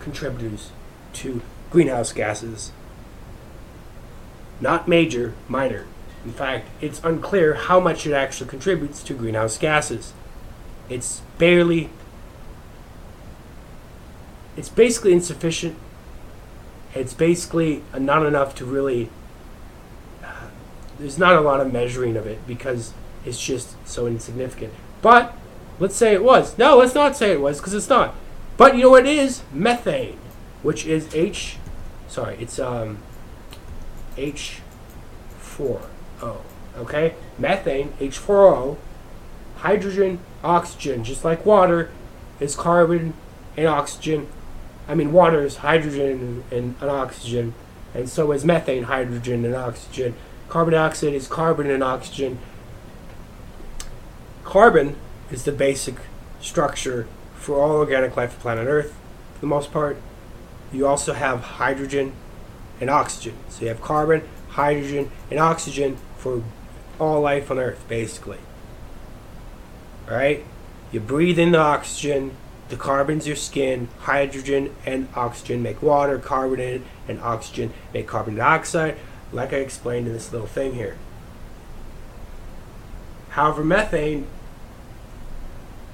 contributors 0.00 0.70
to 1.14 1.40
greenhouse 1.70 2.12
gases. 2.12 2.72
Not 4.60 4.88
major, 4.88 5.34
minor. 5.48 5.86
In 6.24 6.32
fact, 6.32 6.68
it's 6.80 7.00
unclear 7.04 7.54
how 7.54 7.80
much 7.80 8.06
it 8.06 8.12
actually 8.12 8.48
contributes 8.50 9.02
to 9.04 9.14
greenhouse 9.14 9.58
gases. 9.58 10.12
It's 10.88 11.22
barely. 11.38 11.90
It's 14.56 14.68
basically 14.68 15.12
insufficient. 15.12 15.76
It's 16.94 17.12
basically 17.14 17.82
not 17.98 18.24
enough 18.24 18.54
to 18.56 18.64
really. 18.64 19.10
There's 20.98 21.18
not 21.18 21.34
a 21.34 21.40
lot 21.40 21.60
of 21.60 21.72
measuring 21.72 22.16
of 22.16 22.26
it 22.26 22.46
because 22.46 22.92
it's 23.24 23.42
just 23.42 23.76
so 23.86 24.06
insignificant. 24.06 24.72
But 25.02 25.36
let's 25.78 25.96
say 25.96 26.14
it 26.14 26.24
was. 26.24 26.56
No, 26.58 26.78
let's 26.78 26.94
not 26.94 27.16
say 27.16 27.32
it 27.32 27.40
was 27.40 27.58
because 27.58 27.74
it's 27.74 27.88
not. 27.88 28.14
But 28.56 28.76
you 28.76 28.84
know 28.84 28.90
what 28.90 29.06
it 29.06 29.16
is? 29.16 29.42
Methane, 29.52 30.18
which 30.62 30.86
is 30.86 31.12
H. 31.14 31.56
Sorry, 32.08 32.36
it's 32.40 32.58
um. 32.58 32.98
H4O. 34.16 35.80
Okay, 36.76 37.14
methane 37.38 37.92
H4O, 38.00 38.76
hydrogen, 39.56 40.18
oxygen, 40.42 41.04
just 41.04 41.24
like 41.24 41.46
water, 41.46 41.90
is 42.40 42.56
carbon 42.56 43.14
and 43.56 43.66
oxygen. 43.66 44.26
I 44.88 44.94
mean, 44.94 45.12
water 45.12 45.42
is 45.42 45.58
hydrogen 45.58 46.44
and, 46.50 46.74
and 46.80 46.90
oxygen, 46.90 47.54
and 47.94 48.08
so 48.08 48.32
is 48.32 48.44
methane, 48.44 48.84
hydrogen 48.84 49.44
and 49.44 49.54
oxygen. 49.54 50.14
Carbon 50.54 50.74
dioxide 50.74 51.14
is 51.14 51.26
carbon 51.26 51.68
and 51.68 51.82
oxygen. 51.82 52.38
Carbon 54.44 54.94
is 55.28 55.42
the 55.42 55.50
basic 55.50 55.96
structure 56.40 57.08
for 57.34 57.60
all 57.60 57.72
organic 57.72 58.16
life 58.16 58.34
on 58.34 58.40
planet 58.40 58.68
Earth, 58.68 58.94
for 59.34 59.40
the 59.40 59.48
most 59.48 59.72
part. 59.72 59.96
You 60.72 60.86
also 60.86 61.12
have 61.12 61.40
hydrogen 61.40 62.12
and 62.80 62.88
oxygen. 62.88 63.34
So 63.48 63.62
you 63.62 63.66
have 63.66 63.80
carbon, 63.80 64.22
hydrogen, 64.50 65.10
and 65.28 65.40
oxygen 65.40 65.96
for 66.18 66.44
all 67.00 67.20
life 67.20 67.50
on 67.50 67.58
Earth, 67.58 67.84
basically. 67.88 68.38
Alright? 70.08 70.44
You 70.92 71.00
breathe 71.00 71.40
in 71.40 71.50
the 71.50 71.58
oxygen, 71.58 72.30
the 72.68 72.76
carbon's 72.76 73.26
your 73.26 73.34
skin, 73.34 73.88
hydrogen 74.02 74.72
and 74.86 75.08
oxygen 75.16 75.64
make 75.64 75.82
water, 75.82 76.16
carbon 76.20 76.84
and 77.08 77.20
oxygen 77.20 77.72
make 77.92 78.06
carbon 78.06 78.36
dioxide, 78.36 78.96
like 79.32 79.52
I 79.52 79.56
explained 79.56 80.06
in 80.06 80.12
this 80.12 80.32
little 80.32 80.46
thing 80.46 80.74
here. 80.74 80.96
However, 83.30 83.64
methane 83.64 84.26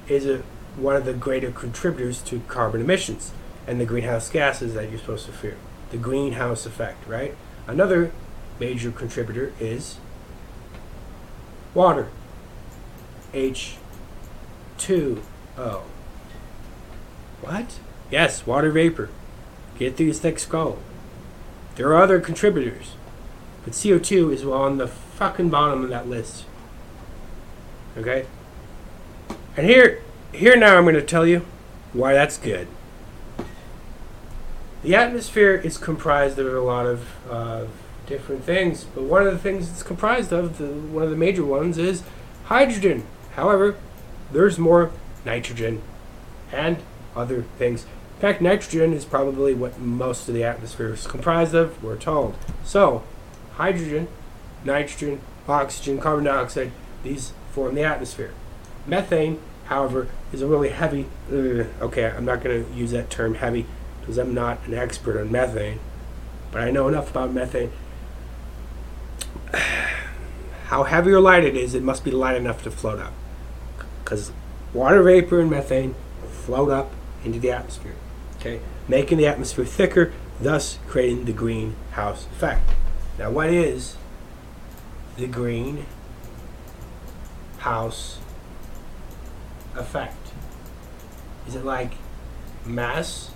is 0.09 0.27
a, 0.27 0.43
one 0.77 0.97
of 0.97 1.05
the 1.05 1.15
greater 1.15 1.51
contributors 1.51 2.21
to 2.23 2.41
carbon 2.49 2.81
emissions 2.81 3.33
and 3.67 3.81
the 3.81 3.87
greenhouse 3.87 4.29
gases 4.29 4.75
that 4.75 4.91
you're 4.91 4.99
supposed 4.99 5.27
to 5.27 5.33
fear. 5.33 5.57
The 5.91 5.97
greenhouse 5.97 6.67
effect, 6.67 7.07
right? 7.07 7.35
Another 7.67 8.13
major 8.59 8.91
contributor 8.91 9.53
is 9.59 9.97
water. 11.73 12.09
H2O. 13.33 13.79
What? 17.41 17.79
Yes, 18.11 18.47
water 18.47 18.71
vapor. 18.71 19.09
Get 19.79 19.97
through 19.97 20.07
your 20.07 20.15
thick 20.15 20.39
skull. 20.39 20.79
There 21.77 21.89
are 21.89 22.03
other 22.03 22.21
contributors, 22.21 22.95
but 23.71 23.77
CO2 23.77 24.33
is 24.33 24.45
on 24.45 24.79
the 24.79 24.89
fucking 24.89 25.49
bottom 25.49 25.85
of 25.85 25.91
that 25.91 26.09
list. 26.09 26.45
Okay? 27.97 28.27
And 29.57 29.65
here, 29.65 30.03
here 30.33 30.57
now 30.57 30.77
I'm 30.77 30.83
going 30.83 30.97
to 30.97 31.03
tell 31.03 31.25
you 31.25 31.47
why 31.93 32.13
that's 32.13 32.37
good. 32.37 32.67
The 34.83 34.97
atmosphere 34.97 35.55
is 35.55 35.79
comprised 35.79 36.39
of 36.39 36.53
a 36.53 36.61
lot 36.61 36.87
of 36.87 37.07
uh, 37.31 37.67
different 38.07 38.43
things, 38.43 38.85
but 38.85 39.05
one 39.05 39.25
of 39.25 39.33
the 39.33 39.39
things 39.39 39.71
it's 39.71 39.85
comprised 39.85 40.33
of, 40.33 40.59
the, 40.59 40.67
one 40.67 41.05
of 41.05 41.11
the 41.11 41.17
major 41.17 41.45
ones, 41.45 41.79
is 41.79 42.03
hydrogen. 42.47 43.07
However, 43.37 43.77
there's 44.33 44.59
more 44.59 44.91
nitrogen 45.25 45.81
and 46.51 46.79
other 47.15 47.43
things. 47.57 47.85
In 47.85 48.21
fact, 48.21 48.41
nitrogen 48.41 48.93
is 48.93 49.05
probably 49.05 49.55
what 49.55 49.79
most 49.79 50.29
of 50.29 50.35
the 50.35 50.43
atmosphere 50.43 50.93
is 50.93 51.07
comprised 51.07 51.55
of, 51.55 51.83
we're 51.85 51.97
told. 51.97 52.35
So, 52.65 53.05
hydrogen, 53.61 54.09
nitrogen, 54.65 55.21
oxygen, 55.47 55.99
carbon 55.99 56.25
dioxide, 56.25 56.73
these 57.03 57.35
form 57.53 57.75
the 57.75 57.83
atmosphere. 57.83 58.33
Methane, 58.87 59.39
however, 59.67 60.09
is 60.33 60.41
a 60.41 60.47
really 60.47 60.71
heavy. 60.71 61.05
Okay, 61.31 62.07
I'm 62.07 62.25
not 62.25 62.43
going 62.43 62.65
to 62.65 62.73
use 62.73 62.93
that 62.93 63.11
term 63.11 63.35
heavy 63.35 63.67
because 64.01 64.17
I'm 64.17 64.33
not 64.33 64.67
an 64.67 64.73
expert 64.73 65.21
on 65.21 65.31
methane, 65.31 65.79
but 66.51 66.63
I 66.63 66.71
know 66.71 66.89
enough 66.89 67.11
about 67.11 67.35
methane. 67.35 67.71
How 70.69 70.85
heavy 70.85 71.11
or 71.11 71.21
light 71.21 71.45
it 71.45 71.55
is, 71.55 71.75
it 71.75 71.83
must 71.83 72.03
be 72.03 72.11
light 72.11 72.37
enough 72.37 72.63
to 72.63 72.71
float 72.71 72.99
up. 72.99 73.13
Because 74.03 74.33
water 74.73 75.03
vapor 75.03 75.39
and 75.39 75.51
methane 75.51 75.95
float 76.31 76.71
up 76.71 76.93
into 77.27 77.39
the 77.39 77.51
atmosphere, 77.51 77.97
okay, 78.37 78.61
making 78.89 79.19
the 79.19 79.27
atmosphere 79.27 79.67
thicker, 79.67 80.13
thus 80.41 80.79
creating 80.89 81.27
the 81.27 81.33
greenhouse 81.33 82.25
effect. 82.25 82.63
Now, 83.21 83.31
what 83.31 83.51
is 83.51 83.97
the 85.19 85.27
greenhouse 85.27 85.85
effect? 89.77 90.33
Is 91.47 91.55
it 91.55 91.63
like 91.63 91.93
mass 92.65 93.31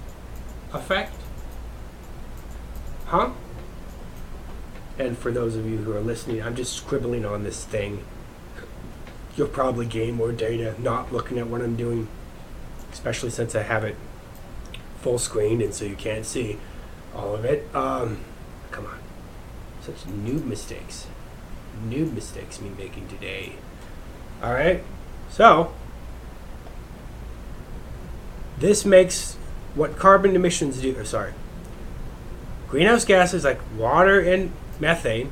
effect? 0.72 1.14
Huh? 3.05 3.32
And 4.99 5.18
for 5.18 5.30
those 5.30 5.55
of 5.55 5.66
you 5.66 5.76
who 5.76 5.93
are 5.93 6.01
listening, 6.01 6.43
I'm 6.43 6.57
just 6.57 6.72
scribbling 6.72 7.26
on 7.26 7.43
this 7.43 7.62
thing. 7.62 8.03
You'll 9.37 9.49
probably 9.49 9.85
gain 9.85 10.14
more 10.14 10.32
data 10.32 10.76
not 10.80 11.12
looking 11.12 11.39
at 11.39 11.49
what 11.49 11.61
I'm 11.61 11.76
doing, 11.76 12.09
especially 12.91 13.28
since 13.28 13.55
I 13.55 13.64
have 13.64 13.85
it 13.85 13.97
full 15.03 15.18
screened 15.18 15.61
and 15.61 15.74
so 15.74 15.85
you 15.85 15.97
can't 15.97 16.24
see 16.24 16.57
all 17.14 17.35
of 17.35 17.45
it. 17.45 17.68
Um, 17.74 18.20
come 18.70 18.87
on. 18.87 19.03
Such 19.85 20.07
noob 20.07 20.45
mistakes. 20.45 21.07
Noob 21.87 22.14
mistakes 22.14 22.61
me 22.61 22.70
making 22.78 23.09
today. 23.09 23.53
Alright? 24.43 24.82
So, 25.30 25.74
this 28.59 28.85
makes 28.85 29.35
what 29.74 29.99
carbon 29.99 30.37
emissions 30.37 30.80
do, 30.80 30.97
or 30.97 31.05
sorry, 31.05 31.32
greenhouse 32.68 33.05
gases 33.05 33.45
like 33.45 33.61
water 33.76 34.20
and 34.20 34.53
methane, 34.80 35.30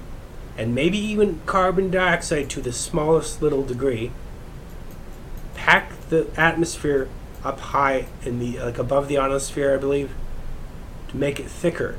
and 0.59 0.75
maybe 0.75 0.99
even 0.99 1.41
carbon 1.47 1.91
dioxide 1.91 2.51
to 2.51 2.61
the 2.61 2.73
smallest 2.73 3.41
little 3.41 3.63
degree, 3.63 4.11
pack 5.55 5.93
the 6.11 6.29
atmosphere 6.37 7.09
up 7.45 7.61
high 7.61 8.07
in 8.25 8.39
the 8.39 8.59
like 8.59 8.79
above 8.79 9.09
the 9.09 9.17
ionosphere, 9.17 9.75
I 9.75 9.79
believe, 9.79 10.11
to 11.09 11.17
make 11.17 11.41
it 11.41 11.47
thicker. 11.47 11.97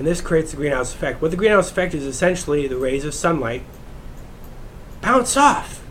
And 0.00 0.06
this 0.06 0.22
creates 0.22 0.52
the 0.52 0.56
greenhouse 0.56 0.94
effect. 0.94 1.20
What 1.20 1.30
the 1.30 1.36
greenhouse 1.36 1.70
effect 1.70 1.92
is 1.92 2.06
essentially 2.06 2.66
the 2.66 2.78
rays 2.78 3.04
of 3.04 3.12
sunlight 3.12 3.64
bounce 5.02 5.36
off. 5.36 5.84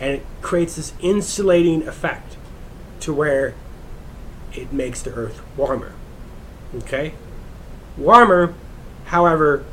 And 0.00 0.14
it 0.14 0.26
creates 0.42 0.74
this 0.74 0.92
insulating 1.00 1.86
effect 1.86 2.36
to 2.98 3.14
where 3.14 3.54
it 4.52 4.72
makes 4.72 5.00
the 5.00 5.14
earth 5.14 5.42
warmer. 5.56 5.92
Okay? 6.74 7.14
Warmer, 7.96 8.52
however, 9.04 9.64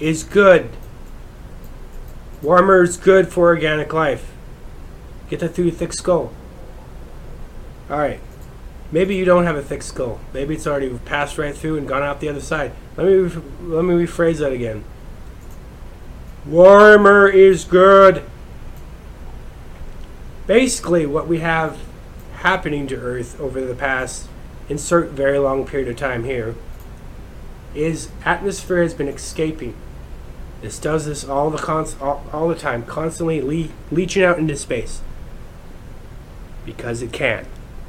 is 0.00 0.24
good. 0.24 0.70
Warmer 2.40 2.82
is 2.82 2.96
good 2.96 3.28
for 3.28 3.48
organic 3.48 3.92
life. 3.92 4.32
Get 5.28 5.40
that 5.40 5.50
through 5.50 5.66
your 5.66 5.74
thick 5.74 5.92
skull. 5.92 6.32
Alright. 7.90 8.20
Maybe 8.90 9.14
you 9.14 9.24
don't 9.24 9.44
have 9.44 9.56
a 9.56 9.62
thick 9.62 9.82
skull. 9.82 10.18
Maybe 10.32 10.54
it's 10.54 10.66
already 10.66 10.96
passed 11.04 11.36
right 11.36 11.54
through 11.54 11.76
and 11.76 11.86
gone 11.86 12.02
out 12.02 12.20
the 12.20 12.28
other 12.28 12.40
side. 12.40 12.72
Let 12.96 13.06
me 13.06 13.42
let 13.62 13.84
me 13.84 13.94
rephrase 13.94 14.38
that 14.38 14.52
again. 14.52 14.84
Warmer 16.46 17.28
is 17.28 17.64
good. 17.64 18.24
Basically, 20.46 21.04
what 21.04 21.28
we 21.28 21.40
have 21.40 21.78
happening 22.36 22.86
to 22.86 22.96
Earth 22.96 23.38
over 23.38 23.60
the 23.60 23.74
past 23.74 24.28
insert 24.68 25.10
very 25.10 25.38
long 25.38 25.66
period 25.66 25.88
of 25.88 25.96
time 25.96 26.24
here 26.24 26.54
is 27.74 28.08
atmosphere 28.24 28.82
has 28.82 28.94
been 28.94 29.08
escaping. 29.08 29.74
This 30.62 30.78
does 30.78 31.04
this 31.04 31.24
all 31.24 31.50
the 31.50 31.62
all, 32.00 32.24
all 32.32 32.48
the 32.48 32.54
time, 32.54 32.84
constantly 32.84 33.40
le- 33.40 33.68
leaching 33.90 34.22
out 34.22 34.38
into 34.38 34.56
space 34.56 35.02
because 36.64 37.02
it 37.02 37.12
can. 37.12 37.46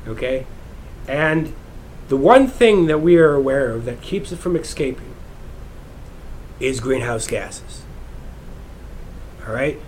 Okay, 0.08 0.46
and 1.10 1.56
the 2.08 2.16
one 2.16 2.48
thing 2.48 2.86
that 2.86 3.00
we 3.00 3.18
are 3.18 3.34
aware 3.34 3.72
of 3.72 3.86
that 3.86 4.00
keeps 4.00 4.32
it 4.32 4.36
from 4.36 4.56
escaping 4.56 5.16
is 6.60 6.80
greenhouse 6.80 7.26
gases. 7.26 7.82
All 9.46 9.54
right? 9.54 9.80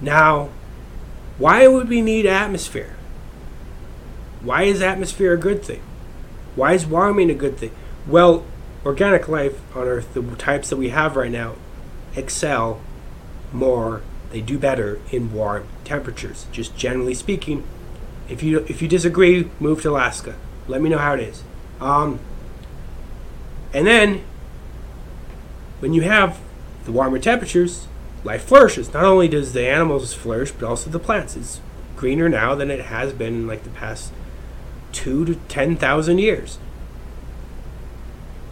Now, 0.00 0.50
why 1.38 1.66
would 1.66 1.88
we 1.88 2.00
need 2.00 2.24
atmosphere? 2.24 2.94
Why 4.42 4.62
is 4.62 4.80
atmosphere 4.80 5.34
a 5.34 5.38
good 5.38 5.64
thing? 5.64 5.82
Why 6.54 6.74
is 6.74 6.86
warming 6.86 7.30
a 7.30 7.34
good 7.34 7.56
thing? 7.58 7.72
Well, 8.06 8.44
organic 8.84 9.26
life 9.26 9.60
on 9.76 9.88
Earth, 9.88 10.14
the 10.14 10.22
types 10.36 10.70
that 10.70 10.76
we 10.76 10.90
have 10.90 11.16
right 11.16 11.32
now, 11.32 11.56
excel 12.14 12.80
more, 13.52 14.02
they 14.30 14.40
do 14.40 14.56
better 14.56 15.00
in 15.10 15.32
warm 15.32 15.66
temperatures. 15.84 16.46
Just 16.52 16.76
generally 16.76 17.14
speaking, 17.14 17.64
if 18.32 18.42
you 18.42 18.60
if 18.68 18.80
you 18.80 18.88
disagree, 18.88 19.50
move 19.60 19.82
to 19.82 19.90
Alaska. 19.90 20.34
Let 20.66 20.80
me 20.80 20.88
know 20.88 20.98
how 20.98 21.14
it 21.14 21.20
is. 21.20 21.44
Um, 21.80 22.18
and 23.74 23.86
then, 23.86 24.24
when 25.80 25.92
you 25.92 26.02
have 26.02 26.40
the 26.84 26.92
warmer 26.92 27.18
temperatures, 27.18 27.86
life 28.24 28.44
flourishes. 28.44 28.92
Not 28.92 29.04
only 29.04 29.28
does 29.28 29.52
the 29.52 29.68
animals 29.68 30.14
flourish, 30.14 30.50
but 30.52 30.66
also 30.66 30.90
the 30.90 30.98
plants. 30.98 31.36
It's 31.36 31.60
greener 31.96 32.28
now 32.28 32.54
than 32.54 32.70
it 32.70 32.86
has 32.86 33.12
been 33.12 33.34
in 33.34 33.46
like 33.46 33.64
the 33.64 33.70
past 33.70 34.12
two 34.92 35.24
to 35.26 35.34
ten 35.48 35.76
thousand 35.76 36.18
years. 36.18 36.58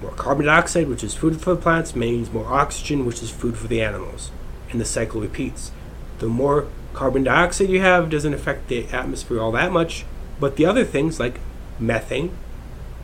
More 0.03 0.13
carbon 0.13 0.47
dioxide, 0.47 0.89
which 0.89 1.05
is 1.05 1.15
food 1.15 1.41
for 1.41 1.55
the 1.55 1.61
plants, 1.61 1.97
means 1.97 2.33
more 2.33 2.53
oxygen, 2.53 3.07
which 3.07 3.23
is 3.23 3.31
food 3.31 3.57
for 3.57 3.67
the 3.67 3.83
animals. 3.83 4.31
And 4.71 4.81
the 4.81 4.85
cycle 4.85 5.21
repeats. 5.21 5.73
The 6.19 6.27
more 6.27 6.69
carbon 6.93 7.25
dioxide 7.25 7.69
you 7.69 7.81
have 7.81 8.11
doesn't 8.11 8.35
affect 8.35 8.69
the 8.69 8.87
atmosphere 8.89 9.41
all 9.41 9.53
that 9.53 9.73
much, 9.73 10.05
but 10.39 10.57
the 10.57 10.67
other 10.67 10.85
things 10.85 11.21
like 11.21 11.41
methane 11.79 12.37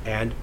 and 0.04 0.34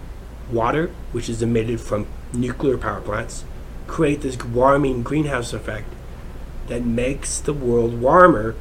water, 0.52 0.92
which 1.12 1.30
is 1.30 1.42
emitted 1.42 1.80
from 1.80 2.08
nuclear 2.34 2.78
power 2.78 3.02
plants, 3.02 3.44
create 3.88 4.22
this 4.22 4.42
warming 4.44 5.04
greenhouse 5.04 5.54
effect 5.54 5.88
that 6.68 6.84
makes 6.84 7.40
the 7.40 7.54
world 7.54 8.00
warmer 8.00 8.56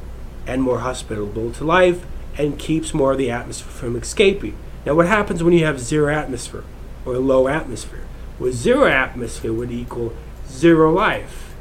and 0.45 0.61
more 0.61 0.79
hospitable 0.79 1.51
to 1.51 1.63
life 1.63 2.05
and 2.37 2.59
keeps 2.59 2.93
more 2.93 3.13
of 3.13 3.17
the 3.17 3.31
atmosphere 3.31 3.71
from 3.71 3.95
escaping. 3.95 4.55
Now, 4.85 4.95
what 4.95 5.07
happens 5.07 5.43
when 5.43 5.53
you 5.53 5.65
have 5.65 5.79
zero 5.79 6.13
atmosphere 6.13 6.63
or 7.05 7.17
low 7.17 7.47
atmosphere? 7.47 8.05
Well, 8.39 8.51
zero 8.51 8.85
atmosphere 8.87 9.53
would 9.53 9.71
equal 9.71 10.13
zero 10.47 10.91
life, 10.91 11.53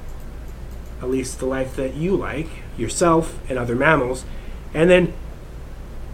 at 1.00 1.10
least 1.10 1.38
the 1.38 1.46
life 1.46 1.76
that 1.76 1.94
you 1.94 2.16
like, 2.16 2.48
yourself 2.76 3.38
and 3.48 3.58
other 3.58 3.74
mammals. 3.74 4.24
And 4.74 4.88
then 4.88 5.14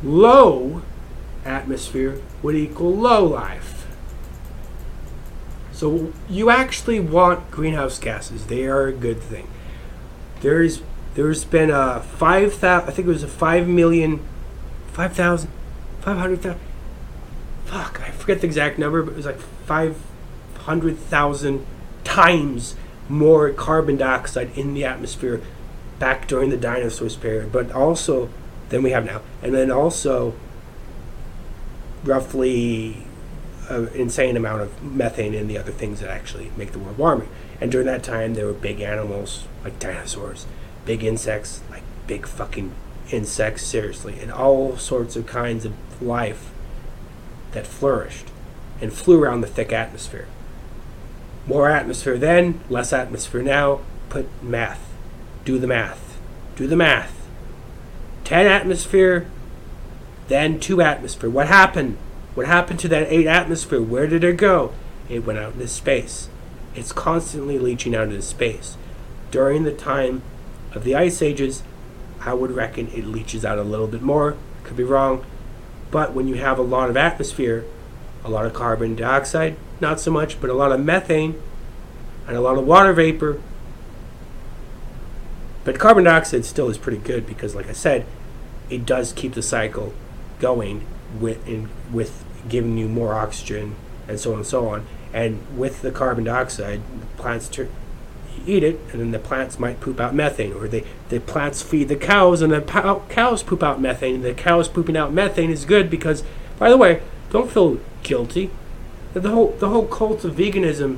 low 0.02 0.82
atmosphere 1.44 2.20
would 2.42 2.54
equal 2.54 2.94
low 2.94 3.24
life. 3.24 3.86
So 5.72 6.12
you 6.28 6.50
actually 6.50 7.00
want 7.00 7.50
greenhouse 7.50 7.98
gases. 7.98 8.46
They 8.46 8.66
are 8.66 8.86
a 8.86 8.92
good 8.92 9.20
thing. 9.20 9.48
There's 10.40 10.82
there's 11.14 11.44
been 11.44 11.70
a 11.70 12.00
five 12.00 12.54
thousand. 12.54 12.88
I 12.88 12.92
think 12.92 13.06
it 13.06 13.10
was 13.10 13.22
a 13.22 13.28
five 13.28 13.68
million 13.68 14.20
5,000, 14.98 15.48
500,000. 16.00 16.60
Fuck, 17.66 18.00
I 18.00 18.10
forget 18.10 18.40
the 18.40 18.48
exact 18.48 18.80
number, 18.80 19.00
but 19.00 19.12
it 19.12 19.16
was 19.16 19.26
like 19.26 19.38
500,000 19.38 21.64
times 22.02 22.74
more 23.08 23.52
carbon 23.52 23.96
dioxide 23.96 24.50
in 24.58 24.74
the 24.74 24.84
atmosphere 24.84 25.40
back 25.98 26.28
during 26.28 26.50
the 26.50 26.56
dinosaurs 26.56 27.16
period, 27.16 27.52
but 27.52 27.72
also 27.72 28.28
than 28.68 28.82
we 28.82 28.90
have 28.90 29.04
now. 29.04 29.22
And 29.42 29.54
then 29.54 29.70
also 29.70 30.34
roughly 32.04 33.04
an 33.68 33.88
insane 33.88 34.36
amount 34.36 34.62
of 34.62 34.82
methane 34.82 35.34
and 35.34 35.48
the 35.48 35.58
other 35.58 35.72
things 35.72 36.00
that 36.00 36.10
actually 36.10 36.50
make 36.56 36.72
the 36.72 36.78
world 36.78 36.98
warming. 36.98 37.28
And 37.60 37.70
during 37.70 37.86
that 37.86 38.02
time, 38.02 38.34
there 38.34 38.46
were 38.46 38.52
big 38.52 38.80
animals 38.80 39.46
like 39.64 39.78
dinosaurs, 39.78 40.46
big 40.84 41.04
insects 41.04 41.60
like 41.70 41.82
big 42.06 42.26
fucking 42.26 42.72
insects 43.10 43.62
seriously, 43.66 44.18
and 44.20 44.32
all 44.32 44.76
sorts 44.76 45.16
of 45.16 45.26
kinds 45.26 45.64
of 45.64 45.74
life 46.02 46.50
that 47.52 47.66
flourished 47.66 48.28
and 48.80 48.92
flew 48.92 49.22
around 49.22 49.40
the 49.40 49.46
thick 49.46 49.72
atmosphere. 49.72 50.28
More 51.46 51.68
atmosphere 51.68 52.18
then, 52.18 52.60
less 52.68 52.92
atmosphere 52.92 53.42
now. 53.42 53.80
Put 54.08 54.26
math. 54.42 54.87
Do 55.44 55.58
the 55.58 55.66
math. 55.66 56.18
Do 56.56 56.66
the 56.66 56.76
math. 56.76 57.14
10 58.24 58.46
atmosphere, 58.46 59.26
then 60.28 60.60
2 60.60 60.82
atmosphere. 60.82 61.30
What 61.30 61.48
happened? 61.48 61.96
What 62.34 62.46
happened 62.46 62.78
to 62.80 62.88
that 62.88 63.10
8 63.10 63.26
atmosphere? 63.26 63.80
Where 63.80 64.06
did 64.06 64.22
it 64.22 64.36
go? 64.36 64.72
It 65.08 65.24
went 65.24 65.38
out 65.38 65.54
into 65.54 65.68
space. 65.68 66.28
It's 66.74 66.92
constantly 66.92 67.58
leaching 67.58 67.94
out 67.94 68.08
into 68.08 68.22
space. 68.22 68.76
During 69.30 69.64
the 69.64 69.72
time 69.72 70.22
of 70.74 70.84
the 70.84 70.94
ice 70.94 71.22
ages, 71.22 71.62
I 72.20 72.34
would 72.34 72.50
reckon 72.50 72.88
it 72.88 73.06
leaches 73.06 73.44
out 73.44 73.58
a 73.58 73.62
little 73.62 73.86
bit 73.86 74.02
more. 74.02 74.36
Could 74.64 74.76
be 74.76 74.84
wrong. 74.84 75.24
But 75.90 76.12
when 76.12 76.28
you 76.28 76.34
have 76.34 76.58
a 76.58 76.62
lot 76.62 76.90
of 76.90 76.96
atmosphere, 76.96 77.64
a 78.24 78.28
lot 78.28 78.44
of 78.44 78.52
carbon 78.52 78.94
dioxide, 78.94 79.56
not 79.80 80.00
so 80.00 80.10
much, 80.10 80.40
but 80.40 80.50
a 80.50 80.54
lot 80.54 80.72
of 80.72 80.80
methane 80.80 81.40
and 82.26 82.36
a 82.36 82.40
lot 82.40 82.58
of 82.58 82.66
water 82.66 82.92
vapor. 82.92 83.40
But 85.68 85.78
carbon 85.78 86.04
dioxide 86.04 86.46
still 86.46 86.70
is 86.70 86.78
pretty 86.78 86.96
good 86.96 87.26
because, 87.26 87.54
like 87.54 87.68
I 87.68 87.74
said, 87.74 88.06
it 88.70 88.86
does 88.86 89.12
keep 89.12 89.34
the 89.34 89.42
cycle 89.42 89.92
going 90.38 90.86
with 91.20 91.46
in, 91.46 91.68
with 91.92 92.24
giving 92.48 92.78
you 92.78 92.88
more 92.88 93.12
oxygen 93.12 93.74
and 94.08 94.18
so 94.18 94.32
on 94.32 94.38
and 94.38 94.46
so 94.46 94.66
on. 94.66 94.86
And 95.12 95.42
with 95.58 95.82
the 95.82 95.90
carbon 95.90 96.24
dioxide, 96.24 96.80
plants 97.18 97.50
turn 97.50 97.68
eat 98.46 98.64
it, 98.64 98.80
and 98.92 98.98
then 99.02 99.10
the 99.10 99.18
plants 99.18 99.58
might 99.58 99.78
poop 99.78 100.00
out 100.00 100.14
methane, 100.14 100.54
or 100.54 100.68
they, 100.68 100.84
the 101.10 101.20
plants 101.20 101.60
feed 101.60 101.88
the 101.88 101.96
cows, 101.96 102.40
and 102.40 102.50
the 102.50 102.62
pow- 102.62 103.02
cows 103.10 103.42
poop 103.42 103.62
out 103.62 103.78
methane. 103.78 104.22
The 104.22 104.32
cows 104.32 104.68
pooping 104.68 104.96
out 104.96 105.12
methane 105.12 105.50
is 105.50 105.66
good 105.66 105.90
because, 105.90 106.24
by 106.58 106.70
the 106.70 106.78
way, 106.78 107.02
don't 107.28 107.50
feel 107.50 107.78
guilty. 108.02 108.50
The 109.12 109.28
whole 109.28 109.50
the 109.58 109.68
whole 109.68 109.86
cult 109.86 110.24
of 110.24 110.34
veganism 110.34 110.96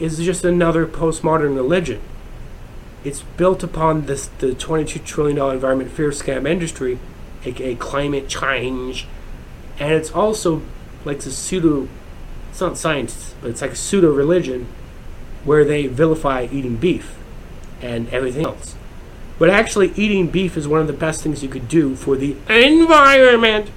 is 0.00 0.18
just 0.20 0.42
another 0.42 0.86
postmodern 0.86 1.54
religion. 1.54 2.00
It's 3.04 3.22
built 3.36 3.62
upon 3.62 4.06
this 4.06 4.28
the 4.38 4.54
twenty-two 4.54 5.00
trillion 5.00 5.36
dollar 5.36 5.54
environment 5.54 5.90
fear 5.90 6.10
scam 6.10 6.48
industry, 6.48 6.98
aka 7.44 7.74
climate 7.74 8.28
change, 8.28 9.06
and 9.78 9.92
it's 9.92 10.10
also 10.10 10.62
like 11.04 11.18
a 11.18 11.30
pseudo. 11.30 11.88
It's 12.50 12.60
not 12.60 12.78
science, 12.78 13.34
but 13.42 13.50
it's 13.50 13.60
like 13.60 13.72
a 13.72 13.76
pseudo 13.76 14.12
religion 14.12 14.66
where 15.44 15.64
they 15.64 15.86
vilify 15.86 16.48
eating 16.50 16.76
beef 16.76 17.16
and 17.82 18.08
everything 18.08 18.46
else. 18.46 18.74
But 19.38 19.50
actually, 19.50 19.92
eating 19.96 20.28
beef 20.28 20.56
is 20.56 20.66
one 20.66 20.80
of 20.80 20.86
the 20.86 20.92
best 20.92 21.22
things 21.22 21.42
you 21.42 21.48
could 21.48 21.68
do 21.68 21.96
for 21.96 22.16
the 22.16 22.36
environment. 22.48 23.70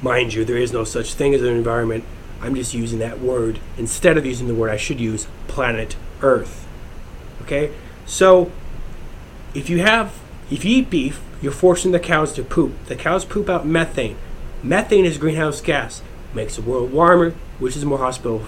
Mind 0.00 0.32
you, 0.32 0.44
there 0.44 0.56
is 0.56 0.72
no 0.72 0.84
such 0.84 1.14
thing 1.14 1.34
as 1.34 1.42
an 1.42 1.48
environment. 1.48 2.04
I'm 2.40 2.54
just 2.54 2.72
using 2.72 2.98
that 3.00 3.20
word. 3.20 3.58
Instead 3.76 4.16
of 4.16 4.24
using 4.24 4.46
the 4.46 4.54
word, 4.54 4.70
I 4.70 4.76
should 4.76 5.00
use 5.00 5.26
planet 5.48 5.96
Earth. 6.22 6.66
Okay? 7.42 7.72
So, 8.12 8.52
if 9.54 9.70
you 9.70 9.78
have, 9.78 10.20
if 10.50 10.66
you 10.66 10.80
eat 10.80 10.90
beef, 10.90 11.22
you're 11.40 11.50
forcing 11.50 11.92
the 11.92 11.98
cows 11.98 12.34
to 12.34 12.42
poop. 12.42 12.74
The 12.84 12.94
cows 12.94 13.24
poop 13.24 13.48
out 13.48 13.66
methane. 13.66 14.18
Methane 14.62 15.06
is 15.06 15.16
greenhouse 15.16 15.62
gas. 15.62 16.02
Makes 16.34 16.56
the 16.56 16.62
world 16.62 16.92
warmer, 16.92 17.30
which 17.58 17.74
is 17.74 17.86
more 17.86 17.96
hospitable 17.96 18.40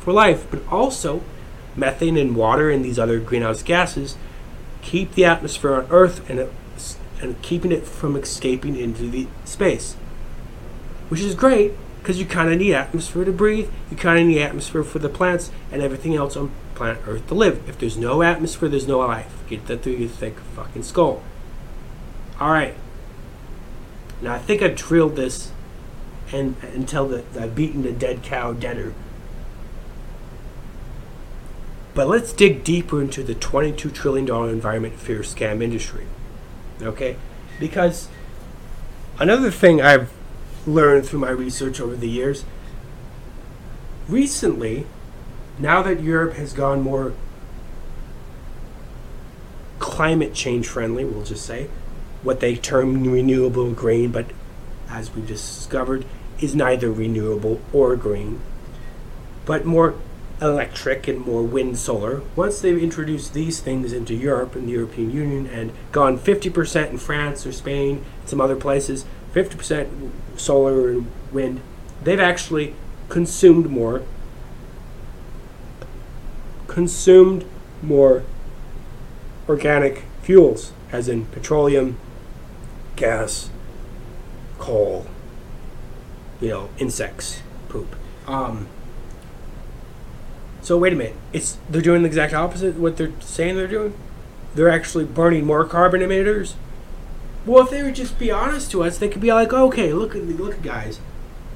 for 0.00 0.12
life, 0.12 0.44
but 0.50 0.66
also 0.68 1.22
methane 1.76 2.16
and 2.16 2.34
water 2.34 2.68
and 2.68 2.84
these 2.84 2.98
other 2.98 3.20
greenhouse 3.20 3.62
gases 3.62 4.16
keep 4.82 5.14
the 5.14 5.24
atmosphere 5.24 5.74
on 5.74 5.86
Earth 5.90 6.28
and, 6.28 6.40
it, 6.40 6.52
and 7.20 7.40
keeping 7.42 7.70
it 7.70 7.86
from 7.86 8.16
escaping 8.16 8.74
into 8.74 9.08
the 9.08 9.28
space, 9.44 9.94
which 11.10 11.20
is 11.20 11.36
great 11.36 11.74
because 12.00 12.18
you 12.18 12.26
kind 12.26 12.52
of 12.52 12.58
need 12.58 12.74
atmosphere 12.74 13.24
to 13.24 13.30
breathe. 13.30 13.70
You 13.88 13.96
kind 13.96 14.18
of 14.18 14.26
need 14.26 14.42
atmosphere 14.42 14.82
for 14.82 14.98
the 14.98 15.08
plants 15.08 15.52
and 15.70 15.80
everything 15.80 16.16
else 16.16 16.36
on 16.36 16.50
planet 16.76 17.02
Earth 17.06 17.26
to 17.28 17.34
live. 17.34 17.68
If 17.68 17.78
there's 17.78 17.96
no 17.96 18.22
atmosphere, 18.22 18.68
there's 18.68 18.86
no 18.86 18.98
life. 18.98 19.32
Get 19.48 19.66
that 19.66 19.82
through 19.82 19.94
your 19.94 20.08
thick 20.08 20.38
fucking 20.38 20.84
skull. 20.84 21.22
All 22.38 22.50
right. 22.50 22.74
Now 24.20 24.34
I 24.34 24.38
think 24.38 24.62
I've 24.62 24.76
drilled 24.76 25.16
this 25.16 25.50
and 26.32 26.56
until 26.62 27.08
the, 27.08 27.24
I've 27.38 27.54
beaten 27.54 27.82
the 27.82 27.92
dead 27.92 28.22
cow 28.22 28.52
deader. 28.52 28.94
But 31.94 32.08
let's 32.08 32.32
dig 32.32 32.62
deeper 32.62 33.00
into 33.00 33.22
the 33.22 33.34
$22 33.34 33.92
trillion 33.94 34.28
environment 34.50 34.94
fear 34.96 35.20
scam 35.20 35.62
industry. 35.62 36.06
Okay? 36.82 37.16
Because 37.58 38.08
another 39.18 39.50
thing 39.50 39.80
I've 39.80 40.12
learned 40.66 41.06
through 41.06 41.20
my 41.20 41.30
research 41.30 41.80
over 41.80 41.96
the 41.96 42.08
years 42.08 42.44
recently, 44.08 44.86
now 45.58 45.82
that 45.82 46.02
Europe 46.02 46.34
has 46.34 46.52
gone 46.52 46.82
more 46.82 47.14
climate 49.78 50.34
change 50.34 50.66
friendly, 50.68 51.04
we'll 51.04 51.24
just 51.24 51.44
say, 51.44 51.68
what 52.22 52.40
they 52.40 52.56
term 52.56 53.04
renewable 53.04 53.72
green, 53.72 54.10
but 54.10 54.26
as 54.88 55.14
we 55.14 55.22
discovered, 55.22 56.04
is 56.40 56.54
neither 56.54 56.90
renewable 56.90 57.60
or 57.72 57.96
green, 57.96 58.40
but 59.44 59.64
more 59.64 59.94
electric 60.40 61.08
and 61.08 61.24
more 61.24 61.42
wind 61.42 61.78
solar. 61.78 62.20
Once 62.34 62.60
they've 62.60 62.82
introduced 62.82 63.32
these 63.32 63.60
things 63.60 63.92
into 63.92 64.14
Europe 64.14 64.54
and 64.54 64.68
the 64.68 64.72
European 64.72 65.10
Union 65.10 65.46
and 65.46 65.72
gone 65.92 66.18
50% 66.18 66.90
in 66.90 66.98
France 66.98 67.46
or 67.46 67.52
Spain, 67.52 68.04
and 68.20 68.28
some 68.28 68.40
other 68.40 68.56
places, 68.56 69.06
50% 69.32 70.10
solar 70.36 70.90
and 70.90 71.10
wind, 71.32 71.60
they've 72.02 72.20
actually 72.20 72.74
consumed 73.08 73.70
more 73.70 74.02
consumed 76.76 77.42
more 77.80 78.22
organic 79.48 80.04
fuels 80.20 80.74
as 80.92 81.08
in 81.08 81.24
petroleum, 81.24 81.98
gas, 82.96 83.48
coal, 84.58 85.06
you 86.38 86.50
know, 86.50 86.68
insects, 86.76 87.40
poop. 87.70 87.96
Um, 88.26 88.68
so 90.60 90.76
wait 90.76 90.92
a 90.92 90.96
minute, 90.96 91.14
it's 91.32 91.56
they're 91.70 91.80
doing 91.80 92.02
the 92.02 92.08
exact 92.08 92.34
opposite 92.34 92.76
what 92.76 92.98
they're 92.98 93.12
saying 93.20 93.56
they're 93.56 93.66
doing. 93.66 93.94
They're 94.54 94.68
actually 94.68 95.06
burning 95.06 95.46
more 95.46 95.64
carbon 95.64 96.02
emitters. 96.02 96.56
Well, 97.46 97.64
if 97.64 97.70
they 97.70 97.82
would 97.82 97.94
just 97.94 98.18
be 98.18 98.30
honest 98.30 98.70
to 98.72 98.82
us, 98.82 98.98
they 98.98 99.08
could 99.08 99.22
be 99.22 99.32
like, 99.32 99.50
okay, 99.50 99.94
look 99.94 100.14
at 100.14 100.24
look, 100.24 100.60
guys, 100.60 101.00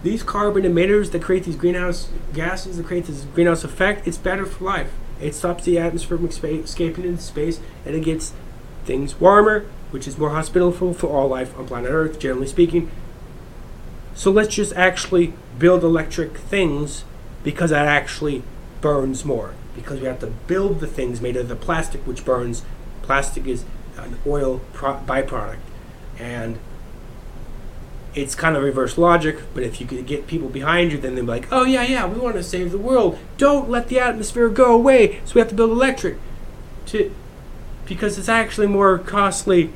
these 0.02 0.22
carbon 0.22 0.62
emitters 0.62 1.12
that 1.12 1.20
create 1.20 1.44
these 1.44 1.56
greenhouse 1.56 2.08
gases 2.32 2.78
that 2.78 2.86
create 2.86 3.04
this 3.04 3.24
greenhouse 3.34 3.64
effect. 3.64 4.08
It's 4.08 4.16
better 4.16 4.46
for 4.46 4.64
life. 4.64 4.90
It 5.20 5.34
stops 5.34 5.64
the 5.64 5.78
atmosphere 5.78 6.18
from 6.18 6.28
escaping 6.28 7.04
into 7.04 7.22
space, 7.22 7.60
and 7.84 7.94
it 7.94 8.04
gets 8.04 8.32
things 8.84 9.20
warmer, 9.20 9.66
which 9.90 10.08
is 10.08 10.18
more 10.18 10.30
hospitable 10.30 10.94
for 10.94 11.08
all 11.08 11.28
life 11.28 11.56
on 11.58 11.66
planet 11.66 11.90
Earth, 11.90 12.18
generally 12.18 12.46
speaking. 12.46 12.90
So 14.14 14.30
let's 14.30 14.54
just 14.54 14.72
actually 14.74 15.34
build 15.58 15.84
electric 15.84 16.36
things 16.36 17.04
because 17.42 17.70
that 17.70 17.86
actually 17.86 18.42
burns 18.80 19.24
more 19.24 19.54
because 19.74 20.00
we 20.00 20.06
have 20.06 20.20
to 20.20 20.26
build 20.26 20.80
the 20.80 20.86
things 20.86 21.20
made 21.20 21.36
of 21.36 21.48
the 21.48 21.56
plastic 21.56 22.06
which 22.06 22.24
burns. 22.24 22.62
Plastic 23.02 23.46
is 23.46 23.64
an 23.96 24.18
oil 24.26 24.60
pro- 24.72 24.98
byproduct, 24.98 25.58
and 26.18 26.58
it's 28.14 28.34
kind 28.34 28.56
of 28.56 28.62
reverse 28.62 28.98
logic. 28.98 29.38
But 29.54 29.62
if 29.62 29.80
you 29.80 29.86
could 29.86 30.06
get 30.06 30.26
people 30.26 30.48
behind 30.48 30.92
you, 30.92 30.98
then 30.98 31.14
they'd 31.14 31.22
be 31.22 31.26
like, 31.26 31.48
"Oh 31.52 31.64
yeah, 31.64 31.82
yeah, 31.82 32.06
we 32.06 32.18
want 32.18 32.36
to 32.36 32.42
save 32.42 32.72
the 32.72 32.78
world. 32.78 33.18
Don't 33.36 33.70
let 33.70 33.88
the 33.88 33.98
atmosphere 33.98 34.48
go 34.48 34.74
away. 34.74 35.20
So 35.24 35.34
we 35.34 35.40
have 35.40 35.48
to 35.50 35.54
build 35.54 35.70
electric, 35.70 36.18
to 36.86 37.14
because 37.86 38.18
it's 38.18 38.28
actually 38.28 38.68
more 38.68 38.98
costly 38.98 39.70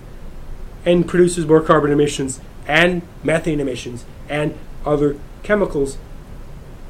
and 0.87 1.09
produces 1.09 1.47
more 1.47 1.61
carbon 1.61 1.91
emissions 1.91 2.41
and 2.67 3.03
methane 3.23 3.61
emissions 3.61 4.05
and 4.29 4.57
other 4.85 5.17
chemicals 5.43 5.99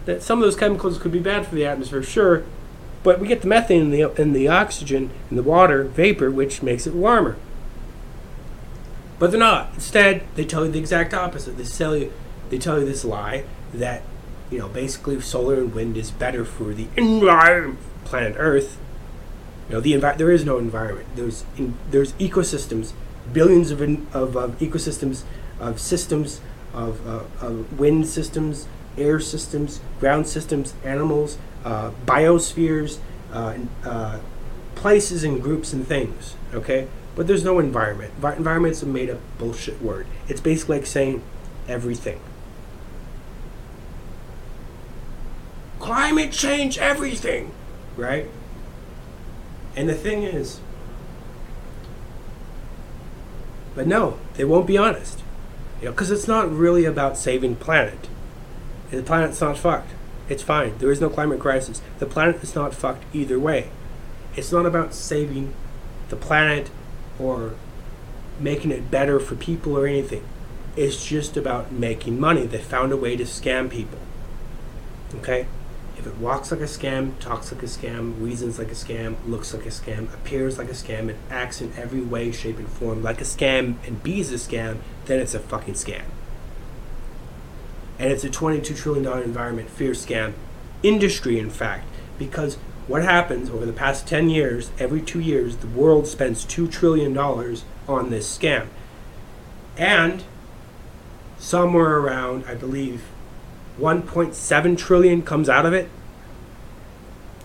that 0.05 0.23
some 0.23 0.39
of 0.39 0.45
those 0.45 0.57
chemicals 0.57 0.99
could 0.99 1.13
be 1.13 1.19
bad 1.19 1.47
for 1.47 1.55
the 1.55 1.65
atmosphere, 1.65 2.03
sure, 2.03 2.45
but 3.03 3.19
we 3.19 3.27
get 3.27 3.41
the 3.41 3.49
methane 3.49 3.83
and 3.83 3.93
the, 3.93 4.03
and 4.21 4.35
the 4.35 4.49
oxygen 4.49 5.11
and 5.31 5.39
the 5.39 5.43
water 5.43 5.85
vapor, 5.85 6.31
which 6.31 6.63
makes 6.63 6.87
it 6.87 6.95
warmer. 6.95 7.37
But 9.19 9.31
they're 9.31 9.41
not. 9.41 9.71
Instead, 9.75 10.23
they 10.35 10.45
tell 10.45 10.65
you 10.67 10.73
the 10.73 10.79
exact 10.79 11.15
opposite. 11.15 11.57
They 11.57 11.65
tell 11.65 11.97
you, 11.97 12.13
they 12.51 12.59
tell 12.59 12.79
you 12.79 12.85
this 12.85 13.05
lie 13.05 13.45
that, 13.73 14.03
you 14.51 14.59
know, 14.59 14.69
basically 14.69 15.21
solar 15.21 15.55
and 15.55 15.75
wind 15.75 15.97
is 15.97 16.11
better 16.11 16.45
for 16.45 16.75
the 16.75 16.89
environment, 16.97 17.79
planet 18.05 18.35
Earth. 18.39 18.79
You 19.69 19.77
know, 19.77 19.81
the 19.81 19.93
envi- 19.95 20.19
there 20.19 20.31
is 20.31 20.45
no 20.45 20.59
environment. 20.59 21.09
There's 21.15 21.45
in, 21.57 21.75
there's 21.91 22.13
ecosystems, 22.15 22.93
billions 23.33 23.71
of 23.71 23.81
in, 23.81 24.07
of, 24.13 24.37
of 24.37 24.59
ecosystems, 24.59 25.23
of 25.59 25.81
systems, 25.81 26.41
of, 26.75 27.07
uh, 27.07 27.23
of 27.41 27.79
wind 27.79 28.07
systems, 28.07 28.67
air 28.99 29.21
systems, 29.21 29.81
ground 30.01 30.27
systems, 30.27 30.75
animals, 30.85 31.39
uh, 31.65 31.93
biospheres, 32.05 32.99
uh, 33.33 33.57
uh, 33.85 34.19
places 34.75 35.25
and 35.25 35.43
groups 35.43 35.73
and 35.73 35.87
things. 35.87 36.35
Okay, 36.53 36.89
but 37.17 37.27
there's 37.27 37.45
no 37.45 37.59
environment. 37.59 38.13
Vi- 38.15 38.37
environment's 38.37 38.83
a 38.83 38.87
made-up 38.87 39.21
bullshit 39.39 39.81
word. 39.81 40.07
It's 40.29 40.41
basically 40.41 40.79
like 40.79 40.87
saying 40.87 41.23
everything. 41.69 42.21
Climate 45.79 46.33
change, 46.33 46.79
everything, 46.79 47.53
right? 47.97 48.29
And 49.77 49.89
the 49.89 49.95
thing 49.95 50.23
is, 50.23 50.61
but 53.75 53.87
no, 53.87 54.19
they 54.35 54.45
won't 54.45 54.67
be 54.67 54.79
honest. 54.79 55.23
You 55.81 55.87
know, 55.87 55.91
because 55.93 56.11
it's 56.11 56.29
not 56.29 56.51
really 56.51 56.85
about 56.85 57.19
saving 57.19 57.57
planet. 57.57 58.09
The 58.91 59.03
planet's 59.03 59.41
not 59.41 59.59
fucked. 59.59 59.91
It's 60.29 60.43
fine. 60.43 60.79
There 60.79 60.91
is 60.91 61.01
no 61.01 61.11
climate 61.11 61.41
crisis. 61.41 61.83
The 61.99 62.07
planet 62.07 62.43
is 62.43 62.55
not 62.55 62.75
fucked 62.75 63.05
either 63.13 63.39
way. 63.39 63.69
It's 64.37 64.53
not 64.53 64.65
about 64.65 64.95
saving 64.95 65.53
the 66.09 66.17
planet 66.17 66.71
or 67.19 67.55
making 68.41 68.71
it 68.71 68.91
better 68.91 69.21
for 69.21 69.37
people 69.37 69.77
or 69.77 69.87
anything. 69.87 70.25
It's 70.77 71.07
just 71.07 71.37
about 71.37 71.71
making 71.73 72.19
money. 72.19 72.47
They 72.47 72.59
found 72.59 72.93
a 72.93 72.97
way 72.97 73.17
to 73.17 73.25
scam 73.25 73.71
people. 73.71 73.99
Okay? 75.17 75.47
If 75.97 76.07
it 76.07 76.19
walks 76.19 76.51
like 76.51 76.61
a 76.61 76.65
scam, 76.65 77.19
talks 77.21 77.53
like 77.53 77.63
a 77.63 77.67
scam, 77.67 78.21
reasons 78.21 78.59
like 78.59 78.73
a 78.73 78.75
scam, 78.75 79.15
looks 79.27 79.55
like 79.55 79.65
a 79.65 79.71
scam, 79.71 80.13
appears 80.13 80.59
like 80.59 80.69
a 80.69 80.73
scam, 80.73 81.09
and 81.09 81.19
acts 81.31 81.61
in 81.61 81.73
every 81.77 82.01
way, 82.01 82.33
shape, 82.33 82.59
and 82.59 82.69
form 82.69 83.03
like 83.03 83.21
a 83.21 83.25
scam 83.25 83.77
and 83.87 84.03
be 84.03 84.19
is 84.19 84.33
a 84.33 84.35
scam, 84.35 84.79
then 85.07 85.21
it's 85.21 85.35
a 85.35 85.39
fucking 85.39 85.75
scam 85.75 86.03
and 87.99 88.11
it's 88.13 88.25
a 88.25 88.29
$22 88.29 88.77
trillion 88.77 89.07
environment 89.23 89.71
fear 89.71 89.93
scam 89.93 90.33
industry, 90.83 91.39
in 91.39 91.51
fact, 91.51 91.87
because 92.19 92.59
what 92.87 93.03
happens 93.03 93.51
over 93.51 93.65
the 93.65 93.73
past 93.73 94.07
10 94.07 94.29
years, 94.29 94.71
every 94.79 95.01
two 95.01 95.21
years, 95.21 95.57
the 95.57 95.67
world 95.67 96.07
spends 96.07 96.45
$2 96.45 96.71
trillion 96.71 97.17
on 97.17 98.11
this 98.11 98.39
scam. 98.39 98.67
And 99.77 100.25
somewhere 101.39 101.99
around, 101.99 102.45
I 102.47 102.55
believe, 102.55 103.03
1.7 103.79 104.79
trillion 104.79 105.23
comes 105.23 105.49
out 105.49 105.67
of 105.67 105.73
it. 105.73 105.89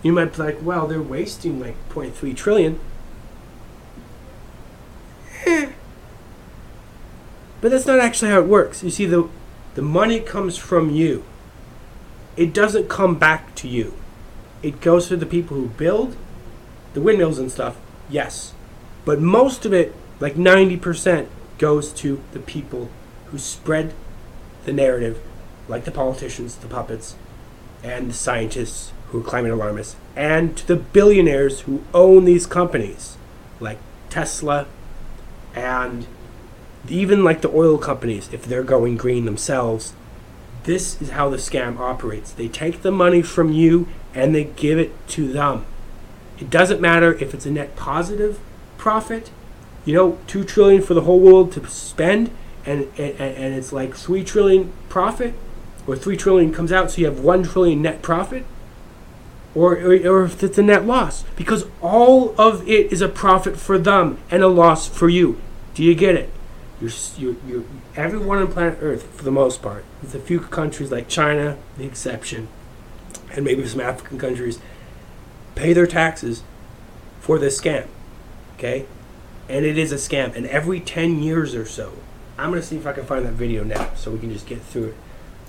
You 0.03 0.11
might 0.11 0.33
be 0.33 0.43
like, 0.43 0.57
well, 0.61 0.87
they're 0.87 1.01
wasting 1.01 1.59
like 1.59 1.75
0.3 1.89 2.35
trillion. 2.35 2.79
Eh. 5.45 5.71
But 7.61 7.71
that's 7.71 7.85
not 7.85 7.99
actually 7.99 8.31
how 8.31 8.39
it 8.39 8.47
works. 8.47 8.83
You 8.83 8.89
see, 8.89 9.05
the 9.05 9.27
the 9.75 9.81
money 9.81 10.19
comes 10.19 10.57
from 10.57 10.89
you. 10.89 11.23
It 12.35 12.53
doesn't 12.53 12.89
come 12.89 13.17
back 13.17 13.53
to 13.55 13.67
you. 13.67 13.93
It 14.61 14.81
goes 14.81 15.07
to 15.07 15.17
the 15.17 15.25
people 15.25 15.57
who 15.57 15.67
build 15.69 16.15
the 16.93 17.01
windmills 17.01 17.39
and 17.39 17.51
stuff, 17.51 17.77
yes. 18.09 18.53
But 19.05 19.21
most 19.21 19.65
of 19.65 19.73
it, 19.73 19.95
like 20.19 20.35
90%, 20.35 21.27
goes 21.57 21.91
to 21.93 22.21
the 22.31 22.39
people 22.39 22.89
who 23.27 23.37
spread 23.37 23.93
the 24.65 24.73
narrative, 24.73 25.19
like 25.67 25.85
the 25.85 25.91
politicians, 25.91 26.55
the 26.55 26.67
puppets, 26.67 27.15
and 27.83 28.09
the 28.09 28.13
scientists 28.13 28.91
who 29.07 29.21
are 29.21 29.23
climate 29.23 29.51
alarmists, 29.51 29.95
and 30.15 30.57
to 30.57 30.67
the 30.67 30.75
billionaires 30.75 31.61
who 31.61 31.83
own 31.93 32.25
these 32.25 32.45
companies, 32.45 33.17
like 33.59 33.77
Tesla 34.09 34.67
and 35.55 36.05
even 36.87 37.23
like 37.23 37.41
the 37.41 37.49
oil 37.49 37.77
companies, 37.77 38.29
if 38.31 38.45
they're 38.45 38.63
going 38.63 38.97
green 38.97 39.25
themselves, 39.25 39.93
this 40.63 41.01
is 41.01 41.11
how 41.11 41.29
the 41.29 41.37
scam 41.37 41.77
operates. 41.79 42.31
They 42.31 42.47
take 42.47 42.81
the 42.81 42.91
money 42.91 43.21
from 43.21 43.51
you 43.51 43.87
and 44.13 44.33
they 44.33 44.45
give 44.45 44.79
it 44.79 44.91
to 45.09 45.31
them. 45.31 45.65
It 46.39 46.49
doesn't 46.49 46.81
matter 46.81 47.13
if 47.13 47.33
it's 47.33 47.45
a 47.45 47.51
net 47.51 47.75
positive 47.75 48.39
profit, 48.77 49.31
you 49.85 49.93
know, 49.93 50.17
two 50.27 50.43
trillion 50.43 50.81
for 50.81 50.93
the 50.93 51.01
whole 51.01 51.19
world 51.19 51.51
to 51.53 51.67
spend, 51.67 52.31
and 52.65 52.87
and, 52.97 53.19
and 53.19 53.55
it's 53.55 53.73
like 53.73 53.95
three 53.95 54.23
trillion 54.23 54.71
profit, 54.87 55.33
or 55.87 55.95
three 55.95 56.17
trillion 56.17 56.53
comes 56.53 56.71
out, 56.71 56.91
so 56.91 56.99
you 56.99 57.05
have 57.05 57.19
one 57.19 57.43
trillion 57.43 57.81
net 57.81 58.01
profit, 58.01 58.45
or, 59.55 59.73
or, 59.77 59.93
or 60.07 60.25
if 60.25 60.43
it's 60.43 60.57
a 60.57 60.63
net 60.63 60.85
loss, 60.85 61.23
because 61.35 61.65
all 61.81 62.39
of 62.39 62.67
it 62.67 62.91
is 62.91 63.01
a 63.01 63.09
profit 63.09 63.57
for 63.57 63.77
them 63.77 64.17
and 64.29 64.43
a 64.43 64.47
loss 64.47 64.87
for 64.87 65.09
you. 65.09 65.39
Do 65.73 65.83
you 65.83 65.95
get 65.95 66.15
it? 66.15 66.29
you're, 66.81 66.91
you're, 67.17 67.35
you're, 67.47 67.63
everyone 67.95 68.39
on 68.39 68.51
planet 68.51 68.77
Earth, 68.81 69.03
for 69.03 69.23
the 69.23 69.31
most 69.31 69.61
part, 69.61 69.83
with 70.01 70.15
a 70.15 70.19
few 70.19 70.39
countries 70.39 70.91
like 70.91 71.07
China, 71.07 71.57
the 71.77 71.85
exception, 71.85 72.47
and 73.31 73.45
maybe 73.45 73.65
some 73.67 73.81
African 73.81 74.17
countries, 74.17 74.59
pay 75.55 75.73
their 75.73 75.87
taxes 75.87 76.43
for 77.19 77.39
this 77.39 77.59
scam. 77.59 77.87
Okay? 78.55 78.85
And 79.47 79.65
it 79.65 79.77
is 79.77 79.91
a 79.91 79.95
scam. 79.95 80.35
And 80.35 80.45
every 80.47 80.79
10 80.79 81.21
years 81.21 81.55
or 81.55 81.65
so, 81.65 81.93
I'm 82.37 82.49
going 82.49 82.61
to 82.61 82.67
see 82.67 82.77
if 82.77 82.87
I 82.87 82.93
can 82.93 83.05
find 83.05 83.25
that 83.25 83.33
video 83.33 83.63
now 83.63 83.93
so 83.95 84.11
we 84.11 84.19
can 84.19 84.31
just 84.31 84.47
get 84.47 84.61
through 84.61 84.89
it, 84.89 84.95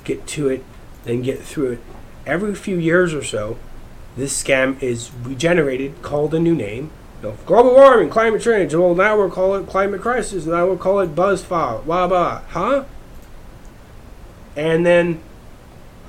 get 0.04 0.26
to 0.28 0.48
it, 0.48 0.64
then 1.04 1.22
get 1.22 1.40
through 1.40 1.72
it. 1.72 1.80
Every 2.26 2.54
few 2.54 2.76
years 2.76 3.14
or 3.14 3.22
so, 3.22 3.58
this 4.16 4.42
scam 4.42 4.82
is 4.82 5.10
regenerated, 5.22 6.02
called 6.02 6.34
a 6.34 6.40
new 6.40 6.54
name, 6.54 6.90
know, 7.22 7.36
global 7.46 7.74
warming, 7.74 8.10
climate 8.10 8.42
change. 8.42 8.74
Well, 8.74 8.94
now 8.94 9.16
we'll 9.16 9.30
call 9.30 9.54
it 9.54 9.66
climate 9.66 10.00
crisis. 10.00 10.46
Now 10.46 10.66
we'll 10.66 10.78
call 10.78 11.00
it 11.00 11.14
buzzfire. 11.14 11.84
Blah 11.84 12.08
blah. 12.08 12.42
Huh? 12.48 12.84
And 14.56 14.84
then, 14.84 15.20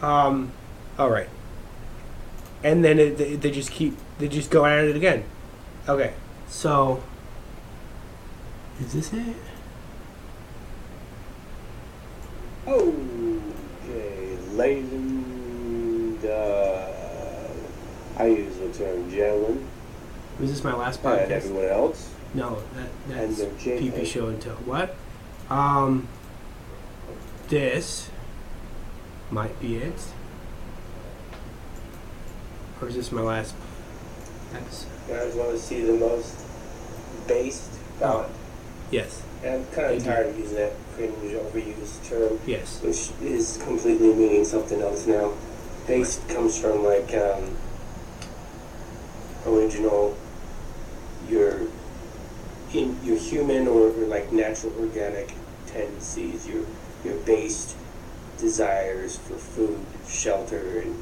um, 0.02 0.52
all 0.98 1.10
right. 1.10 1.30
And 2.64 2.84
then 2.84 3.00
it, 3.00 3.18
they, 3.18 3.36
they 3.36 3.52
just 3.52 3.72
keep 3.72 3.98
they 4.20 4.28
just 4.28 4.50
go 4.52 4.66
at 4.66 4.84
it 4.86 4.96
again. 4.96 5.24
Okay, 5.88 6.14
so 6.48 7.02
is 8.80 8.94
this 8.94 9.14
it? 9.14 9.36
Okay, 12.68 14.38
ladies 14.54 14.92
and 14.94 16.26
uh, 16.26 16.88
I 18.18 18.26
use 18.28 18.56
the 18.58 18.72
term 18.72 19.10
gentlemen 19.10 19.68
Was 20.40 20.52
this 20.52 20.64
my 20.64 20.74
last 20.76 21.04
and 21.04 21.20
podcast? 21.20 21.32
everyone 21.32 21.66
else. 21.66 22.14
No, 22.34 22.62
that, 22.76 22.90
that's 23.10 23.42
PP 23.42 24.06
show 24.06 24.28
and 24.28 24.42
tell. 24.42 24.56
what? 24.58 24.96
Um, 25.50 26.08
this 27.50 28.10
might 29.32 29.60
be 29.60 29.76
it. 29.78 30.00
Or 32.82 32.88
is 32.88 32.96
this 32.96 33.12
my 33.12 33.22
last 33.22 33.54
episode? 34.54 34.90
You 35.08 35.14
guys 35.14 35.36
want 35.36 35.52
to 35.52 35.60
see 35.60 35.82
the 35.82 35.94
most 35.94 36.36
based 37.28 37.70
thought. 38.00 38.30
Yes, 38.90 39.24
And 39.44 39.64
I'm 39.64 39.72
kind 39.72 39.96
of 39.96 40.04
tired 40.04 40.28
of 40.28 40.38
using 40.38 40.58
that 40.58 40.74
cringe 40.96 41.14
overused 41.32 42.10
term, 42.10 42.40
yes. 42.46 42.82
which 42.82 43.12
is 43.22 43.58
completely 43.64 44.14
meaning 44.14 44.44
something 44.44 44.82
else 44.82 45.06
now. 45.06 45.32
Based 45.88 46.28
comes 46.28 46.60
from 46.60 46.84
like 46.84 47.14
um, 47.14 47.56
original, 49.46 50.18
your 51.30 51.62
in 52.74 52.98
your 53.04 53.18
human 53.18 53.68
or, 53.68 53.90
or 53.90 54.08
like 54.08 54.32
natural 54.34 54.74
organic 54.80 55.34
tendencies, 55.68 56.48
your 56.48 56.66
your 57.06 57.16
based 57.20 57.78
desires 58.38 59.18
for 59.18 59.36
food, 59.36 59.80
shelter, 60.08 60.82
and 60.82 61.02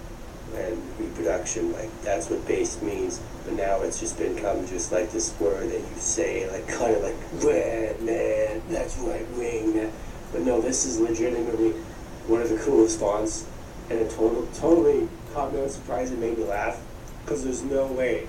and 0.56 0.82
reproduction. 1.00 1.72
Like 1.72 1.90
that's 2.02 2.30
what 2.30 2.46
base 2.48 2.82
means. 2.82 3.22
But 3.46 3.54
now 3.54 3.82
it's 3.82 4.00
just 4.00 4.18
become 4.18 4.68
just 4.68 4.92
like 4.92 5.12
this 5.12 5.38
word 5.40 5.70
that 5.72 5.80
you 5.80 5.96
say, 5.98 6.50
like 6.52 6.68
kind 6.68 6.96
of 6.96 7.04
like, 7.04 7.44
red 7.44 8.02
man, 8.02 8.62
that's 8.70 8.98
right 9.00 9.28
wing. 9.32 9.76
man." 9.76 9.92
But 10.32 10.42
no, 10.42 10.62
this 10.62 10.86
is 10.86 11.00
legitimately 11.00 11.72
one 12.28 12.42
of 12.42 12.50
the 12.50 12.58
coolest 12.58 13.00
fonts, 13.00 13.48
and 13.90 14.00
it 14.00 14.12
total, 14.12 14.48
totally 14.54 15.10
caught 15.34 15.54
me 15.54 15.62
on 15.62 15.70
surprise 15.70 16.12
and 16.12 16.20
made 16.20 16.38
me 16.38 16.44
laugh, 16.44 16.80
because 17.24 17.44
there's 17.44 17.64
no 17.64 17.88
way. 17.88 18.28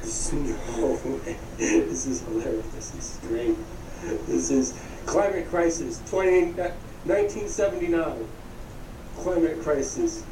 There's 0.00 0.32
no 0.32 0.98
way. 1.04 1.36
This 1.56 2.06
is 2.06 2.22
hilarious. 2.22 2.66
This 2.72 2.94
is 2.94 3.18
great. 3.28 3.56
This 4.26 4.50
is 4.50 4.78
Climate 5.06 5.48
Crisis 5.48 6.00
20, 6.10 6.52
1979. 6.52 8.28
Climate 9.16 9.60
Crisis 9.62 10.24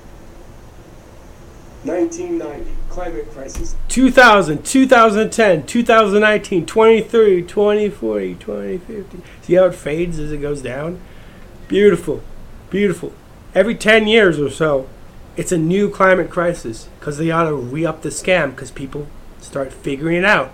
1990. 1.85 2.71
Climate 2.89 3.31
Crisis 3.31 3.77
2000, 3.89 4.65
2010, 4.65 5.67
2019, 5.67 6.65
23, 6.65 7.43
2040, 7.43 8.35
2050. 8.35 9.19
See 9.43 9.55
how 9.55 9.67
it 9.67 9.75
fades 9.75 10.19
as 10.19 10.33
it 10.33 10.39
goes 10.39 10.63
down? 10.63 10.99
Beautiful. 11.69 12.23
Beautiful. 12.71 13.13
Every 13.55 13.75
10 13.75 14.07
years 14.07 14.39
or 14.39 14.51
so, 14.51 14.89
it's 15.37 15.53
a 15.53 15.59
new 15.59 15.91
climate 15.91 16.31
crisis 16.31 16.89
because 16.99 17.19
they 17.19 17.31
ought 17.31 17.49
to 17.49 17.55
re 17.55 17.85
up 17.85 18.03
the 18.03 18.09
scam 18.09 18.51
because 18.51 18.71
people 18.71 19.09
start 19.41 19.73
figuring 19.73 20.17
it 20.17 20.25
out. 20.25 20.53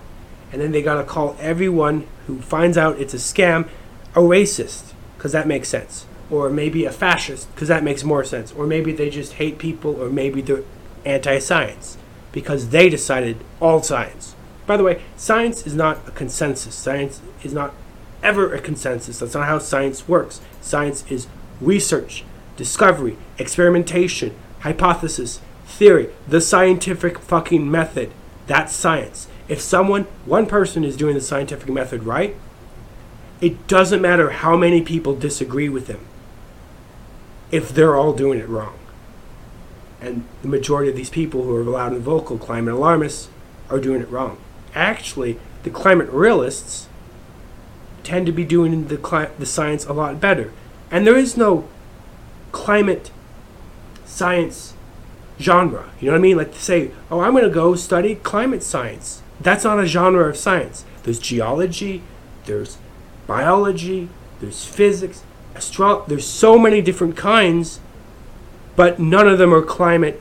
And 0.52 0.60
then 0.60 0.72
they 0.72 0.82
got 0.82 0.96
to 0.96 1.04
call 1.04 1.36
everyone 1.40 2.06
who 2.26 2.40
finds 2.40 2.76
out 2.76 2.98
it's 2.98 3.14
a 3.14 3.18
scam 3.18 3.68
a 4.14 4.20
racist 4.20 4.92
because 5.16 5.32
that 5.32 5.46
makes 5.46 5.68
sense. 5.68 6.06
Or 6.30 6.50
maybe 6.50 6.84
a 6.84 6.92
fascist 6.92 7.52
because 7.54 7.68
that 7.68 7.84
makes 7.84 8.04
more 8.04 8.24
sense. 8.24 8.52
Or 8.52 8.66
maybe 8.66 8.92
they 8.92 9.10
just 9.10 9.34
hate 9.34 9.58
people 9.58 10.00
or 10.00 10.10
maybe 10.10 10.42
they're 10.42 10.64
anti 11.05 11.38
science 11.38 11.96
because 12.32 12.70
they 12.70 12.88
decided 12.88 13.36
all 13.61 13.82
science. 13.82 14.34
By 14.66 14.76
the 14.76 14.84
way, 14.84 15.03
science 15.16 15.66
is 15.66 15.74
not 15.74 16.09
a 16.09 16.12
consensus. 16.12 16.74
Science 16.74 17.20
is 17.42 17.53
not 17.53 17.74
ever 18.22 18.55
a 18.55 18.61
consensus. 18.61 19.18
That's 19.18 19.34
not 19.34 19.48
how 19.48 19.59
science 19.59 20.09
works. 20.09 20.40
Science 20.61 21.05
is 21.11 21.26
research, 21.61 22.24
discovery, 22.57 23.16
experimentation, 23.38 24.34
hypothesis, 24.61 25.40
theory, 25.66 26.11
the 26.28 26.40
scientific 26.40 27.18
fucking 27.18 27.70
method. 27.70 28.12
That's 28.46 28.74
science. 28.74 29.28
If 29.48 29.61
someone, 29.61 30.05
one 30.24 30.46
person 30.46 30.84
is 30.84 30.96
doing 30.96 31.14
the 31.14 31.20
scientific 31.20 31.68
method 31.68 32.05
right, 32.05 32.36
it 33.40 33.66
doesn't 33.66 34.00
matter 34.00 34.30
how 34.30 34.57
many 34.57 34.82
people 34.82 35.16
disagree 35.16 35.68
with 35.68 35.88
them 35.88 36.07
if 37.50 37.74
they're 37.74 37.96
all 37.96 38.12
doing 38.12 38.38
it 38.38 38.48
wrong. 38.48 38.78
And 40.03 40.26
the 40.42 40.48
majority 40.48 40.90
of 40.90 40.96
these 40.96 41.11
people 41.11 41.44
who 41.44 41.55
are 41.55 41.62
loud 41.62 41.92
and 41.92 42.03
vocal 42.03 42.36
climate 42.36 42.74
alarmists 42.74 43.28
are 43.70 43.78
doing 43.78 44.03
it 44.03 44.11
wrong. 44.11 44.36
Actually, 44.74 45.38
the 45.62 45.70
climate 45.70 46.11
realists 46.11 46.88
tend 48.03 48.26
to 48.26 48.32
be 48.32 48.44
doing 48.44 48.88
the, 48.88 48.96
cli- 48.96 49.28
the 49.38 49.46
science 49.46 49.86
a 49.86 49.92
lot 49.92 50.20
better. 50.20 50.53
And 50.90 51.07
there 51.07 51.16
is 51.16 51.36
no 51.36 51.68
climate 52.50 53.12
science 54.05 54.74
genre. 55.40 55.90
You 56.00 56.07
know 56.07 56.12
what 56.12 56.18
I 56.18 56.22
mean? 56.22 56.36
Like 56.36 56.53
to 56.53 56.61
say, 56.61 56.90
oh, 57.09 57.20
I'm 57.20 57.32
going 57.32 57.44
to 57.44 57.50
go 57.50 57.76
study 57.76 58.16
climate 58.16 58.64
science. 58.64 59.22
That's 59.40 59.62
not 59.62 59.78
a 59.78 59.86
genre 59.86 60.28
of 60.28 60.36
science. 60.36 60.84
There's 61.05 61.20
geology, 61.20 62.03
there's 62.46 62.76
biology, 63.26 64.09
there's 64.40 64.64
physics, 64.64 65.22
astro. 65.55 66.05
There's 66.09 66.26
so 66.26 66.59
many 66.59 66.82
different 66.82 67.16
kinds, 67.16 67.78
but 68.76 68.98
none 68.98 69.28
of 69.28 69.38
them 69.38 69.52
are 69.52 69.62
climate. 69.62 70.20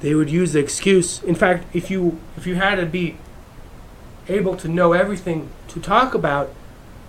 They 0.00 0.14
would 0.14 0.30
use 0.30 0.52
the 0.52 0.60
excuse. 0.60 1.22
In 1.22 1.34
fact, 1.34 1.64
if 1.74 1.90
you 1.90 2.20
if 2.36 2.46
you 2.46 2.54
had 2.54 2.76
to 2.76 2.86
be 2.86 3.16
able 4.28 4.56
to 4.56 4.68
know 4.68 4.92
everything 4.92 5.50
to 5.68 5.80
talk 5.80 6.14
about 6.14 6.52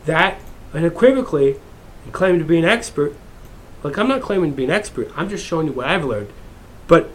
that 0.05 0.39
unequivocally 0.74 1.60
and 2.03 2.14
claim 2.14 2.39
to 2.39 2.45
be 2.45 2.57
an 2.57 2.66
expert, 2.66 3.16
like 3.84 3.97
I'm 3.97 4.07
not 4.07 4.22
claiming 4.22 4.51
to 4.51 4.57
be 4.57 4.66
an 4.66 4.72
expert. 4.72 5.12
I'm 5.16 5.30
just 5.30 5.45
showing 5.45 5.68
you 5.68 5.74
what 5.74 5.88
I've 5.88 6.05
learned. 6.05 6.32
But 6.88 7.12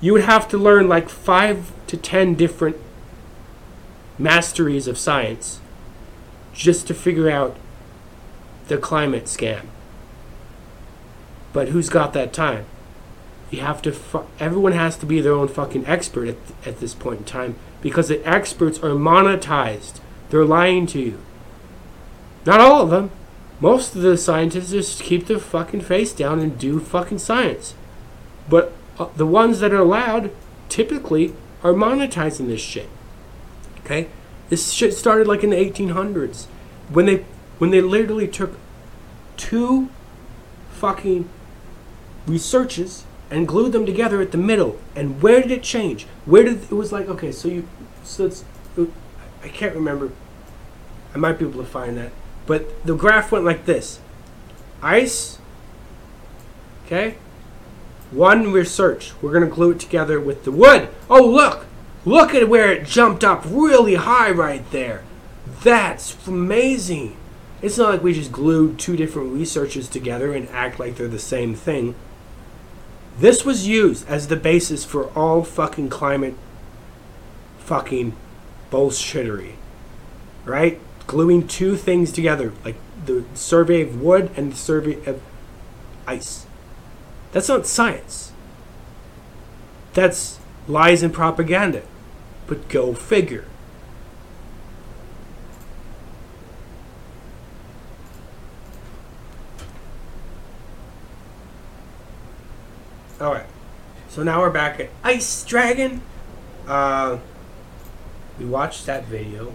you 0.00 0.12
would 0.12 0.24
have 0.24 0.48
to 0.48 0.58
learn 0.58 0.88
like 0.88 1.08
five 1.08 1.72
to 1.88 1.96
ten 1.96 2.34
different 2.34 2.76
masteries 4.18 4.86
of 4.86 4.96
science 4.96 5.60
just 6.52 6.86
to 6.86 6.94
figure 6.94 7.28
out 7.28 7.56
the 8.68 8.78
climate 8.78 9.24
scam. 9.24 9.66
But 11.54 11.68
who's 11.68 11.88
got 11.88 12.12
that 12.12 12.34
time? 12.34 12.66
You 13.50 13.60
have 13.60 13.80
to. 13.82 13.92
Fu- 13.92 14.26
everyone 14.38 14.72
has 14.72 14.98
to 14.98 15.06
be 15.06 15.22
their 15.22 15.32
own 15.32 15.48
fucking 15.48 15.86
expert 15.86 16.28
at, 16.28 16.36
at 16.66 16.80
this 16.80 16.94
point 16.94 17.20
in 17.20 17.24
time 17.24 17.54
because 17.80 18.08
the 18.08 18.28
experts 18.28 18.78
are 18.80 18.90
monetized. 18.90 20.00
They're 20.28 20.44
lying 20.44 20.86
to 20.88 21.00
you. 21.00 21.18
Not 22.44 22.60
all 22.60 22.82
of 22.82 22.90
them. 22.90 23.10
Most 23.60 23.94
of 23.94 24.02
the 24.02 24.18
scientists 24.18 24.72
just 24.72 25.02
keep 25.02 25.26
their 25.26 25.38
fucking 25.38 25.82
face 25.82 26.12
down 26.12 26.40
and 26.40 26.58
do 26.58 26.80
fucking 26.80 27.20
science. 27.20 27.74
But 28.48 28.72
uh, 28.98 29.08
the 29.16 29.26
ones 29.26 29.60
that 29.60 29.72
are 29.72 29.80
allowed 29.80 30.32
typically 30.68 31.34
are 31.62 31.72
monetizing 31.72 32.48
this 32.48 32.60
shit. 32.60 32.88
Okay? 33.84 34.08
This 34.48 34.72
shit 34.72 34.92
started 34.92 35.28
like 35.28 35.44
in 35.44 35.50
the 35.50 35.56
1800s 35.56 36.46
when 36.90 37.06
they 37.06 37.24
when 37.58 37.70
they 37.70 37.80
literally 37.80 38.26
took 38.26 38.58
two 39.36 39.88
fucking 40.70 41.28
researches 42.26 43.04
and 43.30 43.48
glued 43.48 43.72
them 43.72 43.86
together 43.86 44.20
at 44.20 44.32
the 44.32 44.38
middle. 44.38 44.78
And 44.94 45.22
where 45.22 45.40
did 45.42 45.50
it 45.50 45.62
change? 45.62 46.06
Where 46.24 46.44
did 46.44 46.64
it 46.64 46.72
was 46.72 46.92
like 46.92 47.08
okay, 47.08 47.32
so 47.32 47.48
you 47.48 47.68
so 48.02 48.26
it's 48.26 48.44
I 49.42 49.48
can't 49.48 49.74
remember. 49.74 50.10
I 51.14 51.18
might 51.18 51.38
be 51.38 51.46
able 51.46 51.62
to 51.62 51.68
find 51.68 51.96
that. 51.96 52.12
But 52.46 52.84
the 52.84 52.94
graph 52.94 53.30
went 53.30 53.44
like 53.44 53.66
this. 53.66 54.00
Ice 54.82 55.38
Okay? 56.86 57.16
One 58.10 58.52
research. 58.52 59.12
We're 59.22 59.38
to 59.40 59.46
glue 59.46 59.72
it 59.72 59.80
together 59.80 60.20
with 60.20 60.44
the 60.44 60.52
wood. 60.52 60.88
Oh, 61.08 61.26
look! 61.26 61.66
Look 62.04 62.34
at 62.34 62.48
where 62.48 62.70
it 62.70 62.86
jumped 62.86 63.24
up 63.24 63.44
really 63.46 63.94
high 63.94 64.30
right 64.30 64.70
there. 64.70 65.02
That's 65.62 66.26
amazing. 66.26 67.16
It's 67.62 67.78
not 67.78 67.90
like 67.90 68.02
we 68.02 68.12
just 68.12 68.30
glued 68.30 68.78
two 68.78 68.96
different 68.96 69.32
researches 69.32 69.88
together 69.88 70.34
and 70.34 70.48
act 70.50 70.78
like 70.78 70.96
they're 70.96 71.08
the 71.08 71.18
same 71.18 71.54
thing. 71.54 71.94
This 73.18 73.44
was 73.44 73.66
used 73.66 74.08
as 74.08 74.28
the 74.28 74.36
basis 74.36 74.84
for 74.84 75.06
all 75.10 75.44
fucking 75.44 75.88
climate 75.88 76.34
fucking 77.58 78.14
bullshittery. 78.70 79.54
Right? 80.44 80.80
Gluing 81.06 81.46
two 81.46 81.76
things 81.76 82.12
together, 82.12 82.52
like 82.64 82.76
the 83.06 83.24
survey 83.34 83.82
of 83.82 84.00
wood 84.00 84.30
and 84.36 84.52
the 84.52 84.56
survey 84.56 85.04
of 85.04 85.20
ice. 86.06 86.46
That's 87.32 87.48
not 87.48 87.66
science. 87.66 88.32
That's 89.94 90.38
lies 90.66 91.02
and 91.02 91.12
propaganda. 91.12 91.82
But 92.46 92.68
go 92.68 92.94
figure. 92.94 93.46
So 104.14 104.22
now 104.22 104.40
we're 104.40 104.50
back 104.50 104.78
at 104.78 105.02
IceDragon. 105.02 106.00
Uh, 106.68 107.18
we 108.38 108.44
watched 108.44 108.86
that 108.86 109.06
video. 109.06 109.54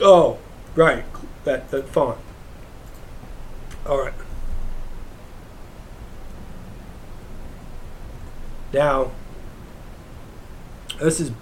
Oh, 0.00 0.38
right. 0.74 1.04
That 1.44 1.70
that 1.70 1.88
font. 1.88 2.18
All 3.86 3.98
right. 3.98 4.14
Now, 8.72 9.10
this 11.00 11.18
is, 11.18 11.32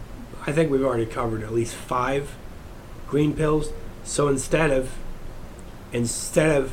I 0.46 0.52
think 0.52 0.70
we've 0.70 0.84
already 0.84 1.06
covered 1.06 1.42
at 1.42 1.52
least 1.52 1.74
five 1.74 2.34
green 3.06 3.34
pills. 3.34 3.72
So 4.04 4.28
instead 4.28 4.70
of, 4.70 4.92
instead 5.92 6.56
of 6.56 6.72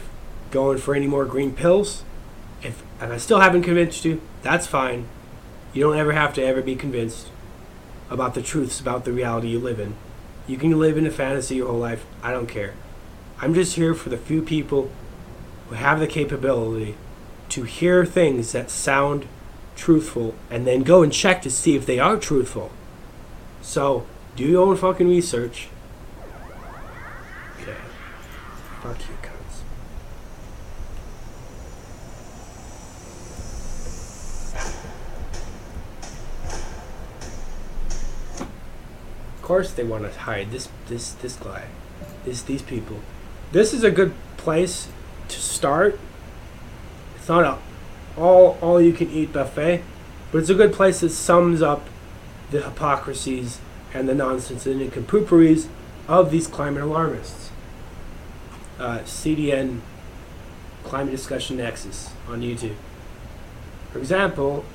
going 0.51 0.78
for 0.78 0.95
any 0.95 1.07
more 1.07 1.26
green 1.26 1.53
pills, 1.53 2.03
if, 2.61 2.84
if 3.01 3.11
I 3.11 3.18
still 3.18 3.39
haven't 3.39 3.63
convinced 3.63 4.05
you, 4.05 4.22
that's 4.41 4.68
fine. 4.68 5.07
You 5.74 5.84
don't 5.84 5.97
ever 5.97 6.13
have 6.13 6.34
to 6.36 6.43
ever 6.43 6.61
be 6.61 6.76
convinced 6.76 7.30
about 8.09 8.34
the 8.34 8.41
truths 8.41 8.80
about 8.80 9.05
the 9.05 9.11
reality 9.11 9.49
you 9.49 9.59
live 9.59 9.80
in. 9.80 9.95
You 10.47 10.57
can 10.57 10.78
live 10.80 10.97
in 10.97 11.05
a 11.05 11.11
fantasy 11.11 11.55
your 11.55 11.68
whole 11.68 11.80
life. 11.80 12.05
I 12.24 12.32
don't 12.32 12.47
care. 12.47 12.74
I'm 13.39 13.53
just 13.53 13.76
here 13.76 13.93
for 13.93 14.09
the 14.09 14.18
few 14.18 14.41
people 14.41 14.89
who 15.68 15.76
have 15.76 15.99
the 15.99 16.07
capability 16.07 16.95
to 17.49 17.63
hear 17.63 18.05
things 18.05 18.51
that 18.53 18.70
sound 18.70 19.28
truthful 19.76 20.34
and 20.49 20.65
then 20.65 20.84
go 20.84 21.03
and 21.03 21.13
check 21.13 21.41
to 21.43 21.51
see 21.51 21.76
if 21.76 21.86
they 21.86 21.99
are 21.99 22.18
truthful. 22.18 22.72
So, 23.61 24.07
do 24.36 24.43
your 24.43 24.65
own 24.65 24.78
fucking 24.78 25.07
research. 25.07 25.68
Okay. 27.61 27.76
Of 39.35 39.41
course 39.41 39.71
they 39.71 39.83
want 39.83 40.03
to 40.03 40.19
hide 40.19 40.51
this 40.51 40.69
this 40.88 41.13
this 41.13 41.35
guy. 41.35 41.65
This 42.25 42.41
these 42.41 42.61
people. 42.61 42.99
This 43.51 43.73
is 43.73 43.83
a 43.83 43.91
good 43.91 44.13
place 44.38 44.88
to 45.29 45.39
start. 45.39 45.99
It's 47.15 47.27
not 47.27 47.43
a 47.43 47.57
all 48.19 48.57
all 48.61 48.81
you 48.81 48.93
can 48.93 49.09
eat 49.11 49.33
buffet, 49.33 49.83
but 50.31 50.39
it's 50.39 50.49
a 50.49 50.55
good 50.55 50.73
place 50.73 51.01
that 51.01 51.09
sums 51.09 51.61
up 51.61 51.88
the 52.51 52.61
hypocrisies 52.61 53.59
and 53.93 54.07
the 54.07 54.15
nonsense 54.15 54.65
and 54.65 54.79
the 54.79 54.85
incomprooperies 54.85 55.67
of 56.07 56.31
these 56.31 56.47
climate 56.47 56.83
alarmists. 56.83 57.51
Uh, 58.80 58.99
CDN 58.99 59.80
Climate 60.84 61.11
Discussion 61.11 61.57
Nexus 61.57 62.11
on 62.28 62.41
YouTube. 62.41 62.75
For 63.91 63.99
example, 63.99 64.65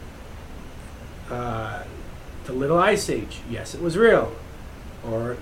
uh, 1.31 1.85
the 2.45 2.53
Little 2.53 2.79
Ice 2.79 3.09
Age. 3.09 3.41
Yes, 3.49 3.75
it 3.75 3.81
was 3.81 3.97
real. 3.97 4.35
Or 5.09 5.37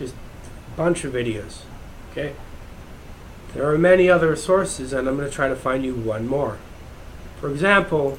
just 0.00 0.14
a 0.14 0.76
bunch 0.76 1.04
of 1.04 1.12
videos. 1.12 1.60
Okay? 2.10 2.34
There 3.54 3.70
are 3.70 3.78
many 3.78 4.08
other 4.08 4.34
sources, 4.34 4.92
and 4.92 5.08
I'm 5.08 5.16
going 5.16 5.28
to 5.28 5.34
try 5.34 5.48
to 5.48 5.56
find 5.56 5.84
you 5.84 5.94
one 5.94 6.26
more. 6.26 6.58
For 7.40 7.50
example, 7.50 8.18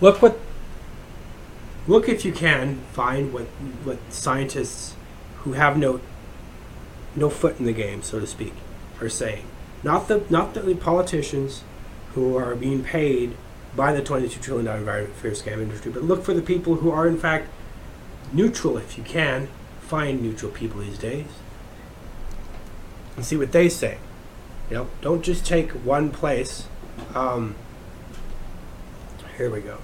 look 0.00 0.22
what 0.22 0.38
look 1.88 2.08
if 2.08 2.24
you 2.24 2.32
can 2.32 2.80
find 2.92 3.32
what 3.32 3.46
what 3.82 3.98
scientists 4.10 4.94
who 5.38 5.54
have 5.54 5.76
no 5.76 6.00
no 7.16 7.28
foot 7.30 7.58
in 7.58 7.64
the 7.64 7.72
game, 7.72 8.02
so 8.02 8.20
to 8.20 8.26
speak, 8.26 8.52
are 9.00 9.08
saying. 9.08 9.44
Not 9.82 10.08
the 10.08 10.24
not 10.30 10.54
the 10.54 10.74
politicians 10.74 11.64
who 12.14 12.36
are 12.36 12.54
being 12.54 12.84
paid 12.84 13.36
by 13.74 13.92
the 13.92 14.02
22 14.02 14.40
trillion 14.40 14.66
dollar 14.66 14.78
environment 14.78 15.14
fair 15.16 15.32
scam 15.32 15.60
industry, 15.60 15.90
but 15.90 16.02
look 16.02 16.24
for 16.24 16.34
the 16.34 16.42
people 16.42 16.76
who 16.76 16.90
are 16.90 17.06
in 17.06 17.18
fact 17.18 17.48
neutral 18.32 18.76
if 18.76 18.98
you 18.98 19.04
can 19.04 19.48
find 19.80 20.22
neutral 20.22 20.52
people 20.52 20.80
these 20.80 20.98
days 20.98 21.26
and 23.16 23.24
see 23.24 23.36
what 23.36 23.52
they 23.52 23.68
say. 23.68 23.98
You 24.68 24.76
know, 24.76 24.88
don't 25.00 25.22
just 25.22 25.46
take 25.46 25.70
one 25.72 26.10
place. 26.10 26.66
Um, 27.14 27.54
here 29.36 29.50
we 29.50 29.60
go. 29.60 29.78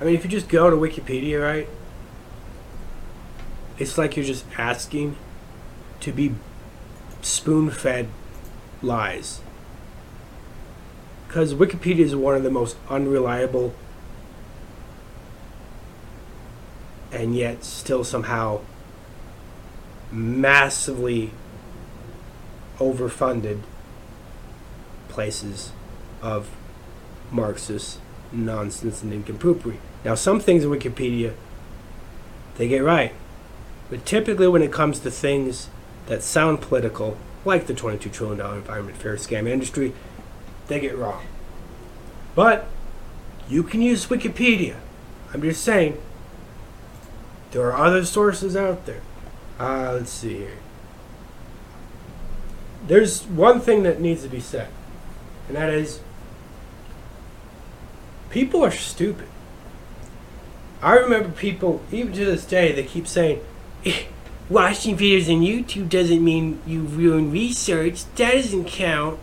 I 0.00 0.04
mean, 0.04 0.14
if 0.14 0.24
you 0.24 0.30
just 0.30 0.48
go 0.48 0.70
to 0.70 0.76
Wikipedia, 0.76 1.42
right? 1.42 1.68
It's 3.78 3.98
like 3.98 4.16
you're 4.16 4.24
just 4.24 4.44
asking 4.58 5.16
to 6.00 6.12
be 6.12 6.34
spoon 7.22 7.70
fed 7.70 8.08
lies. 8.82 9.40
Because 11.26 11.54
Wikipedia 11.54 12.00
is 12.00 12.14
one 12.14 12.36
of 12.36 12.42
the 12.42 12.50
most 12.50 12.76
unreliable 12.88 13.74
and 17.10 17.34
yet 17.36 17.64
still 17.64 18.04
somehow 18.04 18.60
massively 20.10 21.30
overfunded 22.78 23.60
places 25.08 25.72
of 26.20 26.50
Marxist 27.30 27.98
nonsense 28.34 29.02
and 29.02 29.12
incomproopery. 29.12 29.76
Now, 30.04 30.14
some 30.14 30.40
things 30.40 30.64
in 30.64 30.70
Wikipedia 30.70 31.34
they 32.56 32.68
get 32.68 32.84
right, 32.84 33.12
but 33.90 34.06
typically 34.06 34.46
when 34.46 34.62
it 34.62 34.72
comes 34.72 35.00
to 35.00 35.10
things 35.10 35.68
that 36.06 36.22
sound 36.22 36.60
political, 36.60 37.16
like 37.44 37.66
the 37.66 37.74
$22 37.74 38.12
trillion 38.12 38.40
environment 38.40 38.96
fair 38.96 39.16
scam 39.16 39.48
industry, 39.48 39.92
they 40.68 40.80
get 40.80 40.96
wrong. 40.96 41.24
But 42.34 42.66
you 43.48 43.62
can 43.62 43.82
use 43.82 44.06
Wikipedia. 44.06 44.76
I'm 45.32 45.42
just 45.42 45.62
saying, 45.62 46.00
there 47.50 47.70
are 47.70 47.86
other 47.86 48.04
sources 48.04 48.56
out 48.56 48.86
there. 48.86 49.02
Uh, 49.58 49.92
let's 49.94 50.10
see 50.10 50.38
here. 50.38 50.58
There's 52.86 53.24
one 53.24 53.60
thing 53.60 53.82
that 53.84 54.00
needs 54.00 54.22
to 54.22 54.28
be 54.28 54.40
said, 54.40 54.68
and 55.48 55.56
that 55.56 55.70
is 55.70 56.00
people 58.34 58.64
are 58.64 58.72
stupid. 58.72 59.28
I 60.82 60.96
remember 60.96 61.28
people, 61.28 61.80
even 61.92 62.12
to 62.14 62.24
this 62.24 62.44
day, 62.44 62.72
they 62.72 62.82
keep 62.82 63.06
saying, 63.06 63.40
"Eh, 63.86 64.02
watching 64.50 64.98
videos 64.98 65.32
on 65.32 65.40
YouTube 65.40 65.88
doesn't 65.88 66.22
mean 66.22 66.58
you 66.66 66.80
ruin 66.80 67.30
research. 67.30 68.04
That 68.16 68.34
doesn't 68.34 68.64
count. 68.64 69.20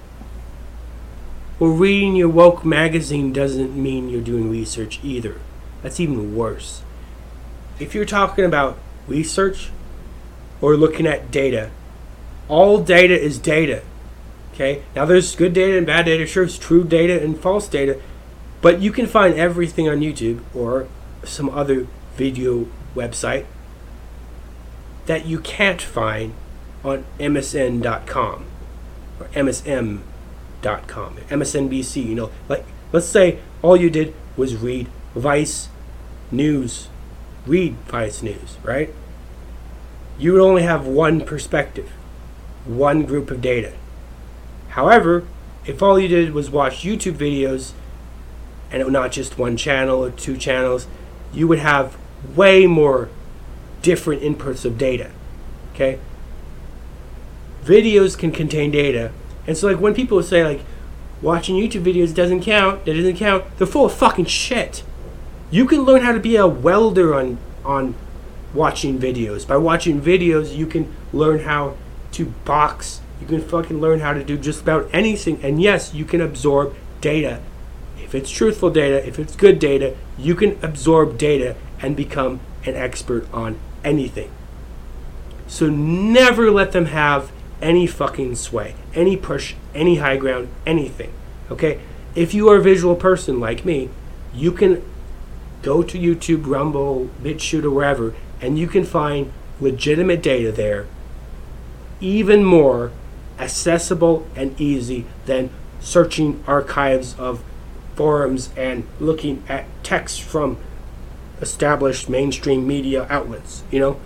Or 1.60 1.72
reading 1.72 2.16
your 2.16 2.30
woke 2.30 2.64
magazine 2.66 3.34
doesn't 3.34 3.76
mean 3.76 4.10
you're 4.10 4.22
doing 4.22 4.50
research 4.50 5.00
either. 5.04 5.36
That's 5.84 6.00
even 6.00 6.34
worse. 6.34 6.82
If 7.80 7.94
you're 7.94 8.06
talking 8.06 8.46
about 8.46 8.78
research 9.08 9.70
or 10.62 10.78
looking 10.78 11.06
at 11.06 11.32
data, 11.32 11.70
all 12.48 12.80
data 12.80 13.20
is 13.20 13.38
data. 13.38 13.82
Okay? 14.54 14.84
Now 14.96 15.06
there's 15.06 15.36
good 15.36 15.54
data 15.54 15.78
and 15.78 15.86
bad 15.86 16.06
data, 16.06 16.26
sure, 16.26 16.44
it's 16.44 16.58
true 16.58 16.84
data 16.84 17.22
and 17.22 17.38
false 17.38 17.68
data, 17.68 18.00
but 18.62 18.82
you 18.82 18.92
can 18.92 19.08
find 19.08 19.34
everything 19.36 19.90
on 19.90 20.00
YouTube 20.00 20.42
or 20.56 20.88
some 21.24 21.50
other 21.50 21.88
video 22.16 22.68
website 22.96 23.46
that 25.06 25.26
you 25.26 25.40
can't 25.40 25.82
find 25.82 26.34
on 26.84 27.06
MSN.com 27.20 28.46
or 29.20 29.26
MSM.com, 29.28 30.02
MSNBC. 31.30 32.06
You 32.06 32.16
know, 32.16 32.32
like 32.48 32.66
let's 32.92 33.08
say 33.08 33.40
all 33.62 33.76
you 33.76 33.90
did 33.90 34.14
was 34.38 34.56
read 34.56 34.88
Vice 35.16 35.70
News, 36.32 36.88
read 37.46 37.76
Vice 37.88 38.22
News, 38.22 38.58
right? 38.64 38.94
You 40.18 40.34
would 40.34 40.42
only 40.42 40.64
have 40.64 40.86
one 40.86 41.22
perspective, 41.22 41.92
one 42.66 43.04
group 43.06 43.32
of 43.32 43.42
data. 43.42 43.74
However, 44.70 45.26
if 45.66 45.82
all 45.82 46.00
you 46.00 46.08
did 46.08 46.34
was 46.34 46.50
watch 46.50 46.84
YouTube 46.84 47.14
videos 47.14 47.74
and 48.72 48.88
not 48.92 49.12
just 49.12 49.38
one 49.38 49.58
channel 49.58 50.04
or 50.04 50.12
two 50.12 50.38
channels, 50.38 50.88
you 51.34 51.48
would 51.48 51.60
have 51.60 51.98
way 52.36 52.66
more 52.66 53.10
different 53.82 54.22
inputs 54.22 54.66
of 54.66 54.78
data. 54.78 55.12
Okay? 55.74 56.00
Videos 57.64 58.18
can 58.18 58.32
contain 58.32 58.72
data. 58.72 59.12
And 59.48 59.58
so 59.58 59.68
like 59.68 59.80
when 59.80 59.94
people 59.94 60.22
say 60.24 60.44
like 60.44 60.62
watching 61.22 61.56
YouTube 61.56 61.84
videos 61.84 62.14
doesn't 62.14 62.42
count, 62.42 62.86
that 62.86 62.94
doesn't 62.94 63.18
count, 63.18 63.46
they're 63.58 63.68
full 63.68 63.86
of 63.86 63.94
fucking 63.94 64.26
shit. 64.26 64.84
You 65.50 65.66
can 65.66 65.82
learn 65.82 66.02
how 66.02 66.12
to 66.12 66.20
be 66.20 66.36
a 66.36 66.48
welder 66.48 67.14
on 67.14 67.38
on 67.64 67.96
watching 68.54 69.00
videos. 69.00 69.48
By 69.48 69.58
watching 69.58 70.02
videos, 70.02 70.56
you 70.56 70.66
can 70.66 70.92
learn 71.14 71.40
how 71.40 71.76
to 72.14 72.26
box. 72.46 73.02
You 73.20 73.28
can 73.28 73.42
fucking 73.42 73.80
learn 73.80 74.00
how 74.00 74.14
to 74.14 74.24
do 74.24 74.38
just 74.38 74.62
about 74.62 74.90
anything. 74.92 75.44
And 75.44 75.62
yes, 75.62 75.94
you 75.94 76.06
can 76.06 76.22
absorb 76.22 76.76
data, 77.02 77.42
if 78.12 78.16
it's 78.16 78.30
truthful 78.30 78.70
data, 78.70 79.08
if 79.08 79.18
it's 79.18 79.38
good 79.38 79.58
data, 79.58 79.96
you 80.18 80.36
can 80.36 80.60
absorb 80.62 81.18
data 81.18 81.56
and 81.82 81.96
become 81.96 82.42
an 82.66 82.76
expert 82.76 83.26
on 83.34 83.58
anything. 83.86 84.30
So 85.48 85.70
never 85.70 86.52
let 86.52 86.74
them 86.74 86.88
have 86.88 87.32
any 87.62 87.88
fucking 87.88 88.36
sway, 88.36 88.76
any 88.94 89.16
push, 89.16 89.56
any 89.74 89.96
high 89.96 90.18
ground, 90.18 90.50
anything. 90.66 91.14
Okay? 91.50 91.80
If 92.14 92.34
you 92.34 92.50
are 92.50 92.58
a 92.58 92.62
visual 92.62 92.98
person 92.98 93.40
like 93.40 93.64
me, 93.64 93.88
you 94.34 94.52
can 94.52 94.84
go 95.62 95.82
to 95.82 95.98
YouTube, 95.98 96.46
Rumble, 96.46 97.10
BitChute, 97.24 97.64
or 97.64 97.72
wherever, 97.72 98.14
and 98.42 98.60
you 98.60 98.68
can 98.68 98.84
find 98.84 99.32
legitimate 99.62 100.22
data 100.22 100.52
there, 100.52 100.86
even 102.02 102.44
more 102.44 102.92
accessible 103.40 104.28
and 104.36 104.60
easy 104.60 105.06
than 105.28 105.50
searching 105.80 106.44
archives 106.46 107.18
of 107.18 107.42
forums 108.02 108.50
and 108.58 108.84
looking 109.00 109.44
at 109.48 109.64
text 109.84 110.24
from 110.24 110.58
established 111.40 112.10
mainstream 112.10 112.66
media 112.66 113.06
outlets. 113.12 113.62
You 113.70 113.80
know, 113.80 114.00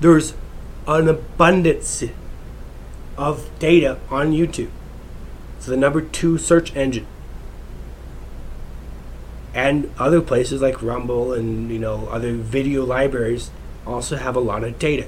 there's 0.00 0.34
an 0.88 1.08
abundance 1.08 2.02
of 3.16 3.48
data 3.60 4.00
on 4.10 4.32
YouTube. 4.32 4.70
It's 5.56 5.66
the 5.66 5.76
number 5.76 6.00
two 6.00 6.36
search 6.36 6.74
engine. 6.74 7.06
And 9.54 9.92
other 9.96 10.20
places 10.20 10.60
like 10.60 10.82
Rumble 10.82 11.32
and 11.32 11.70
you 11.70 11.78
know 11.78 12.08
other 12.08 12.32
video 12.34 12.84
libraries 12.84 13.52
also 13.86 14.16
have 14.16 14.34
a 14.34 14.40
lot 14.40 14.64
of 14.64 14.80
data. 14.80 15.06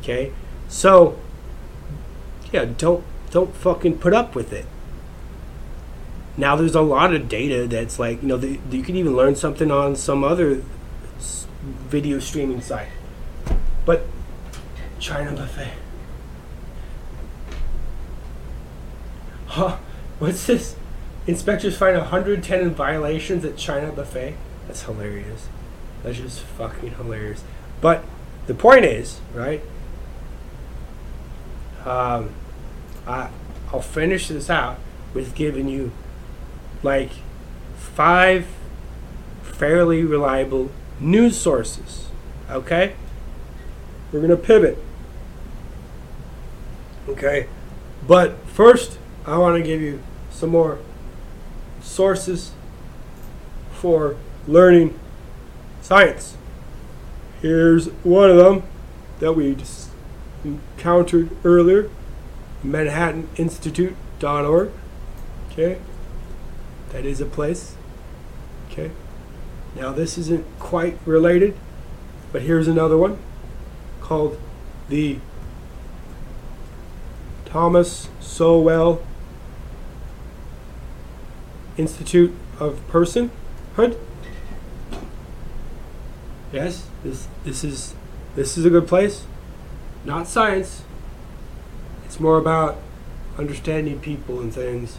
Okay? 0.00 0.32
So 0.68 1.18
yeah, 2.52 2.66
don't 2.78 3.02
don't 3.32 3.52
fucking 3.56 3.98
put 3.98 4.14
up 4.14 4.36
with 4.36 4.52
it. 4.52 4.66
Now 6.36 6.56
there's 6.56 6.74
a 6.74 6.80
lot 6.80 7.14
of 7.14 7.28
data 7.28 7.66
that's 7.66 7.98
like, 7.98 8.22
you 8.22 8.28
know, 8.28 8.36
the, 8.36 8.58
you 8.70 8.82
can 8.82 8.96
even 8.96 9.14
learn 9.14 9.36
something 9.36 9.70
on 9.70 9.96
some 9.96 10.24
other 10.24 10.62
video 11.62 12.18
streaming 12.18 12.60
site. 12.60 12.88
But 13.84 14.06
China 14.98 15.32
buffet. 15.32 15.72
Huh? 19.46 19.76
What's 20.18 20.46
this? 20.46 20.76
Inspectors 21.26 21.76
find 21.76 21.96
110 21.96 22.70
violations 22.70 23.44
at 23.44 23.56
China 23.56 23.92
buffet. 23.92 24.36
That's 24.66 24.82
hilarious. 24.82 25.48
That's 26.02 26.18
just 26.18 26.40
fucking 26.40 26.92
hilarious. 26.92 27.44
But 27.80 28.04
the 28.46 28.54
point 28.54 28.84
is, 28.84 29.20
right? 29.34 29.62
Um, 31.84 32.30
I 33.06 33.28
I'll 33.72 33.80
finish 33.80 34.28
this 34.28 34.48
out 34.48 34.78
with 35.14 35.34
giving 35.34 35.68
you 35.68 35.92
like 36.82 37.10
five 37.76 38.46
fairly 39.42 40.02
reliable 40.02 40.70
news 40.98 41.38
sources. 41.38 42.08
Okay? 42.50 42.94
We're 44.10 44.20
going 44.20 44.30
to 44.30 44.36
pivot. 44.36 44.78
Okay? 47.08 47.48
But 48.06 48.38
first, 48.46 48.98
I 49.26 49.38
want 49.38 49.56
to 49.56 49.62
give 49.62 49.80
you 49.80 50.02
some 50.30 50.50
more 50.50 50.78
sources 51.80 52.52
for 53.72 54.16
learning 54.46 54.98
science. 55.80 56.36
Here's 57.40 57.86
one 58.04 58.30
of 58.30 58.36
them 58.36 58.62
that 59.20 59.34
we 59.34 59.54
just 59.54 59.90
encountered 60.44 61.30
earlier 61.44 61.88
manhattaninstitute.org. 62.64 64.70
Okay? 65.50 65.78
That 66.92 67.04
is 67.04 67.20
a 67.20 67.26
place. 67.26 67.76
Okay? 68.70 68.90
Now, 69.74 69.92
this 69.92 70.18
isn't 70.18 70.46
quite 70.58 70.98
related, 71.06 71.56
but 72.30 72.42
here's 72.42 72.68
another 72.68 72.96
one 72.96 73.18
called 74.00 74.38
the 74.88 75.18
Thomas 77.46 78.08
Sowell 78.20 79.02
Institute 81.76 82.34
of 82.58 82.80
Personhood. 82.88 83.98
Yes, 86.52 86.86
this 87.02 87.28
this 87.44 87.64
is 87.64 87.94
this 88.34 88.58
is 88.58 88.66
a 88.66 88.70
good 88.70 88.86
place. 88.86 89.24
Not 90.04 90.28
science. 90.28 90.82
It's 92.04 92.20
more 92.20 92.36
about 92.36 92.76
understanding 93.38 94.00
people 94.00 94.40
and 94.40 94.52
things. 94.52 94.98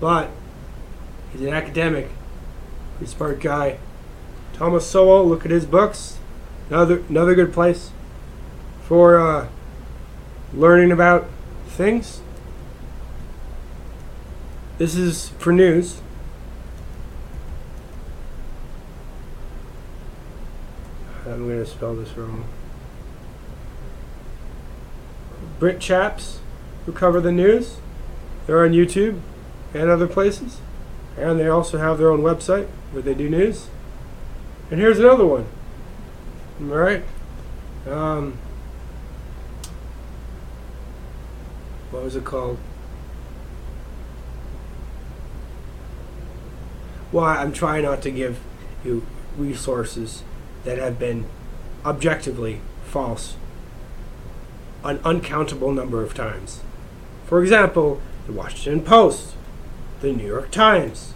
But 0.00 0.30
he's 1.32 1.42
an 1.42 1.52
academic, 1.52 2.08
pretty 2.96 3.12
smart 3.12 3.40
guy. 3.40 3.78
Thomas 4.52 4.86
Sowell, 4.86 5.26
look 5.26 5.44
at 5.44 5.50
his 5.50 5.64
books. 5.64 6.18
Another 6.68 7.02
another 7.08 7.34
good 7.34 7.52
place 7.52 7.90
for 8.82 9.18
uh, 9.18 9.48
learning 10.52 10.92
about 10.92 11.28
things. 11.66 12.20
This 14.78 14.94
is 14.94 15.30
for 15.38 15.52
news. 15.52 16.00
I'm 21.26 21.46
going 21.46 21.58
to 21.58 21.66
spell 21.66 21.94
this 21.94 22.16
wrong. 22.16 22.44
Brit 25.58 25.80
chaps 25.80 26.40
who 26.86 26.92
cover 26.92 27.20
the 27.20 27.30
news. 27.30 27.76
They're 28.46 28.64
on 28.64 28.72
YouTube 28.72 29.20
and 29.72 29.88
other 29.88 30.06
places. 30.06 30.60
And 31.20 31.38
they 31.38 31.48
also 31.48 31.78
have 31.78 31.98
their 31.98 32.10
own 32.10 32.22
website 32.22 32.66
where 32.92 33.02
they 33.02 33.14
do 33.14 33.28
news. 33.28 33.68
And 34.70 34.80
here's 34.80 34.98
another 34.98 35.26
one. 35.26 35.46
All 36.60 36.66
right. 36.76 37.02
Um, 37.88 38.38
what 41.90 42.04
was 42.04 42.16
it 42.16 42.24
called? 42.24 42.58
Well, 47.12 47.24
I'm 47.24 47.52
trying 47.52 47.82
not 47.82 48.02
to 48.02 48.10
give 48.10 48.38
you 48.84 49.04
resources 49.36 50.22
that 50.64 50.78
have 50.78 50.98
been 50.98 51.26
objectively 51.84 52.60
false 52.84 53.36
an 54.84 55.00
uncountable 55.04 55.72
number 55.72 56.02
of 56.02 56.14
times. 56.14 56.60
For 57.26 57.42
example, 57.42 58.00
the 58.26 58.32
Washington 58.32 58.82
Post, 58.82 59.34
the 60.00 60.12
New 60.12 60.26
York 60.26 60.50
Times, 60.50 61.14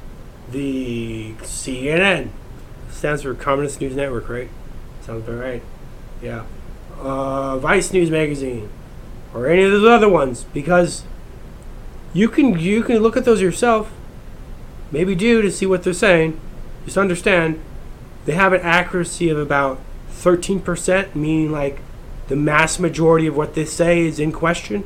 the 0.50 1.32
CNN, 1.40 2.28
stands 2.90 3.22
for 3.22 3.34
Communist 3.34 3.80
News 3.80 3.96
Network, 3.96 4.28
right? 4.28 4.48
Sounds 5.00 5.26
about 5.26 5.40
right. 5.40 5.62
Yeah. 6.22 6.44
Uh, 6.98 7.58
Vice 7.58 7.92
News 7.92 8.10
Magazine, 8.10 8.68
or 9.34 9.46
any 9.46 9.62
of 9.62 9.70
those 9.70 9.88
other 9.88 10.08
ones, 10.08 10.44
because 10.52 11.04
you 12.12 12.28
can 12.28 12.58
you 12.58 12.82
can 12.82 12.98
look 12.98 13.16
at 13.16 13.24
those 13.24 13.42
yourself. 13.42 13.92
Maybe 14.90 15.14
do 15.14 15.42
to 15.42 15.50
see 15.50 15.66
what 15.66 15.82
they're 15.82 15.92
saying. 15.92 16.40
Just 16.84 16.96
understand 16.96 17.60
they 18.26 18.34
have 18.34 18.52
an 18.52 18.60
accuracy 18.60 19.28
of 19.28 19.38
about 19.38 19.80
13%, 20.10 21.14
meaning 21.14 21.50
like 21.50 21.80
the 22.28 22.36
mass 22.36 22.78
majority 22.78 23.26
of 23.26 23.36
what 23.36 23.54
they 23.54 23.64
say 23.64 24.06
is 24.06 24.18
in 24.18 24.32
question 24.32 24.84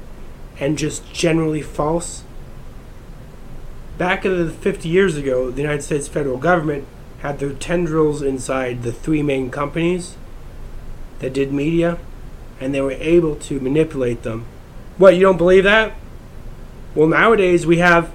and 0.59 0.79
just 0.79 1.13
generally 1.13 1.63
false. 1.63 2.25
Back 3.99 4.25
in 4.25 4.47
the 4.47 4.53
50 4.53 4.89
years 4.89 5.17
ago, 5.17 5.51
the 5.51 5.61
United 5.61 5.83
States 5.83 6.07
federal 6.07 6.39
government 6.39 6.87
had 7.19 7.41
their 7.41 7.53
tendrils 7.53 8.23
inside 8.23 8.85
the 8.85 8.93
three 8.93 9.25
main 9.25 9.51
companies 9.51 10.17
that 11.19 11.33
did 11.33 11.53
media, 11.53 11.99
and 12.61 12.73
they 12.73 12.81
were 12.81 12.93
able 12.93 13.35
to 13.35 13.59
manipulate 13.59 14.23
them. 14.23 14.47
What, 14.99 15.17
you 15.17 15.23
don't 15.23 15.37
believe 15.37 15.65
that? 15.65 15.95
Well, 16.95 17.09
nowadays 17.09 17.67
we 17.67 17.79
have 17.79 18.13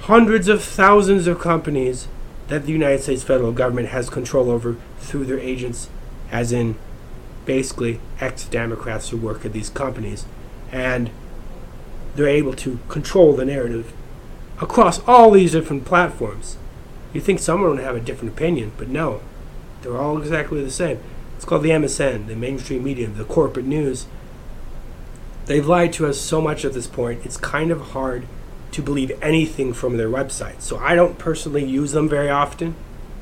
hundreds 0.00 0.48
of 0.48 0.64
thousands 0.64 1.26
of 1.26 1.40
companies 1.40 2.08
that 2.48 2.64
the 2.64 2.72
United 2.72 3.02
States 3.02 3.22
federal 3.22 3.52
government 3.52 3.88
has 3.88 4.08
control 4.08 4.50
over 4.50 4.76
through 4.98 5.26
their 5.26 5.38
agents, 5.38 5.90
as 6.30 6.52
in 6.52 6.74
basically 7.44 8.00
ex 8.18 8.46
Democrats 8.46 9.10
who 9.10 9.18
work 9.18 9.44
at 9.44 9.52
these 9.52 9.68
companies. 9.68 10.24
And 10.72 11.10
they're 12.14 12.28
able 12.28 12.54
to 12.54 12.78
control 12.88 13.34
the 13.34 13.44
narrative 13.44 13.92
across 14.60 15.00
all 15.06 15.30
these 15.30 15.52
different 15.52 15.84
platforms. 15.84 16.56
You 17.12 17.20
think 17.20 17.40
someone 17.40 17.70
would 17.70 17.80
have 17.80 17.96
a 17.96 18.00
different 18.00 18.34
opinion, 18.34 18.72
but 18.76 18.88
no. 18.88 19.20
They're 19.82 19.96
all 19.96 20.18
exactly 20.18 20.62
the 20.62 20.70
same. 20.70 21.00
It's 21.36 21.44
called 21.44 21.62
the 21.62 21.70
MSM, 21.70 22.26
the 22.26 22.36
mainstream 22.36 22.84
media, 22.84 23.08
the 23.08 23.24
corporate 23.24 23.66
news. 23.66 24.06
They've 25.46 25.66
lied 25.66 25.92
to 25.94 26.06
us 26.06 26.20
so 26.20 26.40
much 26.40 26.64
at 26.64 26.72
this 26.72 26.86
point, 26.86 27.24
it's 27.24 27.36
kind 27.36 27.70
of 27.70 27.92
hard 27.92 28.26
to 28.72 28.82
believe 28.82 29.12
anything 29.22 29.72
from 29.72 29.96
their 29.96 30.08
website. 30.08 30.60
So 30.60 30.76
I 30.78 30.94
don't 30.94 31.18
personally 31.18 31.64
use 31.64 31.92
them 31.92 32.08
very 32.08 32.28
often, 32.28 32.74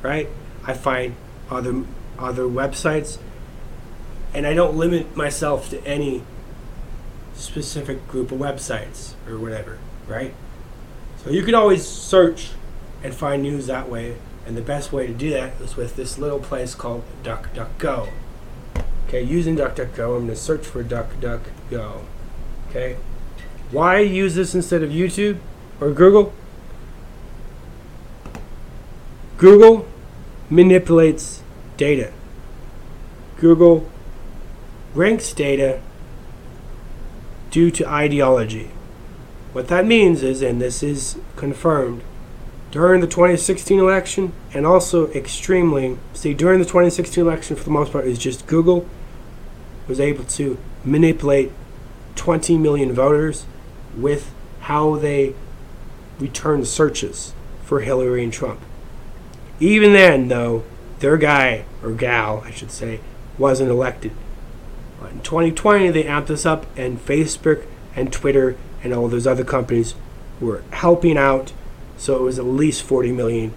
right? 0.03 0.29
I 0.67 0.73
find 0.73 1.15
other 1.51 1.85
other 2.19 2.45
websites 2.45 3.19
and 4.33 4.47
I 4.47 4.55
don't 4.55 4.77
limit 4.77 5.17
myself 5.17 5.69
to 5.71 5.87
any 5.87 6.23
specific 7.35 8.07
group 8.09 8.33
of 8.33 8.39
websites 8.39 9.15
or 9.29 9.39
whatever, 9.39 9.79
right? 10.09 10.35
So 11.25 11.31
you 11.31 11.43
can 11.43 11.55
always 11.55 11.87
search 11.87 12.51
and 13.03 13.15
find 13.15 13.43
news 13.43 13.67
that 13.67 13.89
way. 13.89 14.17
And 14.47 14.57
the 14.59 14.63
best 14.63 14.93
way 14.93 15.07
to 15.07 15.13
do 15.15 15.31
that 15.31 15.59
is 15.59 15.75
with 15.75 15.97
this 15.97 16.19
little 16.19 16.39
place 16.39 16.75
called 16.75 17.03
DuckDuckGo. 17.23 18.11
Okay, 19.09 19.23
using 19.23 19.57
DuckDuckGo, 19.57 20.17
I'm 20.17 20.25
going 20.25 20.29
to 20.29 20.37
search 20.37 20.67
for 20.67 20.85
DuckDuckGo. 20.85 22.03
Okay, 22.69 22.99
why 23.71 24.01
use 24.01 24.35
this 24.35 24.55
instead 24.55 24.83
of 24.83 24.91
YouTube 24.91 25.39
or 25.81 25.93
Google? 25.93 26.35
Google 29.39 29.89
manipulates 30.51 31.43
data. 31.79 32.13
Google 33.39 33.89
ranks 34.95 35.33
data 35.33 35.81
due 37.51 37.71
to 37.71 37.89
ideology. 37.89 38.71
What 39.55 39.69
that 39.69 39.87
means 39.87 40.25
is, 40.25 40.43
and 40.43 40.61
this 40.61 40.83
is 40.83 41.17
confirmed, 41.37 42.03
during 42.73 43.01
the 43.01 43.07
2016 43.07 43.79
election, 43.79 44.33
and 44.53 44.67
also 44.67 45.07
extremely, 45.13 45.97
see, 46.13 46.35
during 46.35 46.59
the 46.59 46.65
2016 46.65 47.25
election, 47.25 47.55
for 47.55 47.63
the 47.63 47.71
most 47.71 47.93
part, 47.93 48.05
is 48.05 48.19
just 48.19 48.49
Google 48.49 48.85
was 49.87 50.01
able 50.01 50.25
to 50.25 50.59
manipulate 50.85 51.53
20 52.17 52.59
million 52.59 52.93
voters 52.93 53.47
with 53.97 54.35
how 54.63 54.97
they 54.97 55.37
returned 56.19 56.67
searches 56.67 57.33
for 57.63 57.83
Hillary 57.83 58.25
and 58.25 58.33
Trump. 58.33 58.59
Even 59.61 59.93
then, 59.93 60.27
though, 60.27 60.65
their 60.99 61.17
guy, 61.17 61.65
or 61.81 61.93
gal, 61.93 62.43
I 62.45 62.51
should 62.51 62.73
say, 62.73 62.99
wasn't 63.39 63.71
elected. 63.71 64.11
In 65.13 65.21
2020, 65.21 65.91
they 65.91 66.03
amped 66.03 66.27
this 66.27 66.45
up, 66.45 66.67
and 66.77 66.99
Facebook 66.99 67.65
and 67.95 68.13
Twitter 68.13 68.57
and 68.85 68.93
all 68.93 69.09
those 69.09 69.27
other 69.27 69.45
companies 69.45 69.95
were 70.41 70.63
helping 70.71 71.19
out. 71.19 71.53
So 71.97 72.17
it 72.17 72.23
was 72.23 72.39
at 72.39 72.45
least 72.45 72.83
40 72.83 73.11
million 73.13 73.55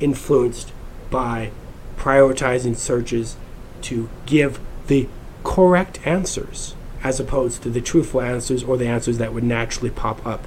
influenced 0.00 0.72
by 1.10 1.52
prioritizing 1.96 2.74
searches 2.74 3.36
to 3.82 4.08
give 4.26 4.58
the 4.88 5.08
correct 5.44 6.04
answers 6.04 6.74
as 7.04 7.20
opposed 7.20 7.62
to 7.62 7.70
the 7.70 7.80
truthful 7.80 8.20
answers 8.20 8.62
or 8.62 8.76
the 8.76 8.86
answers 8.86 9.18
that 9.18 9.32
would 9.32 9.44
naturally 9.44 9.90
pop 9.90 10.24
up 10.26 10.46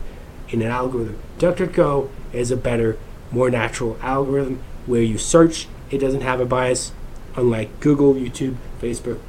in 0.49 0.61
an 0.61 0.69
algorithm. 0.69 1.17
DuckDuckGo 1.37 2.09
is 2.33 2.51
a 2.51 2.57
better, 2.57 2.97
more 3.31 3.49
natural 3.49 3.97
algorithm 4.01 4.61
where 4.85 5.01
you 5.01 5.17
search, 5.17 5.67
it 5.91 5.97
doesn't 5.97 6.21
have 6.21 6.39
a 6.39 6.45
bias, 6.45 6.91
unlike 7.35 7.79
Google, 7.79 8.13
YouTube, 8.13 8.55
Facebook, 8.81 9.19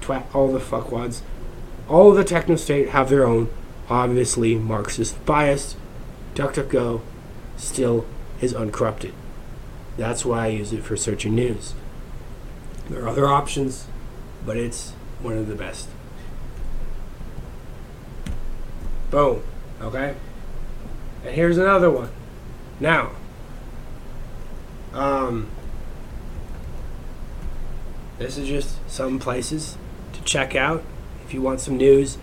twat, 0.00 0.24
all 0.34 0.52
the 0.52 0.58
fuckwads. 0.58 1.20
All 1.88 2.12
the 2.12 2.24
techno 2.24 2.56
state 2.56 2.90
have 2.90 3.10
their 3.10 3.26
own, 3.26 3.48
obviously 3.90 4.54
Marxist 4.54 5.22
bias. 5.26 5.76
DuckDuckGo 6.34 7.02
still 7.56 8.06
is 8.40 8.54
uncorrupted. 8.54 9.12
That's 9.98 10.24
why 10.24 10.44
I 10.44 10.48
use 10.48 10.72
it 10.72 10.82
for 10.82 10.96
searching 10.96 11.34
news. 11.34 11.74
There 12.88 13.02
are 13.04 13.08
other 13.08 13.26
options, 13.26 13.86
but 14.46 14.56
it's 14.56 14.92
one 15.20 15.36
of 15.36 15.48
the 15.48 15.54
best. 15.54 15.88
Boom. 19.10 19.42
Okay? 19.82 20.14
And 21.24 21.34
here's 21.34 21.58
another 21.58 21.90
one. 21.90 22.10
Now, 22.78 23.10
um, 24.94 25.48
this 28.18 28.38
is 28.38 28.48
just 28.48 28.78
some 28.90 29.18
places 29.18 29.76
to 30.12 30.22
check 30.22 30.54
out 30.54 30.82
if 31.24 31.34
you 31.34 31.42
want 31.42 31.60
some 31.60 31.76
news 31.76 32.18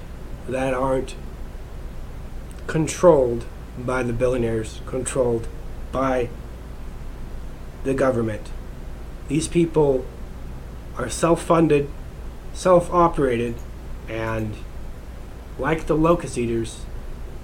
that 0.48 0.73
aren't 0.73 1.15
controlled 2.68 3.45
by 3.77 4.03
the 4.03 4.14
billionaires, 4.14 4.81
controlled 4.85 5.48
by 5.91 6.30
the 7.84 7.94
government. 7.94 8.52
These 9.27 9.48
people 9.48 10.06
are 10.98 11.10
self 11.10 11.41
funded, 11.41 11.89
self 12.53 12.91
operated, 12.94 13.56
and 14.10 14.56
like 15.57 15.88
the 15.88 15.95
locust 15.95 16.38
eaters, 16.38 16.81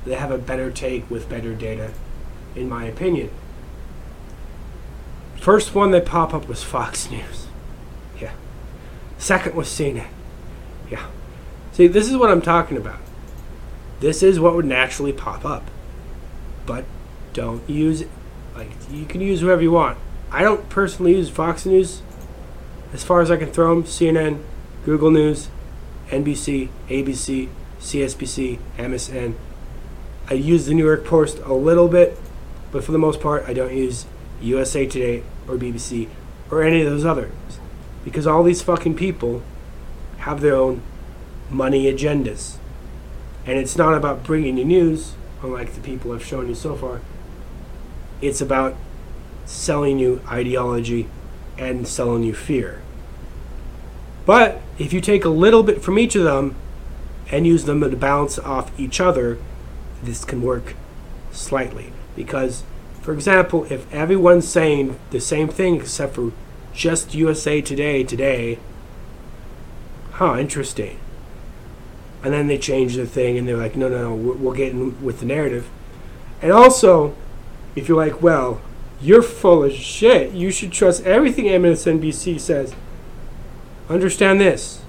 they 0.05 0.15
have 0.15 0.31
a 0.31 0.37
better 0.37 0.69
take 0.69 1.09
with 1.09 1.29
better 1.29 1.53
data, 1.53 1.91
in 2.55 2.69
my 2.69 2.85
opinion. 2.85 3.31
First 5.37 5.75
one 5.75 5.91
that 5.91 6.05
popped 6.05 6.33
up 6.33 6.47
was 6.47 6.63
Fox 6.63 7.09
News. 7.11 7.47
Yeah. 8.19 8.33
Second 9.17 9.55
was 9.55 9.67
CNN. 9.67 10.07
Yeah. 10.89 11.05
See, 11.71 11.87
this 11.87 12.09
is 12.09 12.17
what 12.17 12.29
I'm 12.29 12.41
talking 12.41 12.77
about. 12.77 12.99
This 14.03 14.21
is 14.21 14.37
what 14.37 14.53
would 14.53 14.65
naturally 14.65 15.13
pop 15.13 15.45
up. 15.45 15.63
But 16.65 16.83
don't 17.31 17.67
use 17.69 18.01
it. 18.01 18.09
Like, 18.53 18.71
you 18.91 19.05
can 19.05 19.21
use 19.21 19.39
whoever 19.39 19.61
you 19.61 19.71
want. 19.71 19.97
I 20.29 20.43
don't 20.43 20.67
personally 20.67 21.15
use 21.15 21.29
Fox 21.29 21.65
News. 21.65 22.01
As 22.91 23.01
far 23.01 23.21
as 23.21 23.31
I 23.31 23.37
can 23.37 23.49
throw 23.49 23.73
them, 23.73 23.85
CNN, 23.85 24.43
Google 24.83 25.09
News, 25.09 25.47
NBC, 26.09 26.67
ABC, 26.89 27.47
CSBC, 27.79 28.59
MSN. 28.77 29.35
I 30.29 30.33
use 30.33 30.65
the 30.65 30.73
New 30.73 30.85
York 30.85 31.05
Post 31.05 31.37
a 31.45 31.53
little 31.53 31.87
bit, 31.87 32.19
but 32.73 32.83
for 32.83 32.91
the 32.91 32.99
most 32.99 33.21
part, 33.21 33.45
I 33.47 33.53
don't 33.53 33.73
use 33.73 34.05
USA 34.41 34.85
Today 34.85 35.23
or 35.47 35.55
BBC 35.55 36.09
or 36.51 36.61
any 36.61 36.81
of 36.81 36.91
those 36.91 37.05
others. 37.05 37.31
Because 38.03 38.27
all 38.27 38.43
these 38.43 38.61
fucking 38.61 38.97
people 38.97 39.43
have 40.17 40.41
their 40.41 40.57
own 40.57 40.81
money 41.49 41.85
agendas. 41.85 42.57
And 43.45 43.57
it's 43.57 43.77
not 43.77 43.93
about 43.93 44.23
bringing 44.23 44.57
you 44.57 44.65
news, 44.65 45.13
unlike 45.41 45.73
the 45.73 45.81
people 45.81 46.11
I've 46.11 46.25
shown 46.25 46.47
you 46.47 46.55
so 46.55 46.75
far. 46.75 47.01
It's 48.21 48.41
about 48.41 48.75
selling 49.45 49.99
you 49.99 50.21
ideology 50.27 51.07
and 51.57 51.87
selling 51.87 52.23
you 52.23 52.33
fear. 52.33 52.81
But 54.25 54.61
if 54.77 54.93
you 54.93 55.01
take 55.01 55.25
a 55.25 55.29
little 55.29 55.63
bit 55.63 55.81
from 55.81 55.99
each 55.99 56.15
of 56.15 56.23
them 56.23 56.55
and 57.31 57.45
use 57.45 57.65
them 57.65 57.81
to 57.81 57.97
balance 57.97 58.39
off 58.39 58.77
each 58.79 59.01
other, 59.01 59.37
this 60.01 60.23
can 60.23 60.41
work 60.41 60.75
slightly. 61.31 61.91
Because, 62.15 62.63
for 63.01 63.13
example, 63.13 63.65
if 63.69 63.91
everyone's 63.93 64.47
saying 64.47 64.99
the 65.11 65.19
same 65.19 65.49
thing 65.49 65.75
except 65.75 66.15
for 66.15 66.31
just 66.73 67.13
USA 67.13 67.61
Today 67.61 68.03
today, 68.03 68.59
huh, 70.13 70.37
interesting. 70.37 70.99
And 72.23 72.33
then 72.33 72.47
they 72.47 72.57
change 72.57 72.95
the 72.95 73.05
thing 73.05 73.37
and 73.37 73.47
they're 73.47 73.57
like, 73.57 73.75
no, 73.75 73.89
no, 73.89 74.15
no, 74.15 74.15
we'll 74.15 74.53
get 74.53 74.71
in 74.71 75.03
with 75.03 75.19
the 75.19 75.25
narrative. 75.25 75.69
And 76.41 76.51
also, 76.51 77.15
if 77.75 77.87
you're 77.87 77.97
like, 77.97 78.21
well, 78.21 78.61
you're 79.01 79.21
full 79.21 79.63
of 79.63 79.73
shit, 79.73 80.31
you 80.31 80.49
should 80.49 80.71
trust 80.71 81.03
everything 81.03 81.45
MSNBC 81.45 82.39
says. 82.39 82.73
Understand 83.89 84.39
this. 84.39 84.81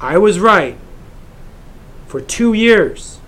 I 0.00 0.18
was 0.18 0.38
right 0.38 0.76
for 2.06 2.20
two 2.20 2.52
years 2.52 3.18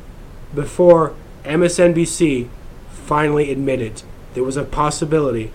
before 0.54 1.14
MSNBC 1.44 2.48
finally 2.90 3.50
admitted 3.50 4.02
there 4.34 4.44
was 4.44 4.56
a 4.56 4.64
possibility 4.64 5.50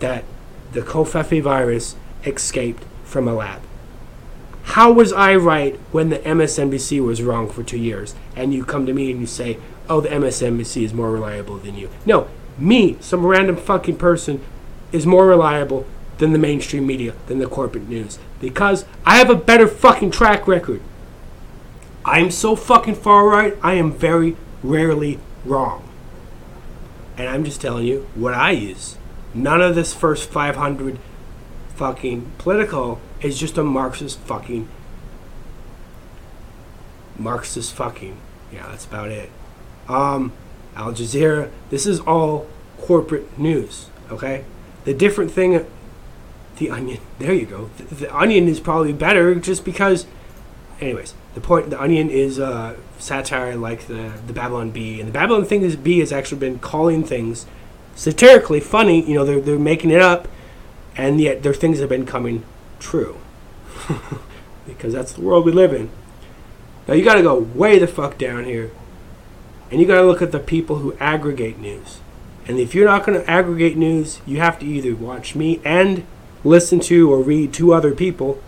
that 0.00 0.24
the 0.72 0.82
Covfefe 0.82 1.42
virus 1.42 1.96
escaped 2.24 2.84
from 3.04 3.28
a 3.28 3.34
lab. 3.34 3.62
How 4.64 4.90
was 4.90 5.12
I 5.12 5.36
right 5.36 5.76
when 5.92 6.08
the 6.08 6.18
MSNBC 6.18 7.04
was 7.04 7.22
wrong 7.22 7.48
for 7.48 7.62
two 7.62 7.78
years? 7.78 8.14
And 8.34 8.52
you 8.52 8.64
come 8.64 8.86
to 8.86 8.92
me 8.92 9.10
and 9.10 9.20
you 9.20 9.26
say, 9.26 9.58
oh, 9.88 10.00
the 10.00 10.08
MSNBC 10.08 10.82
is 10.82 10.92
more 10.92 11.10
reliable 11.10 11.58
than 11.58 11.76
you. 11.76 11.90
No, 12.04 12.28
me, 12.58 12.96
some 13.00 13.24
random 13.26 13.56
fucking 13.56 13.96
person, 13.96 14.40
is 14.90 15.06
more 15.06 15.26
reliable 15.26 15.86
than 16.18 16.32
the 16.32 16.38
mainstream 16.38 16.86
media, 16.86 17.14
than 17.26 17.38
the 17.38 17.46
corporate 17.46 17.88
news. 17.88 18.18
Because 18.40 18.84
I 19.04 19.16
have 19.16 19.30
a 19.30 19.34
better 19.34 19.68
fucking 19.68 20.10
track 20.10 20.46
record. 20.46 20.80
I'm 22.04 22.30
so 22.30 22.54
fucking 22.56 22.96
far 22.96 23.26
right, 23.28 23.56
I 23.62 23.74
am 23.74 23.92
very 23.92 24.36
rarely 24.62 25.18
wrong. 25.44 25.88
And 27.16 27.28
I'm 27.28 27.44
just 27.44 27.60
telling 27.60 27.86
you 27.86 28.08
what 28.14 28.34
I 28.34 28.52
use. 28.52 28.96
None 29.34 29.60
of 29.60 29.74
this 29.74 29.94
first 29.94 30.28
500 30.30 30.98
fucking 31.74 32.32
political 32.38 33.00
is 33.20 33.38
just 33.38 33.58
a 33.58 33.64
Marxist 33.64 34.18
fucking. 34.20 34.68
Marxist 37.18 37.74
fucking. 37.74 38.16
Yeah, 38.52 38.66
that's 38.68 38.84
about 38.84 39.10
it. 39.10 39.30
Um, 39.88 40.32
Al 40.76 40.92
Jazeera, 40.92 41.50
this 41.70 41.86
is 41.86 42.00
all 42.00 42.46
corporate 42.78 43.38
news, 43.38 43.88
okay? 44.10 44.44
The 44.84 44.94
different 44.94 45.30
thing, 45.30 45.66
the 46.58 46.70
onion, 46.70 47.00
there 47.18 47.32
you 47.32 47.46
go. 47.46 47.70
The, 47.76 47.94
the 47.94 48.16
onion 48.16 48.48
is 48.48 48.60
probably 48.60 48.92
better 48.92 49.34
just 49.36 49.64
because, 49.64 50.06
anyways, 50.80 51.14
the 51.34 51.40
point 51.40 51.70
the 51.70 51.80
onion 51.80 52.10
is 52.10 52.38
uh, 52.38 52.76
satire 52.98 53.56
like 53.56 53.86
the 53.86 54.12
the 54.26 54.32
babylon 54.32 54.70
bee 54.70 55.00
and 55.00 55.08
the 55.08 55.12
babylon 55.12 55.44
thing 55.44 55.62
is 55.62 55.76
bee 55.76 55.98
has 55.98 56.12
actually 56.12 56.38
been 56.38 56.58
calling 56.58 57.04
things 57.04 57.46
satirically 57.94 58.60
funny 58.60 59.02
you 59.02 59.14
know 59.14 59.24
they're, 59.24 59.40
they're 59.40 59.58
making 59.58 59.90
it 59.90 60.00
up 60.00 60.28
and 60.96 61.20
yet 61.20 61.42
their 61.42 61.52
things 61.52 61.80
have 61.80 61.88
been 61.88 62.06
coming 62.06 62.44
true 62.84 63.18
because 64.66 64.92
that's 64.92 65.12
the 65.12 65.20
world 65.20 65.44
we 65.44 65.52
live 65.52 65.72
in 65.72 65.90
now 66.86 66.94
you 66.94 67.04
got 67.04 67.14
to 67.14 67.22
go 67.22 67.38
way 67.38 67.78
the 67.78 67.86
fuck 67.86 68.16
down 68.18 68.44
here 68.44 68.70
and 69.74 69.80
you 69.80 69.88
got 69.88 70.00
to 70.00 70.06
look 70.06 70.22
at 70.22 70.30
the 70.30 70.38
people 70.38 70.76
who 70.76 70.96
aggregate 71.00 71.58
news. 71.58 71.98
And 72.46 72.60
if 72.60 72.76
you're 72.76 72.86
not 72.86 73.04
going 73.04 73.20
to 73.20 73.28
aggregate 73.28 73.76
news, 73.76 74.20
you 74.24 74.38
have 74.38 74.58
to 74.60 74.66
either 74.66 74.94
watch 74.94 75.34
me 75.34 75.60
and 75.64 76.06
listen 76.44 76.78
to 76.80 77.10
or 77.10 77.20
read 77.20 77.52
to 77.54 77.72
other 77.72 77.92
people, 77.92 78.40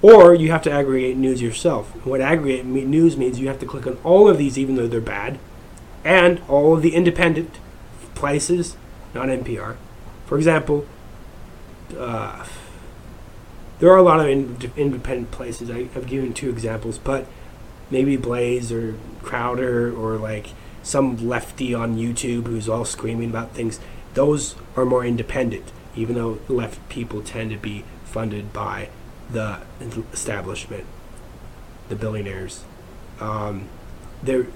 or 0.00 0.34
you 0.34 0.50
have 0.50 0.62
to 0.62 0.70
aggregate 0.72 1.16
news 1.16 1.40
yourself. 1.40 2.04
What 2.04 2.20
aggregate 2.20 2.64
news 2.64 3.16
means 3.16 3.38
you 3.38 3.46
have 3.46 3.60
to 3.60 3.66
click 3.66 3.86
on 3.86 3.98
all 4.02 4.28
of 4.28 4.38
these, 4.38 4.58
even 4.58 4.74
though 4.76 4.88
they're 4.88 5.00
bad, 5.00 5.38
and 6.04 6.40
all 6.48 6.74
of 6.74 6.82
the 6.82 6.94
independent 6.94 7.54
places, 8.16 8.76
not 9.14 9.28
NPR. 9.28 9.76
For 10.26 10.36
example, 10.36 10.86
uh, 11.96 12.44
there 13.78 13.90
are 13.90 13.96
a 13.96 14.02
lot 14.02 14.20
of 14.20 14.28
in- 14.28 14.72
independent 14.76 15.30
places. 15.30 15.70
I, 15.70 15.88
I've 15.94 16.06
given 16.06 16.32
two 16.32 16.50
examples, 16.50 16.98
but 16.98 17.26
maybe 17.90 18.16
Blaze 18.16 18.72
or 18.72 18.96
Crowder 19.22 19.94
or 19.94 20.16
like 20.16 20.48
some 20.82 21.28
lefty 21.28 21.74
on 21.74 21.96
YouTube 21.96 22.46
who's 22.46 22.68
all 22.68 22.84
screaming 22.84 23.30
about 23.30 23.52
things. 23.52 23.80
Those 24.14 24.54
are 24.76 24.84
more 24.84 25.04
independent, 25.04 25.72
even 25.96 26.14
though 26.14 26.38
left 26.48 26.88
people 26.88 27.22
tend 27.22 27.50
to 27.50 27.56
be 27.56 27.84
funded 28.04 28.52
by 28.52 28.90
the 29.30 29.60
establishment, 30.12 30.84
the 31.88 31.96
billionaires. 31.96 32.64
Um, 33.20 33.68
they're 34.22 34.46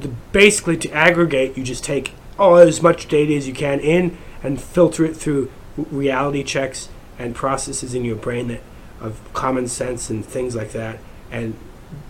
the, 0.00 0.08
basically 0.32 0.76
to 0.78 0.90
aggregate. 0.90 1.56
You 1.56 1.64
just 1.64 1.84
take 1.84 2.12
all 2.38 2.56
as 2.56 2.82
much 2.82 3.08
data 3.08 3.34
as 3.34 3.46
you 3.46 3.54
can 3.54 3.80
in 3.80 4.16
and 4.42 4.60
filter 4.60 5.04
it 5.04 5.16
through 5.16 5.50
reality 5.76 6.42
checks 6.42 6.88
and 7.18 7.34
processes 7.34 7.94
in 7.94 8.04
your 8.04 8.16
brain 8.16 8.48
that 8.48 8.60
of 9.00 9.20
common 9.32 9.68
sense 9.68 10.10
and 10.10 10.24
things 10.24 10.56
like 10.56 10.72
that, 10.72 10.98
and 11.30 11.56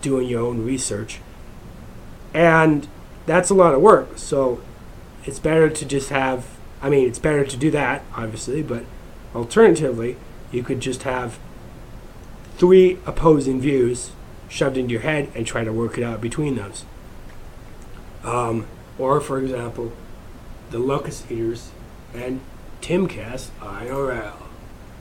doing 0.01 0.27
your 0.27 0.41
own 0.41 0.65
research. 0.65 1.19
And 2.33 2.87
that's 3.25 3.49
a 3.49 3.53
lot 3.53 3.73
of 3.73 3.81
work. 3.81 4.17
So 4.17 4.61
it's 5.25 5.39
better 5.39 5.69
to 5.69 5.85
just 5.85 6.09
have. 6.09 6.45
I 6.81 6.89
mean, 6.89 7.07
it's 7.07 7.19
better 7.19 7.45
to 7.45 7.57
do 7.57 7.69
that, 7.71 8.03
obviously, 8.15 8.63
but 8.63 8.85
alternatively, 9.35 10.15
you 10.51 10.63
could 10.63 10.79
just 10.79 11.03
have 11.03 11.37
three 12.57 12.97
opposing 13.05 13.59
views 13.59 14.11
shoved 14.47 14.77
into 14.77 14.93
your 14.93 15.01
head 15.01 15.29
and 15.35 15.45
try 15.45 15.63
to 15.63 15.73
work 15.73 15.97
it 15.97 16.03
out 16.03 16.21
between 16.21 16.55
those. 16.55 16.85
Um, 18.23 18.65
or, 18.97 19.21
for 19.21 19.39
example, 19.39 19.91
the 20.71 20.79
Locust 20.79 21.29
Eaters 21.31 21.71
and 22.13 22.41
Timcast 22.81 23.49
IRL. 23.59 24.38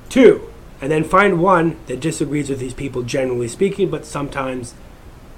Two, 0.09 0.53
and 0.81 0.91
then 0.91 1.05
find 1.05 1.41
one 1.41 1.77
that 1.87 2.01
disagrees 2.01 2.49
with 2.49 2.61
these 2.61 2.75
people 2.75 3.03
generally 3.03 3.49
speaking, 3.49 3.91
but 3.91 4.07
sometimes 4.07 4.75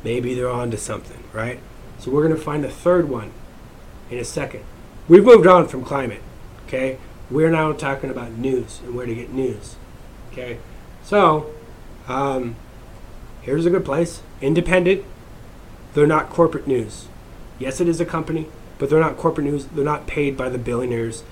maybe 0.05 0.35
they're 0.35 0.51
onto 0.51 0.77
something, 0.77 1.25
right? 1.33 1.61
So 1.99 2.11
we're 2.11 2.27
going 2.27 2.37
to 2.37 2.43
find 2.43 2.63
the 2.63 2.71
third 2.71 3.09
one 3.09 3.33
in 4.11 4.19
a 4.19 4.25
second. 4.25 4.65
We've 5.09 5.25
moved 5.25 5.47
on 5.47 5.69
from 5.69 5.85
climate, 5.85 6.23
okay? 6.67 6.99
We're 7.31 7.51
now 7.51 7.73
talking 7.73 8.11
about 8.11 8.33
news 8.33 8.81
and 8.85 8.95
where 8.95 9.07
to 9.07 9.15
get 9.15 9.33
news, 9.33 9.77
okay? 10.33 10.59
So, 11.03 11.51
um, 12.09 12.57
here's 13.43 13.67
a 13.67 13.71
good 13.71 13.85
place. 13.85 14.23
Independent. 14.41 15.05
They're 15.95 16.07
not 16.07 16.31
corporate 16.31 16.67
news. 16.67 17.09
Yes, 17.59 17.81
it 17.81 17.89
is 17.89 18.01
a 18.01 18.07
company, 18.07 18.47
but 18.79 18.89
they're 18.89 19.01
not 19.01 19.17
corporate 19.17 19.47
news. 19.47 19.67
They're 19.67 19.85
not 19.85 20.07
paid 20.07 20.37
by 20.37 20.49
the 20.49 20.59
billionaires 20.59 21.25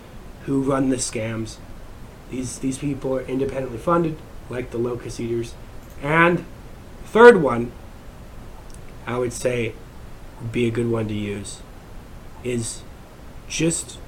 who 0.44 0.62
run 0.62 0.90
the 0.90 0.96
scams. 0.96 1.56
These 2.30 2.58
these 2.58 2.78
people 2.78 3.14
are 3.16 3.22
independently 3.22 3.78
funded, 3.78 4.16
like 4.50 4.70
the 4.70 4.78
locust 4.78 5.20
eaters. 5.20 5.54
And 6.02 6.44
third 7.04 7.42
one, 7.42 7.72
I 9.06 9.18
would 9.18 9.32
say, 9.32 9.74
would 10.40 10.52
be 10.52 10.66
a 10.66 10.70
good 10.70 10.90
one 10.90 11.08
to 11.08 11.14
use, 11.14 11.62
is 12.44 12.82
just 13.48 13.98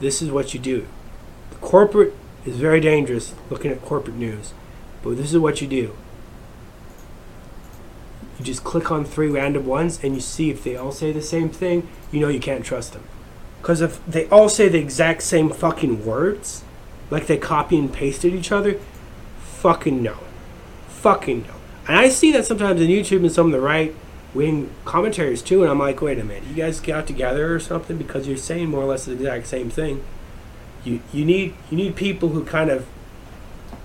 this 0.00 0.20
is 0.20 0.30
what 0.30 0.54
you 0.54 0.60
do. 0.60 0.86
The 1.50 1.56
corporate 1.56 2.14
is 2.44 2.56
very 2.56 2.80
dangerous 2.80 3.34
looking 3.48 3.70
at 3.70 3.82
corporate 3.82 4.16
news, 4.16 4.52
but 5.02 5.16
this 5.16 5.32
is 5.32 5.38
what 5.38 5.60
you 5.60 5.68
do. 5.68 5.96
You 8.38 8.44
just 8.44 8.64
click 8.64 8.90
on 8.90 9.04
three 9.04 9.28
random 9.28 9.64
ones 9.64 10.02
and 10.02 10.14
you 10.14 10.20
see 10.20 10.50
if 10.50 10.64
they 10.64 10.76
all 10.76 10.92
say 10.92 11.12
the 11.12 11.22
same 11.22 11.48
thing, 11.48 11.88
you 12.10 12.20
know 12.20 12.28
you 12.28 12.40
can't 12.40 12.64
trust 12.64 12.92
them. 12.92 13.04
Because 13.62 13.80
if 13.80 14.04
they 14.04 14.28
all 14.28 14.48
say 14.48 14.68
the 14.68 14.78
exact 14.78 15.22
same 15.22 15.50
fucking 15.50 16.04
words, 16.04 16.63
like 17.14 17.28
they 17.28 17.36
copy 17.36 17.78
and 17.78 17.92
pasted 17.92 18.34
each 18.34 18.50
other, 18.50 18.80
fucking 19.38 20.02
no. 20.02 20.18
Fucking 20.88 21.42
no. 21.42 21.54
And 21.86 21.96
I 21.96 22.08
see 22.08 22.32
that 22.32 22.44
sometimes 22.44 22.80
on 22.80 22.88
YouTube 22.88 23.20
and 23.20 23.30
some 23.30 23.46
of 23.46 23.52
the 23.52 23.60
right 23.60 23.94
wing 24.34 24.68
commentaries 24.84 25.40
too, 25.40 25.62
and 25.62 25.70
I'm 25.70 25.78
like, 25.78 26.02
wait 26.02 26.18
a 26.18 26.24
minute, 26.24 26.42
you 26.48 26.56
guys 26.56 26.80
got 26.80 27.06
together 27.06 27.54
or 27.54 27.60
something 27.60 27.96
because 27.98 28.26
you're 28.26 28.36
saying 28.36 28.68
more 28.68 28.82
or 28.82 28.86
less 28.86 29.04
the 29.04 29.12
exact 29.12 29.46
same 29.46 29.70
thing. 29.70 30.02
You 30.84 31.02
you 31.12 31.24
need 31.24 31.54
you 31.70 31.76
need 31.76 31.94
people 31.94 32.30
who 32.30 32.44
kind 32.44 32.68
of 32.68 32.84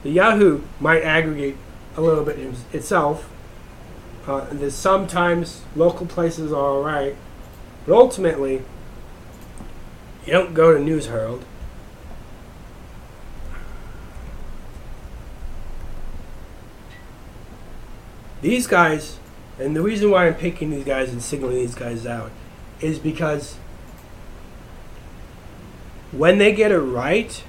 the 0.01 0.10
Yahoo 0.10 0.64
might 0.80 1.03
aggregate 1.03 1.56
a 1.95 2.01
little 2.01 2.23
bit 2.23 2.39
itself. 2.73 3.30
Uh, 4.26 4.47
there's 4.51 4.73
sometimes 4.73 5.61
local 5.76 6.07
places 6.07 6.51
are 6.51 6.56
all 6.56 6.81
right, 6.81 7.15
but 7.85 7.93
ultimately, 7.93 8.64
you 10.26 10.34
don't 10.34 10.56
go 10.56 10.73
to 10.73 10.80
News 10.80 11.06
Herald. 11.06 11.45
These 18.41 18.68
guys, 18.68 19.20
and 19.60 19.76
the 19.76 19.82
reason 19.82 20.11
why 20.11 20.28
I'm 20.28 20.36
picking 20.36 20.70
these 20.70 20.86
guys 20.86 21.11
and 21.11 21.22
singling 21.22 21.56
these 21.56 21.76
guys 21.76 22.06
out 22.06 22.32
is 22.80 22.99
because 22.99 23.57
when 26.11 26.38
they 26.38 26.53
get 26.53 26.72
it 26.72 26.80
right, 26.80 27.44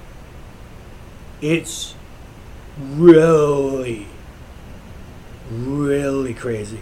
it's 1.41 1.95
really, 2.79 4.07
really 5.51 6.35
crazy. 6.35 6.81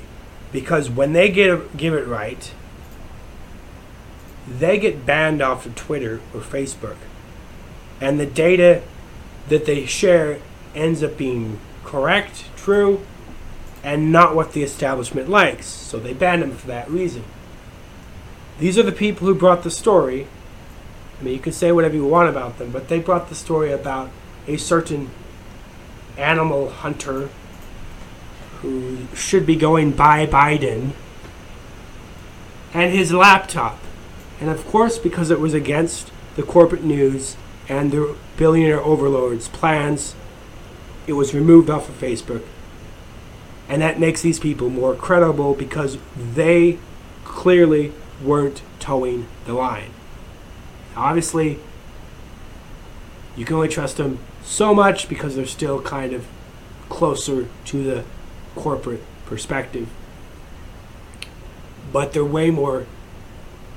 Because 0.51 0.89
when 0.89 1.13
they 1.13 1.31
get 1.31 1.77
give 1.77 1.93
it 1.93 2.07
right, 2.07 2.53
they 4.49 4.79
get 4.79 5.05
banned 5.05 5.43
off 5.43 5.67
of 5.67 5.75
Twitter 5.75 6.21
or 6.33 6.41
Facebook. 6.41 6.97
And 8.01 8.19
the 8.19 8.27
data 8.27 8.83
that 9.49 9.67
they 9.67 9.85
share 9.85 10.41
ends 10.75 11.03
up 11.03 11.19
being 11.19 11.59
correct, 11.85 12.45
true, 12.57 13.03
and 13.89 14.13
not 14.13 14.35
what 14.35 14.53
the 14.53 14.63
establishment 14.63 15.31
likes. 15.31 15.65
So 15.65 15.99
they 15.99 16.13
banned 16.13 16.43
him 16.43 16.53
for 16.53 16.67
that 16.67 16.91
reason. 16.91 17.25
These 18.59 18.79
are 18.79 18.83
the 18.83 18.93
people 18.93 19.27
who 19.27 19.35
brought 19.35 19.63
the 19.63 19.71
story. 19.71 20.27
I 21.19 21.25
mean, 21.25 21.33
you 21.33 21.41
can 21.41 21.55
say 21.55 21.73
whatever 21.73 21.95
you 21.95 22.05
want 22.05 22.29
about 22.29 22.59
them, 22.59 22.71
but 22.71 22.89
they 22.89 22.99
brought 22.99 23.31
the 23.31 23.35
story 23.35 23.73
about 23.73 24.11
a 24.47 24.59
certain 24.59 25.11
animal 26.19 26.69
hunter 26.69 27.31
who 28.61 29.07
should 29.15 29.47
be 29.47 29.57
going 29.57 29.93
by 29.93 30.27
Biden 30.27 30.91
and 32.75 32.93
his 32.93 33.11
laptop. 33.11 33.79
And 34.39 34.51
of 34.51 34.67
course, 34.67 34.99
because 34.99 35.31
it 35.31 35.41
was 35.41 35.55
against 35.55 36.11
the 36.37 36.43
corporate 36.43 36.85
news 36.85 37.39
and 37.71 37.91
the 37.91 38.17
billionaire 38.37 38.83
overlords' 38.83 39.49
plans, 39.49 40.15
it 41.07 41.15
was 41.15 41.33
removed 41.33 41.71
off 41.71 41.89
of 41.89 41.99
Facebook. 41.99 42.45
And 43.69 43.83
that 43.83 44.01
makes 44.01 44.23
these 44.23 44.39
people 44.39 44.71
more 44.71 44.95
credible 44.95 45.55
because 45.55 45.99
they 46.17 46.79
clearly 47.25 47.93
weren't 48.23 48.63
towing 48.81 49.27
the 49.45 49.53
line. 49.53 49.91
Obviously, 50.97 51.61
you 53.37 53.45
can 53.45 53.57
only 53.57 53.69
trust 53.69 53.99
them 53.99 54.19
so 54.43 54.75
much 54.75 55.09
because 55.09 55.37
they're 55.37 55.47
still 55.47 55.81
kind 55.83 56.13
of 56.13 56.27
closer 56.89 57.47
to 57.67 57.85
the 57.85 58.05
corporate 58.57 59.03
perspective. 59.27 59.89
But 61.93 62.13
they're 62.13 62.25
way 62.25 62.51
more, 62.51 62.87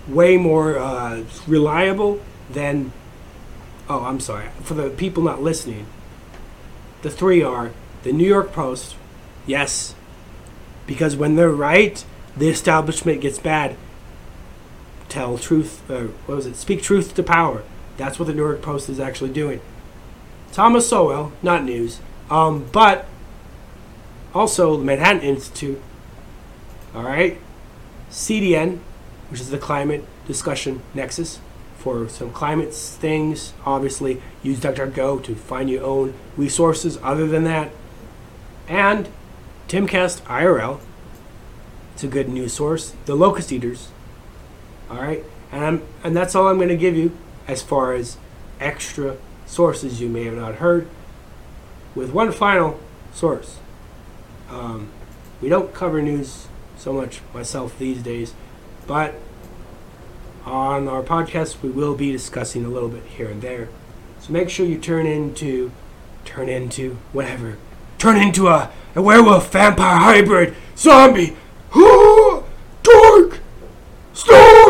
way 0.07 0.37
more 0.37 0.79
uh, 0.79 1.23
reliable 1.45 2.21
than. 2.49 2.91
Oh, 3.89 4.05
I'm 4.05 4.19
sorry. 4.19 4.47
For 4.63 4.73
the 4.73 4.89
people 4.89 5.23
not 5.23 5.41
listening, 5.41 5.85
the 7.01 7.09
three 7.09 7.43
are 7.43 7.71
the 8.03 8.13
New 8.13 8.27
York 8.27 8.51
Post, 8.51 8.95
yes, 9.45 9.95
because 10.87 11.15
when 11.15 11.35
they're 11.35 11.49
right, 11.49 12.03
the 12.35 12.49
establishment 12.49 13.21
gets 13.21 13.39
bad. 13.39 13.75
Tell 15.09 15.37
truth, 15.37 15.89
or 15.89 16.07
what 16.25 16.35
was 16.35 16.45
it? 16.45 16.55
Speak 16.55 16.81
truth 16.81 17.15
to 17.15 17.23
power. 17.23 17.63
That's 17.97 18.17
what 18.17 18.25
the 18.25 18.33
New 18.33 18.41
York 18.41 18.61
Post 18.61 18.89
is 18.89 18.99
actually 18.99 19.31
doing. 19.31 19.61
Thomas 20.51 20.87
Sowell, 20.87 21.31
not 21.41 21.63
news, 21.63 21.99
um, 22.29 22.67
but 22.71 23.05
also 24.33 24.77
the 24.77 24.83
Manhattan 24.83 25.21
Institute. 25.21 25.81
All 26.95 27.03
right, 27.03 27.37
CDN, 28.09 28.79
which 29.29 29.39
is 29.39 29.49
the 29.49 29.57
Climate 29.57 30.05
Discussion 30.27 30.81
Nexus 30.93 31.39
for 31.77 32.07
some 32.07 32.31
climate 32.31 32.73
things. 32.73 33.53
Obviously, 33.65 34.21
use 34.43 34.59
DuckDuckGo 34.59 35.23
to 35.23 35.35
find 35.35 35.69
your 35.69 35.83
own 35.83 36.13
resources. 36.37 36.97
Other 37.01 37.27
than 37.27 37.43
that, 37.45 37.71
and 38.67 39.09
Timcast 39.71 40.19
IRL 40.23 40.81
It's 41.93 42.03
a 42.03 42.07
good 42.07 42.27
news 42.27 42.51
source. 42.51 42.93
The 43.05 43.15
locust 43.15 43.53
eaters. 43.53 43.87
All 44.89 44.97
right, 44.97 45.23
and 45.49 45.63
I'm, 45.63 45.83
and 46.03 46.13
that's 46.13 46.35
all 46.35 46.49
I'm 46.49 46.57
going 46.57 46.67
to 46.67 46.75
give 46.75 46.97
you 46.97 47.17
as 47.47 47.61
far 47.61 47.93
as 47.93 48.17
extra 48.59 49.15
sources 49.45 50.01
you 50.01 50.09
may 50.09 50.25
have 50.25 50.35
not 50.35 50.55
heard. 50.55 50.89
With 51.95 52.11
one 52.11 52.33
final 52.33 52.81
source, 53.13 53.59
um, 54.49 54.89
we 55.41 55.47
don't 55.47 55.73
cover 55.73 56.01
news 56.01 56.49
so 56.75 56.91
much 56.91 57.21
myself 57.33 57.79
these 57.79 58.03
days, 58.03 58.33
but 58.87 59.15
on 60.43 60.89
our 60.89 61.01
podcast 61.01 61.61
we 61.63 61.69
will 61.69 61.95
be 61.95 62.11
discussing 62.11 62.65
a 62.65 62.69
little 62.69 62.89
bit 62.89 63.03
here 63.05 63.29
and 63.29 63.41
there. 63.41 63.69
So 64.19 64.33
make 64.33 64.49
sure 64.49 64.65
you 64.65 64.77
turn 64.77 65.05
into, 65.05 65.71
turn 66.25 66.49
into 66.49 66.97
whatever, 67.13 67.57
turn 67.97 68.17
into 68.17 68.49
a, 68.49 68.69
a 68.95 69.01
werewolf, 69.01 69.51
vampire, 69.51 69.99
hybrid, 69.99 70.55
zombie, 70.75 71.35
dork, 72.83 73.39
storm. 74.13 74.60